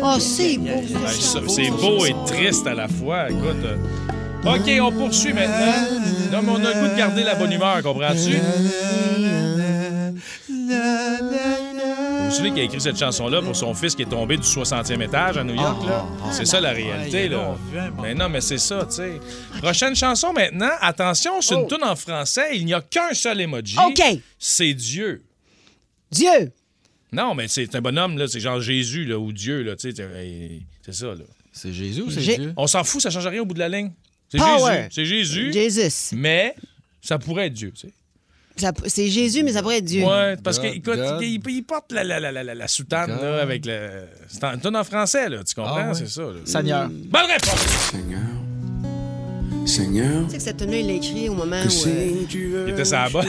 Oh, 0.00 0.20
c'est 0.20 0.56
beau. 0.58 0.82
C'est 1.48 1.70
beau 1.70 2.04
et 2.06 2.14
triste 2.26 2.66
à 2.66 2.74
la 2.74 2.88
fois. 2.88 3.28
Écoute. 3.28 3.64
euh, 3.64 4.54
OK, 4.54 4.70
on 4.80 4.92
poursuit 4.92 5.32
maintenant. 5.32 5.74
Non, 6.32 6.38
mais 6.42 6.52
on 6.52 6.64
a 6.64 6.72
le 6.74 6.80
goût 6.88 6.92
de 6.94 6.96
garder 6.98 7.24
la 7.24 7.34
bonne 7.34 7.52
humeur, 7.52 7.82
comprends-tu? 7.82 8.36
Vous 12.28 12.34
vous 12.34 12.40
souvenez 12.40 12.50
qu'il 12.52 12.60
a 12.60 12.64
écrit 12.64 12.80
cette 12.82 12.98
chanson-là 12.98 13.40
pour 13.40 13.56
son 13.56 13.72
fils 13.72 13.94
qui 13.94 14.02
est 14.02 14.10
tombé 14.10 14.36
du 14.36 14.42
60e 14.42 15.00
étage 15.02 15.38
à 15.38 15.44
New 15.44 15.54
York, 15.54 15.82
là? 15.86 16.04
C'est 16.30 16.44
ça 16.44 16.60
la 16.60 16.72
réalité, 16.72 17.26
là. 17.26 17.56
Mais 18.02 18.14
non, 18.14 18.28
mais 18.28 18.42
c'est 18.42 18.58
ça, 18.58 18.84
tu 18.84 18.96
sais. 18.96 19.18
Prochaine 19.62 19.96
chanson 19.96 20.34
maintenant. 20.34 20.68
Attention, 20.82 21.40
c'est 21.40 21.54
une 21.54 21.66
tune 21.66 21.82
en 21.82 21.96
français. 21.96 22.50
Il 22.58 22.66
n'y 22.66 22.74
a 22.74 22.82
qu'un 22.82 23.14
seul 23.14 23.40
emoji. 23.40 23.76
OK. 23.78 24.02
C'est 24.38 24.74
Dieu. 24.74 25.22
Dieu. 26.10 26.52
Non, 27.12 27.34
mais 27.34 27.48
c'est 27.48 27.74
un 27.74 27.80
bonhomme, 27.80 28.18
là. 28.18 28.28
C'est 28.28 28.40
genre 28.40 28.60
Jésus, 28.60 29.06
là, 29.06 29.18
ou 29.18 29.32
Dieu, 29.32 29.62
là. 29.62 29.74
Tu 29.74 29.90
sais, 29.90 30.04
c'est- 30.84 30.92
ça, 30.92 31.06
là. 31.06 31.24
C'est 31.50 31.72
Jésus 31.72 32.02
ou 32.02 32.10
c'est 32.10 32.20
J'ai- 32.20 32.36
Dieu? 32.36 32.52
On 32.58 32.66
s'en 32.66 32.84
fout, 32.84 33.00
ça 33.00 33.08
change 33.08 33.26
rien 33.26 33.40
au 33.40 33.46
bout 33.46 33.54
de 33.54 33.58
la 33.58 33.70
ligne. 33.70 33.90
C'est 34.30 34.36
Power. 34.36 34.74
Jésus. 34.74 34.88
C'est 34.92 35.04
Jésus. 35.06 35.52
Jesus. 35.54 36.14
Mais 36.14 36.54
ça 37.00 37.18
pourrait 37.18 37.46
être 37.46 37.54
Dieu, 37.54 37.72
tu 37.74 37.86
sais. 37.88 37.92
C'est 38.86 39.08
Jésus, 39.08 39.42
mais 39.42 39.52
ça 39.52 39.62
pourrait 39.62 39.78
être 39.78 39.84
Dieu. 39.84 40.04
Ouais, 40.04 40.36
parce 40.42 40.58
qu'il 40.58 40.82
il, 41.22 41.40
il 41.48 41.62
porte 41.62 41.92
la, 41.92 42.04
la, 42.04 42.18
la, 42.20 42.32
la, 42.32 42.42
la- 42.44 42.54
la 42.54 42.68
soutane 42.68 43.10
là, 43.10 43.40
avec 43.42 43.64
le. 43.66 44.04
C'est 44.28 44.44
en, 44.44 44.74
en 44.74 44.84
français, 44.84 45.28
là, 45.28 45.38
tu 45.44 45.54
comprends? 45.54 45.76
Ah 45.76 45.88
ouais. 45.88 45.94
C'est 45.94 46.08
ça. 46.08 46.22
Là. 46.22 46.40
Seigneur. 46.44 46.88
Bonne 46.90 47.26
réponse! 47.26 47.92
Seigneur, 49.66 50.24
Tu 50.24 50.30
sais 50.30 50.36
que 50.38 50.42
cette 50.42 50.56
tune-là, 50.56 50.78
il 50.78 50.86
l'a 50.86 50.92
écrit 50.94 51.28
au 51.28 51.34
moment 51.34 51.60
que 51.62 51.66
où. 51.68 51.86
euh, 51.88 52.08
si 52.20 52.26
tu 52.28 52.48
veux. 52.48 52.64
Il 52.68 52.72
était 52.72 52.84
ça 52.86 53.08
bas. 53.10 53.20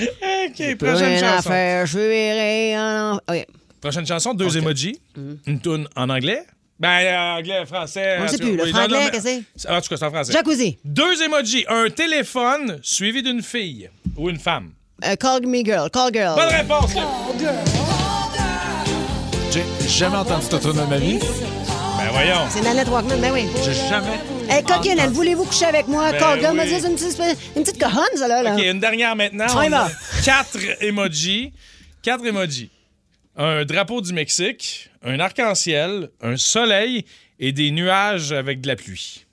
OK, 0.00 0.76
prochaine 0.76 1.18
chanson. 1.20 1.48
faire, 1.50 1.86
je 1.86 1.98
verrai 1.98 2.78
en... 2.78 3.16
OK. 3.16 3.46
Prochaine 3.80 4.06
chanson, 4.06 4.34
deux 4.34 4.56
emojis. 4.56 4.98
Une 5.46 5.60
toune 5.60 5.86
en 5.96 6.08
anglais, 6.08 6.42
Ben, 6.80 6.88
euh, 6.88 7.38
anglais, 7.38 7.66
français. 7.66 8.18
On 8.20 8.28
sait 8.28 8.38
plus, 8.38 8.56
le 8.56 8.64
oui, 8.64 8.70
franglais, 8.70 9.10
qu'est-ce 9.10 9.40
que 9.40 9.72
En 9.72 9.80
tout 9.80 9.88
cas, 9.88 9.96
c'est 9.96 10.04
en 10.04 10.10
français. 10.10 10.32
Jacuzzi. 10.32 10.78
Deux 10.84 11.22
emojis. 11.22 11.64
Un 11.68 11.90
téléphone 11.90 12.78
suivi 12.82 13.22
d'une 13.22 13.42
fille 13.42 13.90
ou 14.16 14.30
une 14.30 14.38
femme. 14.38 14.70
Euh, 15.04 15.16
call 15.16 15.46
me 15.46 15.64
girl. 15.64 15.90
Call 15.90 16.12
girl. 16.12 16.36
Bonne 16.36 16.54
réponse, 16.54 16.94
là. 16.94 17.02
J'ai 19.50 19.64
jamais 19.88 20.16
entendu 20.16 20.44
cette 20.48 20.60
tune 20.60 20.72
de 20.72 20.82
ma 20.82 20.98
vie. 20.98 21.18
Ben 21.18 22.10
voyons. 22.12 22.46
C'est 22.48 22.60
Nanette 22.60 22.88
Walkman, 22.88 23.20
ben 23.20 23.32
oui. 23.32 23.46
J'ai 23.64 23.74
jamais. 23.74 24.20
Hey, 24.48 24.62
coquine, 24.62 24.98
elle, 24.98 25.10
voulez-vous 25.10 25.44
coucher 25.44 25.64
avec 25.66 25.88
moi? 25.88 26.12
Ben 26.12 26.18
Call 26.18 26.40
girl, 26.40 26.56
oui. 26.56 26.64
me 26.64 26.80
c'est 26.80 26.88
une 26.88 26.94
petite, 26.94 27.18
une 27.56 27.62
petite 27.64 27.82
ça, 28.16 28.28
là. 28.28 28.42
là. 28.42 28.54
OK, 28.54 28.62
une 28.62 28.78
dernière 28.78 29.16
maintenant. 29.16 29.46
Quatre 30.24 30.58
emojis. 30.80 31.52
Quatre 32.02 32.24
emojis. 32.24 32.70
Un 33.36 33.64
drapeau 33.64 34.00
du 34.00 34.12
Mexique, 34.12 34.87
un 35.02 35.20
arc-en-ciel, 35.20 36.10
un 36.20 36.36
soleil 36.36 37.04
et 37.38 37.52
des 37.52 37.70
nuages 37.70 38.32
avec 38.32 38.60
de 38.60 38.68
la 38.68 38.76
pluie. 38.76 39.24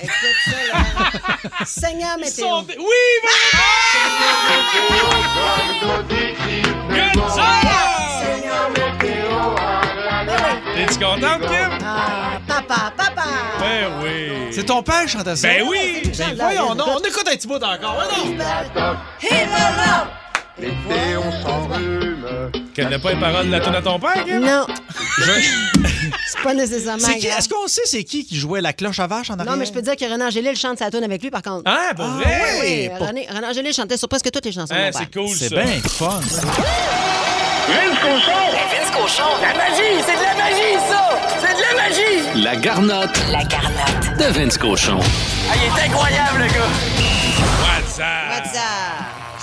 Écoute 0.00 0.14
ça, 0.44 0.50
là. 0.72 1.64
Seigneur 1.66 2.18
météo. 2.18 2.46
sont- 2.46 2.66
Oui, 2.78 2.84
Good 6.92 7.18
Es-tu 10.76 10.98
contente, 11.00 11.40
Kim? 11.48 11.78
Ah, 11.84 12.38
papa, 12.46 12.92
papa. 12.96 13.24
Ben 13.58 13.88
oui. 14.02 14.48
C'est 14.52 14.64
ton 14.64 14.82
père 14.82 15.02
qui 15.02 15.08
chantait 15.08 15.34
ça? 15.36 15.48
Ben 15.48 15.64
oui. 15.68 16.02
Ben 16.16 16.34
voyons, 16.36 16.74
non, 16.74 16.84
on 16.96 16.98
écoute 17.00 17.26
un 17.26 17.32
petit 17.34 17.48
bout 17.48 17.56
encore. 17.62 17.98
ouais, 17.98 18.36
non. 18.36 18.36
Qu'elle 22.74 22.88
n'a 22.88 22.98
pas 22.98 23.12
les 23.12 23.20
paroles 23.20 23.46
de 23.46 23.52
la 23.52 23.60
tune 23.60 23.74
à 23.74 23.82
ton 23.82 23.98
père, 23.98 24.24
Kim? 24.24 24.40
Non. 24.40 24.66
C'est 26.30 26.42
pas 26.42 26.54
nécessairement 26.54 27.04
C'est 27.06 27.18
qui- 27.18 27.26
grave. 27.26 27.38
Est-ce 27.38 27.48
qu'on 27.48 27.66
sait 27.66 27.80
c'est 27.84 28.04
qui 28.04 28.24
qui 28.24 28.36
jouait 28.36 28.60
la 28.60 28.72
cloche 28.72 29.00
à 29.00 29.06
vache 29.06 29.30
en 29.30 29.34
arrière? 29.34 29.52
Non, 29.52 29.58
mais 29.58 29.66
je 29.66 29.72
peux 29.72 29.80
te 29.80 29.86
dire 29.86 29.96
que 29.96 30.04
René 30.12 30.24
Angélil 30.24 30.54
chante 30.56 30.78
sa 30.78 30.90
tune 30.90 31.02
avec 31.02 31.22
lui, 31.22 31.30
par 31.30 31.42
contre. 31.42 31.62
Ah, 31.66 31.92
pour 31.96 32.06
vrai? 32.06 32.58
Oui, 32.60 32.66
oui. 32.66 32.90
Pour- 32.96 33.08
René, 33.08 33.26
René 33.32 33.46
Angélil 33.46 33.72
chantait 33.72 33.96
sur 33.96 34.08
presque 34.08 34.30
toutes 34.30 34.44
les 34.44 34.52
chansons 34.52 34.72
de 34.74 34.78
Hein, 34.78 34.90
mon 34.92 34.98
père. 34.98 35.00
c'est 35.00 35.18
cool, 35.18 35.36
C'est 35.36 35.50
bien 35.50 35.64
fun. 35.88 36.20
ça. 36.28 36.40
Vince 37.68 37.98
Cochon! 38.00 38.32
Vince 38.70 38.90
Cochon. 38.96 39.30
La 39.42 39.54
magie! 39.54 40.02
C'est 40.06 40.16
de 40.16 40.22
la 40.22 40.34
magie, 40.34 40.78
ça! 40.88 41.20
C'est 41.40 41.54
de 41.54 41.62
la 41.62 41.74
magie! 41.82 42.42
La 42.44 42.56
garnotte 42.56 43.18
La 43.32 43.44
garnotte. 43.44 44.18
de 44.18 44.24
Vince 44.38 44.58
Cochon. 44.58 44.98
Ah, 45.00 45.54
il 45.56 45.62
est 45.66 45.86
incroyable, 45.88 46.38
le 46.38 46.46
gars! 46.46 46.70
What's 47.62 47.98
up? 47.98 48.37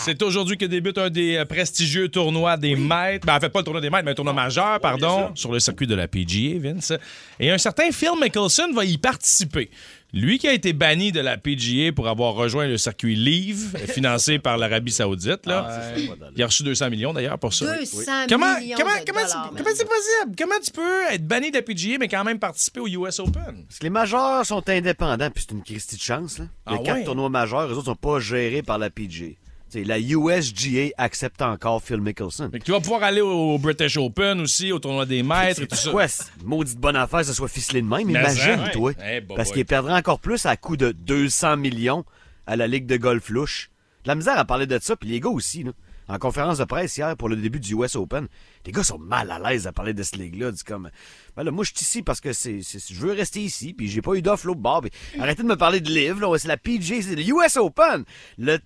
C'est 0.05 0.21
aujourd'hui 0.21 0.55
que 0.55 0.65
débute 0.65 0.99
un 0.99 1.09
des 1.09 1.35
euh, 1.37 1.45
prestigieux 1.45 2.09
tournois 2.09 2.57
des 2.57 2.75
maîtres. 2.75 3.25
Ben, 3.25 3.35
en 3.37 3.39
fait, 3.39 3.49
pas 3.49 3.59
le 3.59 3.65
tournoi 3.65 3.81
des 3.81 3.89
maîtres, 3.89 4.05
mais 4.05 4.11
un 4.11 4.15
tournoi 4.15 4.33
majeur, 4.33 4.79
pardon, 4.79 5.31
sur 5.33 5.51
le 5.51 5.59
circuit 5.59 5.87
de 5.87 5.95
la 5.95 6.07
PGA, 6.07 6.59
Vince. 6.59 6.93
Et 7.39 7.49
un 7.49 7.57
certain 7.57 7.91
Phil 7.91 8.11
Mickelson 8.21 8.71
va 8.73 8.85
y 8.85 8.99
participer. 8.99 9.71
Lui 10.13 10.37
qui 10.37 10.47
a 10.47 10.53
été 10.53 10.71
banni 10.73 11.11
de 11.11 11.19
la 11.19 11.37
PGA 11.37 11.91
pour 11.91 12.07
avoir 12.07 12.35
rejoint 12.35 12.67
le 12.67 12.77
circuit 12.77 13.15
Leave, 13.15 13.75
financé 13.93 14.37
par 14.37 14.57
l'Arabie 14.59 14.91
Saoudite. 14.91 15.45
Là. 15.47 15.91
Il 16.35 16.43
a 16.43 16.45
reçu 16.45 16.61
200 16.63 16.89
millions 16.91 17.11
d'ailleurs 17.11 17.39
pour 17.39 17.53
ça. 17.53 17.75
200 17.79 18.11
Comment, 18.29 18.59
millions 18.59 18.77
comment, 18.77 18.91
de 18.91 19.05
comment, 19.07 19.21
dollars, 19.21 19.27
c'est- 19.27 19.35
man. 19.37 19.49
comment 19.57 19.75
c'est 19.75 19.87
possible? 19.87 20.35
Comment 20.37 20.59
tu 20.63 20.71
peux 20.71 21.03
être 21.11 21.27
banni 21.27 21.49
de 21.49 21.55
la 21.57 21.63
PGA 21.63 21.97
mais 21.99 22.07
quand 22.07 22.23
même 22.23 22.37
participer 22.39 22.79
au 22.79 22.87
US 22.87 23.19
Open? 23.19 23.65
Parce 23.67 23.79
que 23.79 23.83
les 23.83 23.89
majeurs 23.89 24.45
sont 24.45 24.63
indépendants, 24.69 25.31
puis 25.31 25.43
c'est 25.47 25.53
une 25.55 25.63
Christie 25.63 25.95
de 25.97 26.01
chance. 26.01 26.37
Là. 26.37 26.45
Il 26.67 26.73
y 26.73 26.75
a 26.75 26.79
Ah 26.79 26.83
quatre 26.85 26.97
ouais? 26.99 27.03
tournois 27.03 27.29
majeurs, 27.29 27.67
eux 27.67 27.73
autres 27.73 27.85
sont 27.85 27.95
pas 27.95 28.19
gérés 28.19 28.61
par 28.61 28.77
la 28.77 28.89
PGA. 28.91 29.31
T'sais, 29.69 29.83
la 29.83 29.99
USGA 29.99 30.93
accepte 30.97 31.41
encore 31.41 31.81
Phil 31.81 31.99
Mickelson. 31.99 32.49
Que 32.51 32.57
tu 32.57 32.71
vas 32.71 32.79
pouvoir 32.79 33.03
aller 33.03 33.21
au 33.21 33.57
British 33.57 33.97
Open 33.97 34.41
aussi, 34.41 34.71
au 34.71 34.79
tournoi 34.79 35.05
des 35.05 35.23
maîtres 35.23 35.63
et 35.63 35.67
tout 35.67 35.75
ça. 35.75 35.89
une 35.91 36.47
maudite 36.47 36.77
bonne 36.79 36.95
affaire, 36.95 37.21
que 37.21 37.25
ça 37.25 37.33
soit 37.33 37.47
ficelé 37.47 37.81
de 37.81 37.87
même, 37.87 38.05
Mais 38.05 38.19
imagine, 38.19 38.65
ça, 38.65 38.69
toi. 38.69 38.91
ouais. 38.99 39.21
Parce 39.21 39.49
ouais. 39.49 39.55
qu'il 39.55 39.65
perdrait 39.65 39.95
encore 39.95 40.19
plus 40.19 40.45
à 40.45 40.55
coût 40.55 40.77
de 40.77 40.91
200 40.91 41.57
millions 41.57 42.05
à 42.45 42.55
la 42.55 42.67
Ligue 42.67 42.85
de 42.85 42.97
golf 42.97 43.29
louche. 43.29 43.71
De 44.03 44.09
La 44.09 44.15
misère 44.15 44.37
à 44.37 44.45
parler 44.45 44.67
de 44.67 44.77
ça, 44.79 44.95
puis 44.95 45.09
les 45.09 45.19
gars 45.19 45.29
aussi, 45.29 45.63
là. 45.63 45.71
En 46.07 46.19
conférence 46.19 46.59
de 46.59 46.65
presse 46.65 46.95
hier 46.97 47.17
pour 47.17 47.29
le 47.29 47.35
début 47.35 47.59
du 47.59 47.73
US 47.73 47.95
Open, 47.95 48.27
les 48.63 48.71
gars 48.71 48.83
sont 48.83 48.99
mal 48.99 49.31
à 49.31 49.39
l'aise 49.39 49.65
à 49.65 49.71
parler 49.71 49.95
de 49.95 50.03
cette 50.03 50.17
ligue-là. 50.17 50.51
Du 50.51 50.63
comme, 50.63 50.91
ben 51.35 51.43
là, 51.43 51.49
moi, 51.49 51.63
je 51.63 51.71
suis 51.75 51.83
ici 51.83 52.03
parce 52.03 52.21
que 52.21 52.31
c'est, 52.31 52.59
je 52.61 52.93
veux 52.99 53.13
rester 53.13 53.41
ici, 53.41 53.73
puis 53.73 53.87
j'ai 53.87 54.03
pas 54.03 54.13
eu 54.13 54.21
d'offre 54.21 54.45
l'autre 54.45 54.59
bord. 54.59 54.83
arrêtez 55.19 55.41
de 55.41 55.47
me 55.47 55.55
parler 55.57 55.79
de 55.79 55.89
livre, 55.89 56.21
là. 56.21 56.29
Ouais, 56.29 56.37
C'est 56.37 56.47
la 56.47 56.57
PGA, 56.57 57.01
c'est 57.01 57.15
le 57.15 57.23
US 57.23 57.57
Open. 57.57 58.03
Le, 58.37 58.59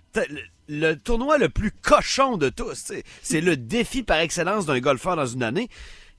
le 0.70 0.94
tournoi 0.94 1.36
le 1.38 1.48
plus 1.48 1.72
cochon 1.72 2.36
de 2.36 2.48
tous. 2.48 2.92
C'est 3.22 3.40
le 3.40 3.56
défi 3.56 4.02
par 4.02 4.18
excellence 4.20 4.66
d'un 4.66 4.78
golfeur 4.80 5.16
dans 5.16 5.26
une 5.26 5.42
année. 5.42 5.68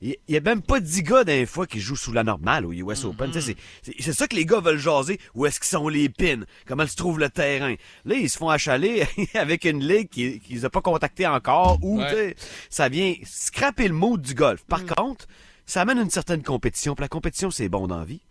Il 0.04 0.16
n'y 0.30 0.36
a 0.38 0.42
même 0.42 0.64
pas 0.64 0.80
10 0.80 1.04
gars 1.04 1.24
d'un 1.24 1.46
fois 1.46 1.68
qui 1.68 1.80
jouent 1.80 1.96
sous 1.96 2.12
la 2.12 2.24
normale 2.24 2.66
au 2.66 2.74
US 2.74 3.06
Open. 3.06 3.32
Sais, 3.32 3.56
C'est 4.00 4.14
ça 4.14 4.28
que 4.28 4.36
les 4.36 4.48
gars 4.48 4.60
veulent 4.60 4.80
jaser. 4.80 5.20
Où 5.36 5.46
est-ce 5.46 5.60
qu'ils 5.60 5.70
sont 5.70 5.88
les 5.90 6.10
pins? 6.10 6.42
Comment 6.66 6.88
se 6.88 6.96
trouve 6.96 7.20
le 7.20 7.30
terrain? 7.30 7.76
Là, 8.06 8.16
ils 8.16 8.28
se 8.30 8.38
font 8.40 8.50
achaler 8.50 9.06
avec 9.36 9.64
une 9.64 9.84
ligue 9.88 10.10
qui 10.10 10.40
qui 10.40 10.54
les 10.56 10.66
a 10.66 10.72
pas 10.72 10.82
contactés 10.82 11.28
encore. 11.28 11.78
Ou 11.84 12.00
Ouais. 12.02 12.36
ça 12.72 12.90
vient 12.90 13.14
scraper 13.26 13.88
le 13.88 13.94
mood 13.94 14.20
du 14.22 14.34
golf. 14.34 14.64
Par 14.68 14.86
contre, 14.86 15.28
ça 15.68 15.82
amène 15.82 16.00
une 16.00 16.10
certaine 16.10 16.42
compétition. 16.42 16.96
Puis 16.96 17.04
la 17.04 17.08
compétition, 17.08 17.52
c'est 17.52 17.70
bon 17.70 17.86
dans 17.88 18.00
la 18.00 18.06
vie. 18.06 18.22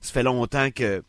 Ça 0.00 0.12
fait 0.12 0.24
longtemps 0.24 0.70
que 0.72 1.04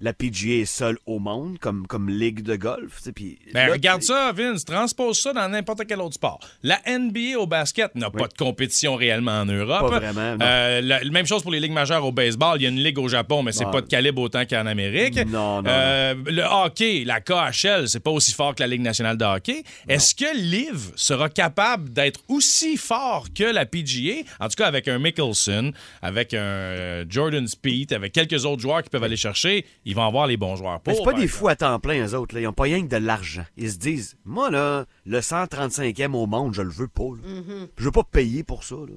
la 0.00 0.12
PGA 0.12 0.54
est 0.60 0.64
seule 0.66 0.98
au 1.06 1.18
monde 1.18 1.58
comme, 1.58 1.86
comme 1.86 2.10
ligue 2.10 2.42
de 2.42 2.56
golf. 2.56 3.02
Puis 3.14 3.38
Ben, 3.54 3.66
là, 3.66 3.72
regarde 3.72 4.02
ça, 4.02 4.32
Vince. 4.32 4.64
Transpose 4.64 5.18
ça 5.20 5.32
dans 5.32 5.48
n'importe 5.48 5.86
quel 5.86 6.00
autre 6.00 6.14
sport. 6.14 6.38
La 6.62 6.78
NBA 6.86 7.38
au 7.38 7.46
basket 7.46 7.94
n'a 7.94 8.10
pas 8.10 8.28
de 8.28 8.34
compétition 8.34 8.94
réellement 8.94 9.40
en 9.40 9.46
Europe. 9.46 9.90
Pas 9.90 9.98
vraiment. 10.00 10.36
Euh, 10.42 10.80
la, 10.82 11.04
même 11.04 11.26
chose 11.26 11.42
pour 11.42 11.50
les 11.52 11.60
ligues 11.60 11.72
majeures 11.72 12.04
au 12.04 12.12
baseball. 12.12 12.60
Il 12.60 12.64
y 12.64 12.66
a 12.66 12.68
une 12.68 12.82
ligue 12.82 12.98
au 12.98 13.08
Japon, 13.08 13.42
mais 13.42 13.52
c'est 13.52 13.64
pas 13.70 13.80
de 13.80 13.86
calibre 13.86 14.20
autant 14.22 14.44
qu'en 14.44 14.66
Amérique. 14.66 15.16
Non, 15.26 15.62
non, 15.62 15.70
Euh, 15.70 16.14
Le 16.26 16.42
hockey, 16.42 17.04
la 17.04 17.20
KHL, 17.20 17.88
c'est 17.88 18.00
pas 18.00 18.10
aussi 18.10 18.32
fort 18.32 18.54
que 18.54 18.62
la 18.62 18.66
Ligue 18.66 18.82
nationale 18.82 19.16
de 19.16 19.24
hockey. 19.24 19.62
Est-ce 19.88 20.14
que 20.14 20.36
Liv 20.36 20.90
sera 20.94 21.28
capable 21.28 21.92
d'être 21.92 22.20
aussi 22.28 22.76
fort 22.76 23.26
que 23.34 23.44
la 23.44 23.64
PGA? 23.66 24.22
En 24.40 24.48
tout 24.48 24.56
cas, 24.56 24.66
avec 24.66 24.88
un 24.88 24.98
Mickelson, 24.98 25.72
avec 26.02 26.34
un 26.34 26.38
euh, 26.38 27.04
Jordan 27.08 27.46
Speed, 27.46 27.92
avec 27.92 28.12
quelques 28.12 28.44
autres 28.44 28.60
joueurs 28.62 28.82
qui 28.82 28.90
peuvent 28.90 29.04
aller 29.04 29.16
chercher, 29.16 29.64
ils 29.86 29.94
vont 29.96 30.06
avoir 30.06 30.26
les 30.26 30.36
bons 30.36 30.56
joueurs 30.56 30.80
pour. 30.80 30.92
Mais 30.92 30.98
c'est 30.98 31.04
pas 31.04 31.14
des 31.14 31.28
fous 31.28 31.48
à 31.48 31.56
temps 31.56 31.78
plein, 31.80 32.04
eux 32.06 32.14
autres. 32.14 32.34
Là. 32.34 32.42
Ils 32.42 32.46
ont 32.46 32.52
pas 32.52 32.64
rien 32.64 32.82
que 32.82 32.88
de 32.88 32.96
l'argent. 32.98 33.46
Ils 33.56 33.70
se 33.70 33.76
disent, 33.78 34.16
moi, 34.26 34.50
là, 34.50 34.84
le 35.06 35.20
135e 35.20 36.12
au 36.14 36.26
monde, 36.26 36.52
je 36.54 36.60
le 36.62 36.70
veux 36.70 36.88
pas. 36.88 37.04
là. 37.04 37.28
Mhm. 37.40 37.68
Je 37.78 37.84
veux 37.84 37.92
pas 37.92 38.04
payer 38.04 38.42
pour 38.44 38.64
ça. 38.64 38.74
Là. 38.74 38.94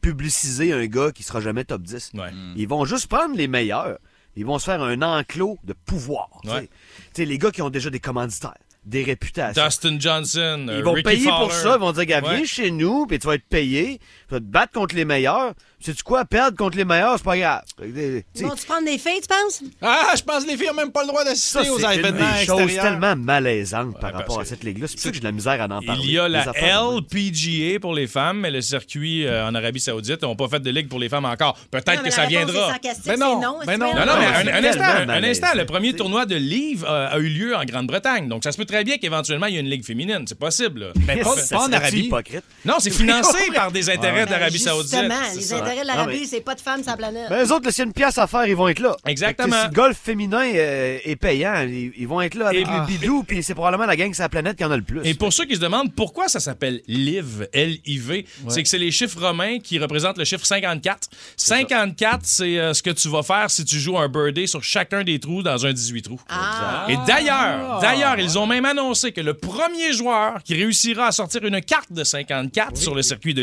Publiciser 0.00 0.72
un 0.72 0.84
gars 0.86 1.12
qui 1.12 1.22
sera 1.22 1.40
jamais 1.40 1.64
top 1.64 1.82
10. 1.82 2.12
Ils 2.56 2.68
vont 2.68 2.84
juste 2.84 3.06
prendre 3.06 3.34
les 3.36 3.48
meilleurs. 3.48 3.98
Ils 4.36 4.44
vont 4.44 4.58
se 4.58 4.64
faire 4.64 4.82
un 4.82 5.00
enclos 5.00 5.58
de 5.64 5.72
pouvoir. 5.72 6.28
Ouais. 6.44 6.68
Les 7.16 7.38
gars 7.38 7.50
qui 7.52 7.62
ont 7.62 7.70
déjà 7.70 7.88
des 7.88 8.00
commanditaires, 8.00 8.58
des 8.84 9.04
réputations. 9.04 9.64
Dustin 9.64 9.96
Johnson, 10.00 10.66
euh, 10.68 10.78
Ils 10.78 10.84
vont 10.84 10.92
Ricky 10.92 11.08
payer 11.08 11.28
pour 11.30 11.52
ça. 11.52 11.76
Ils 11.76 11.80
vont 11.80 11.92
dire, 11.92 12.04
gars, 12.06 12.20
viens 12.20 12.40
Ouais. 12.40 12.44
chez 12.44 12.70
nous, 12.72 13.06
puis 13.06 13.18
tu 13.20 13.26
vas 13.28 13.36
être 13.36 13.46
payé. 13.48 14.00
Tu 14.34 14.40
vas 14.40 14.46
te 14.46 14.50
battre 14.52 14.72
contre 14.72 14.96
les 14.96 15.04
meilleurs. 15.04 15.52
Sais-tu 15.80 16.02
quoi? 16.02 16.24
Perdre 16.24 16.56
contre 16.56 16.76
les 16.78 16.84
meilleurs, 16.84 17.16
c'est 17.18 17.24
pas 17.24 17.36
grave. 17.36 17.60
Tu 17.80 18.24
sais, 18.34 18.44
Vont-tu 18.44 18.64
prendre 18.64 18.86
des 18.86 18.96
filles, 18.98 19.20
tu 19.20 19.28
penses? 19.28 19.62
Ah, 19.82 20.14
je 20.16 20.22
pense 20.22 20.44
que 20.44 20.50
les 20.50 20.56
filles 20.56 20.68
n'ont 20.68 20.74
même 20.74 20.90
pas 20.90 21.02
le 21.02 21.08
droit 21.08 21.24
d'assister 21.24 21.60
c'est 21.64 21.68
aux 21.70 21.78
une 21.78 21.84
événements 21.98 22.32
des 22.40 22.46
choses 22.46 22.60
extérieurs. 22.62 22.84
tellement 22.84 23.14
malaisantes 23.16 24.00
par 24.00 24.12
rapport 24.14 24.40
à 24.40 24.44
cette 24.46 24.64
ligue-là. 24.64 24.86
C'est 24.88 24.94
pour 24.94 25.02
ça 25.02 25.08
que 25.10 25.14
j'ai 25.14 25.20
de 25.20 25.26
la 25.26 25.32
misère 25.32 25.60
à 25.60 25.64
en 25.66 25.82
parler. 25.82 26.00
Il 26.04 26.10
y 26.10 26.18
a 26.18 26.26
la. 26.28 26.44
LPGA 26.54 27.80
pour 27.80 27.94
les 27.94 28.06
femmes, 28.06 28.40
mais 28.40 28.50
le 28.50 28.60
circuit 28.62 29.26
euh, 29.26 29.46
en 29.46 29.54
Arabie 29.54 29.80
Saoudite 29.80 30.22
n'ont 30.22 30.36
pas 30.36 30.48
fait 30.48 30.60
de 30.60 30.70
ligue 30.70 30.88
pour 30.88 30.98
les 30.98 31.08
femmes 31.08 31.24
encore. 31.26 31.56
Peut-être 31.70 31.98
que 31.98 32.04
mais 32.04 32.10
ça 32.10 32.26
viendra. 32.26 32.72
Ben 33.06 33.18
non, 33.18 33.40
c'est 33.40 33.46
non. 33.46 33.62
est-ce 33.62 33.78
non. 33.78 33.92
que- 33.92 33.98
Non, 33.98 34.06
non, 34.06 34.12
mais 34.18 34.26
Non, 34.26 34.58
un, 34.58 34.62
c'est 34.62 34.68
instant, 34.68 34.82
un 34.84 35.06
malaisant. 35.06 35.44
instant, 35.46 35.58
le 35.58 35.66
premier 35.66 35.92
tournoi 35.94 36.26
de 36.26 36.36
Live 36.36 36.84
euh, 36.88 37.08
a 37.10 37.18
eu 37.18 37.28
lieu 37.28 37.54
en 37.56 37.64
Grande-Bretagne. 37.64 38.28
Donc, 38.28 38.42
ça 38.44 38.52
se 38.52 38.56
peut 38.56 38.64
très 38.64 38.84
bien 38.84 38.96
qu'éventuellement, 38.98 39.46
il 39.46 39.54
y 39.54 39.56
ait 39.58 39.60
une 39.60 39.68
ligue 39.70 39.84
féminine. 39.84 40.24
C'est 40.26 40.38
possible. 40.38 40.80
là. 40.80 40.86
Mais 41.06 41.16
pas, 41.18 41.34
en 41.58 41.72
Arabie. 41.72 42.06
hypocrite? 42.06 42.42
Non, 42.64 42.76
c'est 42.78 42.90
financé 42.90 43.50
par 43.54 43.70
des 43.70 43.90
intérêts 43.90 44.23
Ben, 44.26 44.30
d'Arabie 44.38 44.58
Saoudite. 44.58 44.90
Justement, 44.92 45.14
les 45.34 45.40
ça. 45.42 45.56
intérêts 45.58 45.82
de 45.82 45.86
l'Arabie, 45.86 46.20
mais- 46.20 46.26
c'est 46.26 46.40
pas 46.40 46.54
de 46.54 46.60
femmes 46.60 46.82
sur 46.82 46.90
la 46.92 46.96
planète. 46.96 47.28
Ben, 47.28 47.44
eux 47.46 47.52
autres, 47.52 47.70
s'il 47.70 47.78
y 47.78 47.82
a 47.82 47.86
une 47.86 47.92
pièce 47.92 48.18
à 48.18 48.26
faire, 48.26 48.46
ils 48.46 48.56
vont 48.56 48.68
être 48.68 48.80
là. 48.80 48.96
Exactement. 49.06 49.56
Si 49.62 49.68
le 49.68 49.72
golf 49.74 49.98
féminin 49.98 50.42
euh, 50.54 50.98
est 51.04 51.16
payant, 51.16 51.54
ils, 51.66 51.92
ils 51.96 52.08
vont 52.08 52.20
être 52.20 52.34
là 52.34 52.48
avec 52.48 52.66
Et- 52.66 52.70
les 52.70 52.98
bidous, 52.98 53.24
puis 53.24 53.42
c'est 53.42 53.54
probablement 53.54 53.86
la 53.86 53.96
gang 53.96 54.12
sur 54.12 54.22
la 54.22 54.28
planète 54.28 54.56
qui 54.56 54.64
en 54.64 54.70
a 54.70 54.76
le 54.76 54.82
plus. 54.82 55.00
Et 55.04 55.14
pour 55.14 55.32
ceux 55.32 55.44
qui 55.44 55.54
se 55.56 55.60
demandent 55.60 55.92
pourquoi 55.94 56.28
ça 56.28 56.40
s'appelle 56.40 56.80
LIV, 56.88 57.48
L-I-V, 57.52 58.26
c'est 58.48 58.62
que 58.62 58.68
c'est 58.68 58.78
les 58.78 58.90
chiffres 58.90 59.20
romains 59.20 59.58
qui 59.58 59.78
représentent 59.78 60.18
le 60.18 60.24
chiffre 60.24 60.44
54. 60.46 61.08
54, 61.36 62.20
c'est 62.24 62.58
euh, 62.58 62.72
ce 62.74 62.82
que 62.82 62.90
tu 62.90 63.08
vas 63.08 63.22
faire 63.22 63.50
si 63.50 63.64
tu 63.64 63.78
joues 63.78 63.98
un 63.98 64.08
birdie 64.08 64.48
sur 64.48 64.62
chacun 64.62 65.04
des 65.04 65.18
trous 65.18 65.42
dans 65.42 65.64
un 65.66 65.72
18 65.72 66.02
trous. 66.02 66.20
Ah. 66.28 66.86
Et 66.88 66.96
d'ailleurs, 67.06 67.80
d'ailleurs, 67.80 68.18
ils 68.18 68.38
ont 68.38 68.46
même 68.46 68.64
annoncé 68.64 69.12
que 69.12 69.20
le 69.20 69.34
premier 69.34 69.92
joueur 69.92 70.42
qui 70.42 70.54
réussira 70.54 71.06
à 71.08 71.12
sortir 71.12 71.44
une 71.44 71.60
carte 71.60 71.92
de 71.92 72.04
54 72.04 72.76
sur 72.76 72.94
le 72.94 73.02
circuit 73.02 73.34
de 73.34 73.42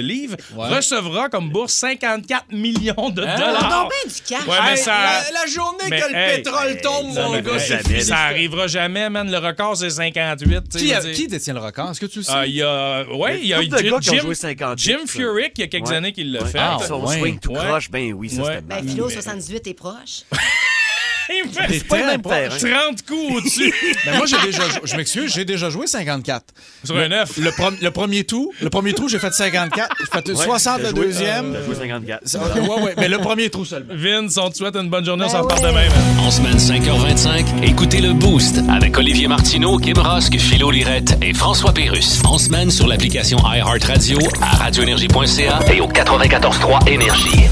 Recevra 0.70 1.30
comme 1.30 1.50
bourse 1.50 1.74
54 1.74 2.52
millions 2.52 3.10
de 3.10 3.24
Hein? 3.24 3.36
dollars. 3.38 3.90
On 4.06 4.08
du 4.08 4.14
cash. 4.28 4.46
Ouais, 4.48 4.58
mais 4.64 4.72
Hey, 4.72 4.78
ça... 4.78 4.92
la, 4.92 5.42
la 5.42 5.46
journée 5.48 5.84
Mais, 5.90 6.00
que 6.02 6.10
le 6.10 6.16
hey, 6.16 6.38
pétrole 6.44 6.82
tombe, 6.82 7.14
mon 7.16 7.40
gars, 7.42 7.60
c'est. 7.60 8.02
Ça 8.02 8.18
arrivera 8.18 8.68
jamais, 8.68 9.10
man. 9.10 9.30
Le 9.30 9.38
record, 9.38 9.78
c'est 9.78 9.90
58. 9.90 10.64
tu 10.70 10.80
sais, 10.80 10.86
Qui, 11.14 11.24
a- 11.24 11.28
détient 11.28 11.54
le 11.54 11.60
record? 11.60 11.92
Est-ce 11.92 12.00
que 12.00 12.06
tu 12.06 12.20
le 12.20 12.24
sais? 12.24 12.32
Ah, 12.34 12.46
Il 12.46 12.54
y 12.54 12.62
a, 12.62 13.04
ouais, 13.14 13.40
il 13.42 13.48
y 13.48 13.54
a 13.54 13.62
Jim, 13.62 13.68
gars 13.70 13.78
qui 13.80 13.92
ont 13.94 14.00
Jim- 14.02 14.22
joué 14.22 14.36
58, 14.36 14.92
Jim. 14.92 15.00
Furyk, 15.08 15.52
il 15.58 15.62
y 15.62 15.64
a 15.64 15.68
quelques 15.68 15.88
Ouais. 15.90 15.96
années 15.96 16.14
qu'il 16.14 16.32
l'a 16.32 16.44
Ouais. 16.44 16.50
fait. 16.50 16.60
Ah, 16.60 16.78
son 16.88 17.06
ouais. 17.06 17.20
swing 17.20 17.40
tout 17.40 17.52
Ouais. 17.52 17.60
croche, 17.66 17.90
ben 17.92 18.14
oui, 18.14 18.30
ça, 18.30 18.42
Ouais. 18.42 18.48
c'était 18.56 18.62
Ben. 18.82 18.88
Philo 18.88 19.10
78 19.10 19.68
est 19.68 19.74
proche. 19.74 20.24
Pas 21.88 21.98
le 22.00 22.06
même 22.06 22.22
très 22.22 22.50
terrain. 22.50 22.88
30 22.90 23.06
coups 23.06 23.36
au-dessus. 23.38 23.74
Ben 24.06 24.18
moi, 24.18 24.26
j'ai 24.26 24.38
déjà 24.46 24.64
jou- 24.70 24.80
Je 24.84 24.96
m'excuse, 24.96 25.34
j'ai 25.34 25.46
déjà 25.46 25.70
joué 25.70 25.88
54. 25.88 26.44
Sur 26.84 26.98
un 26.98 27.12
œuf. 27.12 27.38
Le, 27.38 27.52
prom- 27.52 27.76
le 27.82 27.92
premier 27.92 28.24
trou, 28.24 28.52
le 28.62 28.70
premier 28.70 28.94
trou, 28.94 29.08
j'ai 29.10 29.20
fait 29.20 29.32
54. 29.32 29.96
J'ai 30.00 30.06
fait 30.06 30.30
Ouais, 30.32 30.46
60 30.46 30.82
t'as 30.82 30.90
le 30.90 30.96
joué- 30.96 31.06
deuxième. 31.06 31.54
T'as 31.54 31.66
joué 31.66 31.76
54. 31.76 32.22
Ça- 32.28 32.40
ouais, 32.40 32.82
ouais, 32.84 32.94
mais 32.98 33.08
le 33.10 33.18
premier 33.20 33.50
trou 33.50 33.66
seulement. 33.66 33.94
Vince, 33.96 34.38
on 34.38 34.50
te 34.50 34.58
souhaite 34.58 34.76
une 34.76 34.90
bonne 34.90 35.06
journée. 35.06 35.26
On 35.26 35.32
Ben 35.32 35.34
s'en 35.34 35.46
ouais. 35.48 35.56
demain. 35.62 35.72
man. 35.90 36.20
En 36.20 36.32
semaine 36.32 36.58
5h25, 36.58 37.64
écoutez 37.64 38.02
le 38.02 38.14
Boost 38.14 38.60
avec 38.70 38.98
Olivier 38.98 39.28
Martineau, 39.28 39.78
Kim 39.78 39.98
Rosk, 39.98 40.38
Philo 40.38 40.72
Lirette 40.72 41.18
et 41.22 41.34
François 41.34 41.74
Pérus. 41.74 42.22
En 42.26 42.38
semaine 42.38 42.72
sur 42.72 42.88
l'application 42.88 43.38
iHeartRadio, 43.40 44.20
à 44.42 44.58
radioénergie.ca 44.58 45.60
et 45.74 45.82
au 45.82 45.88
94.3 45.88 46.88
Énergie. 46.90 47.46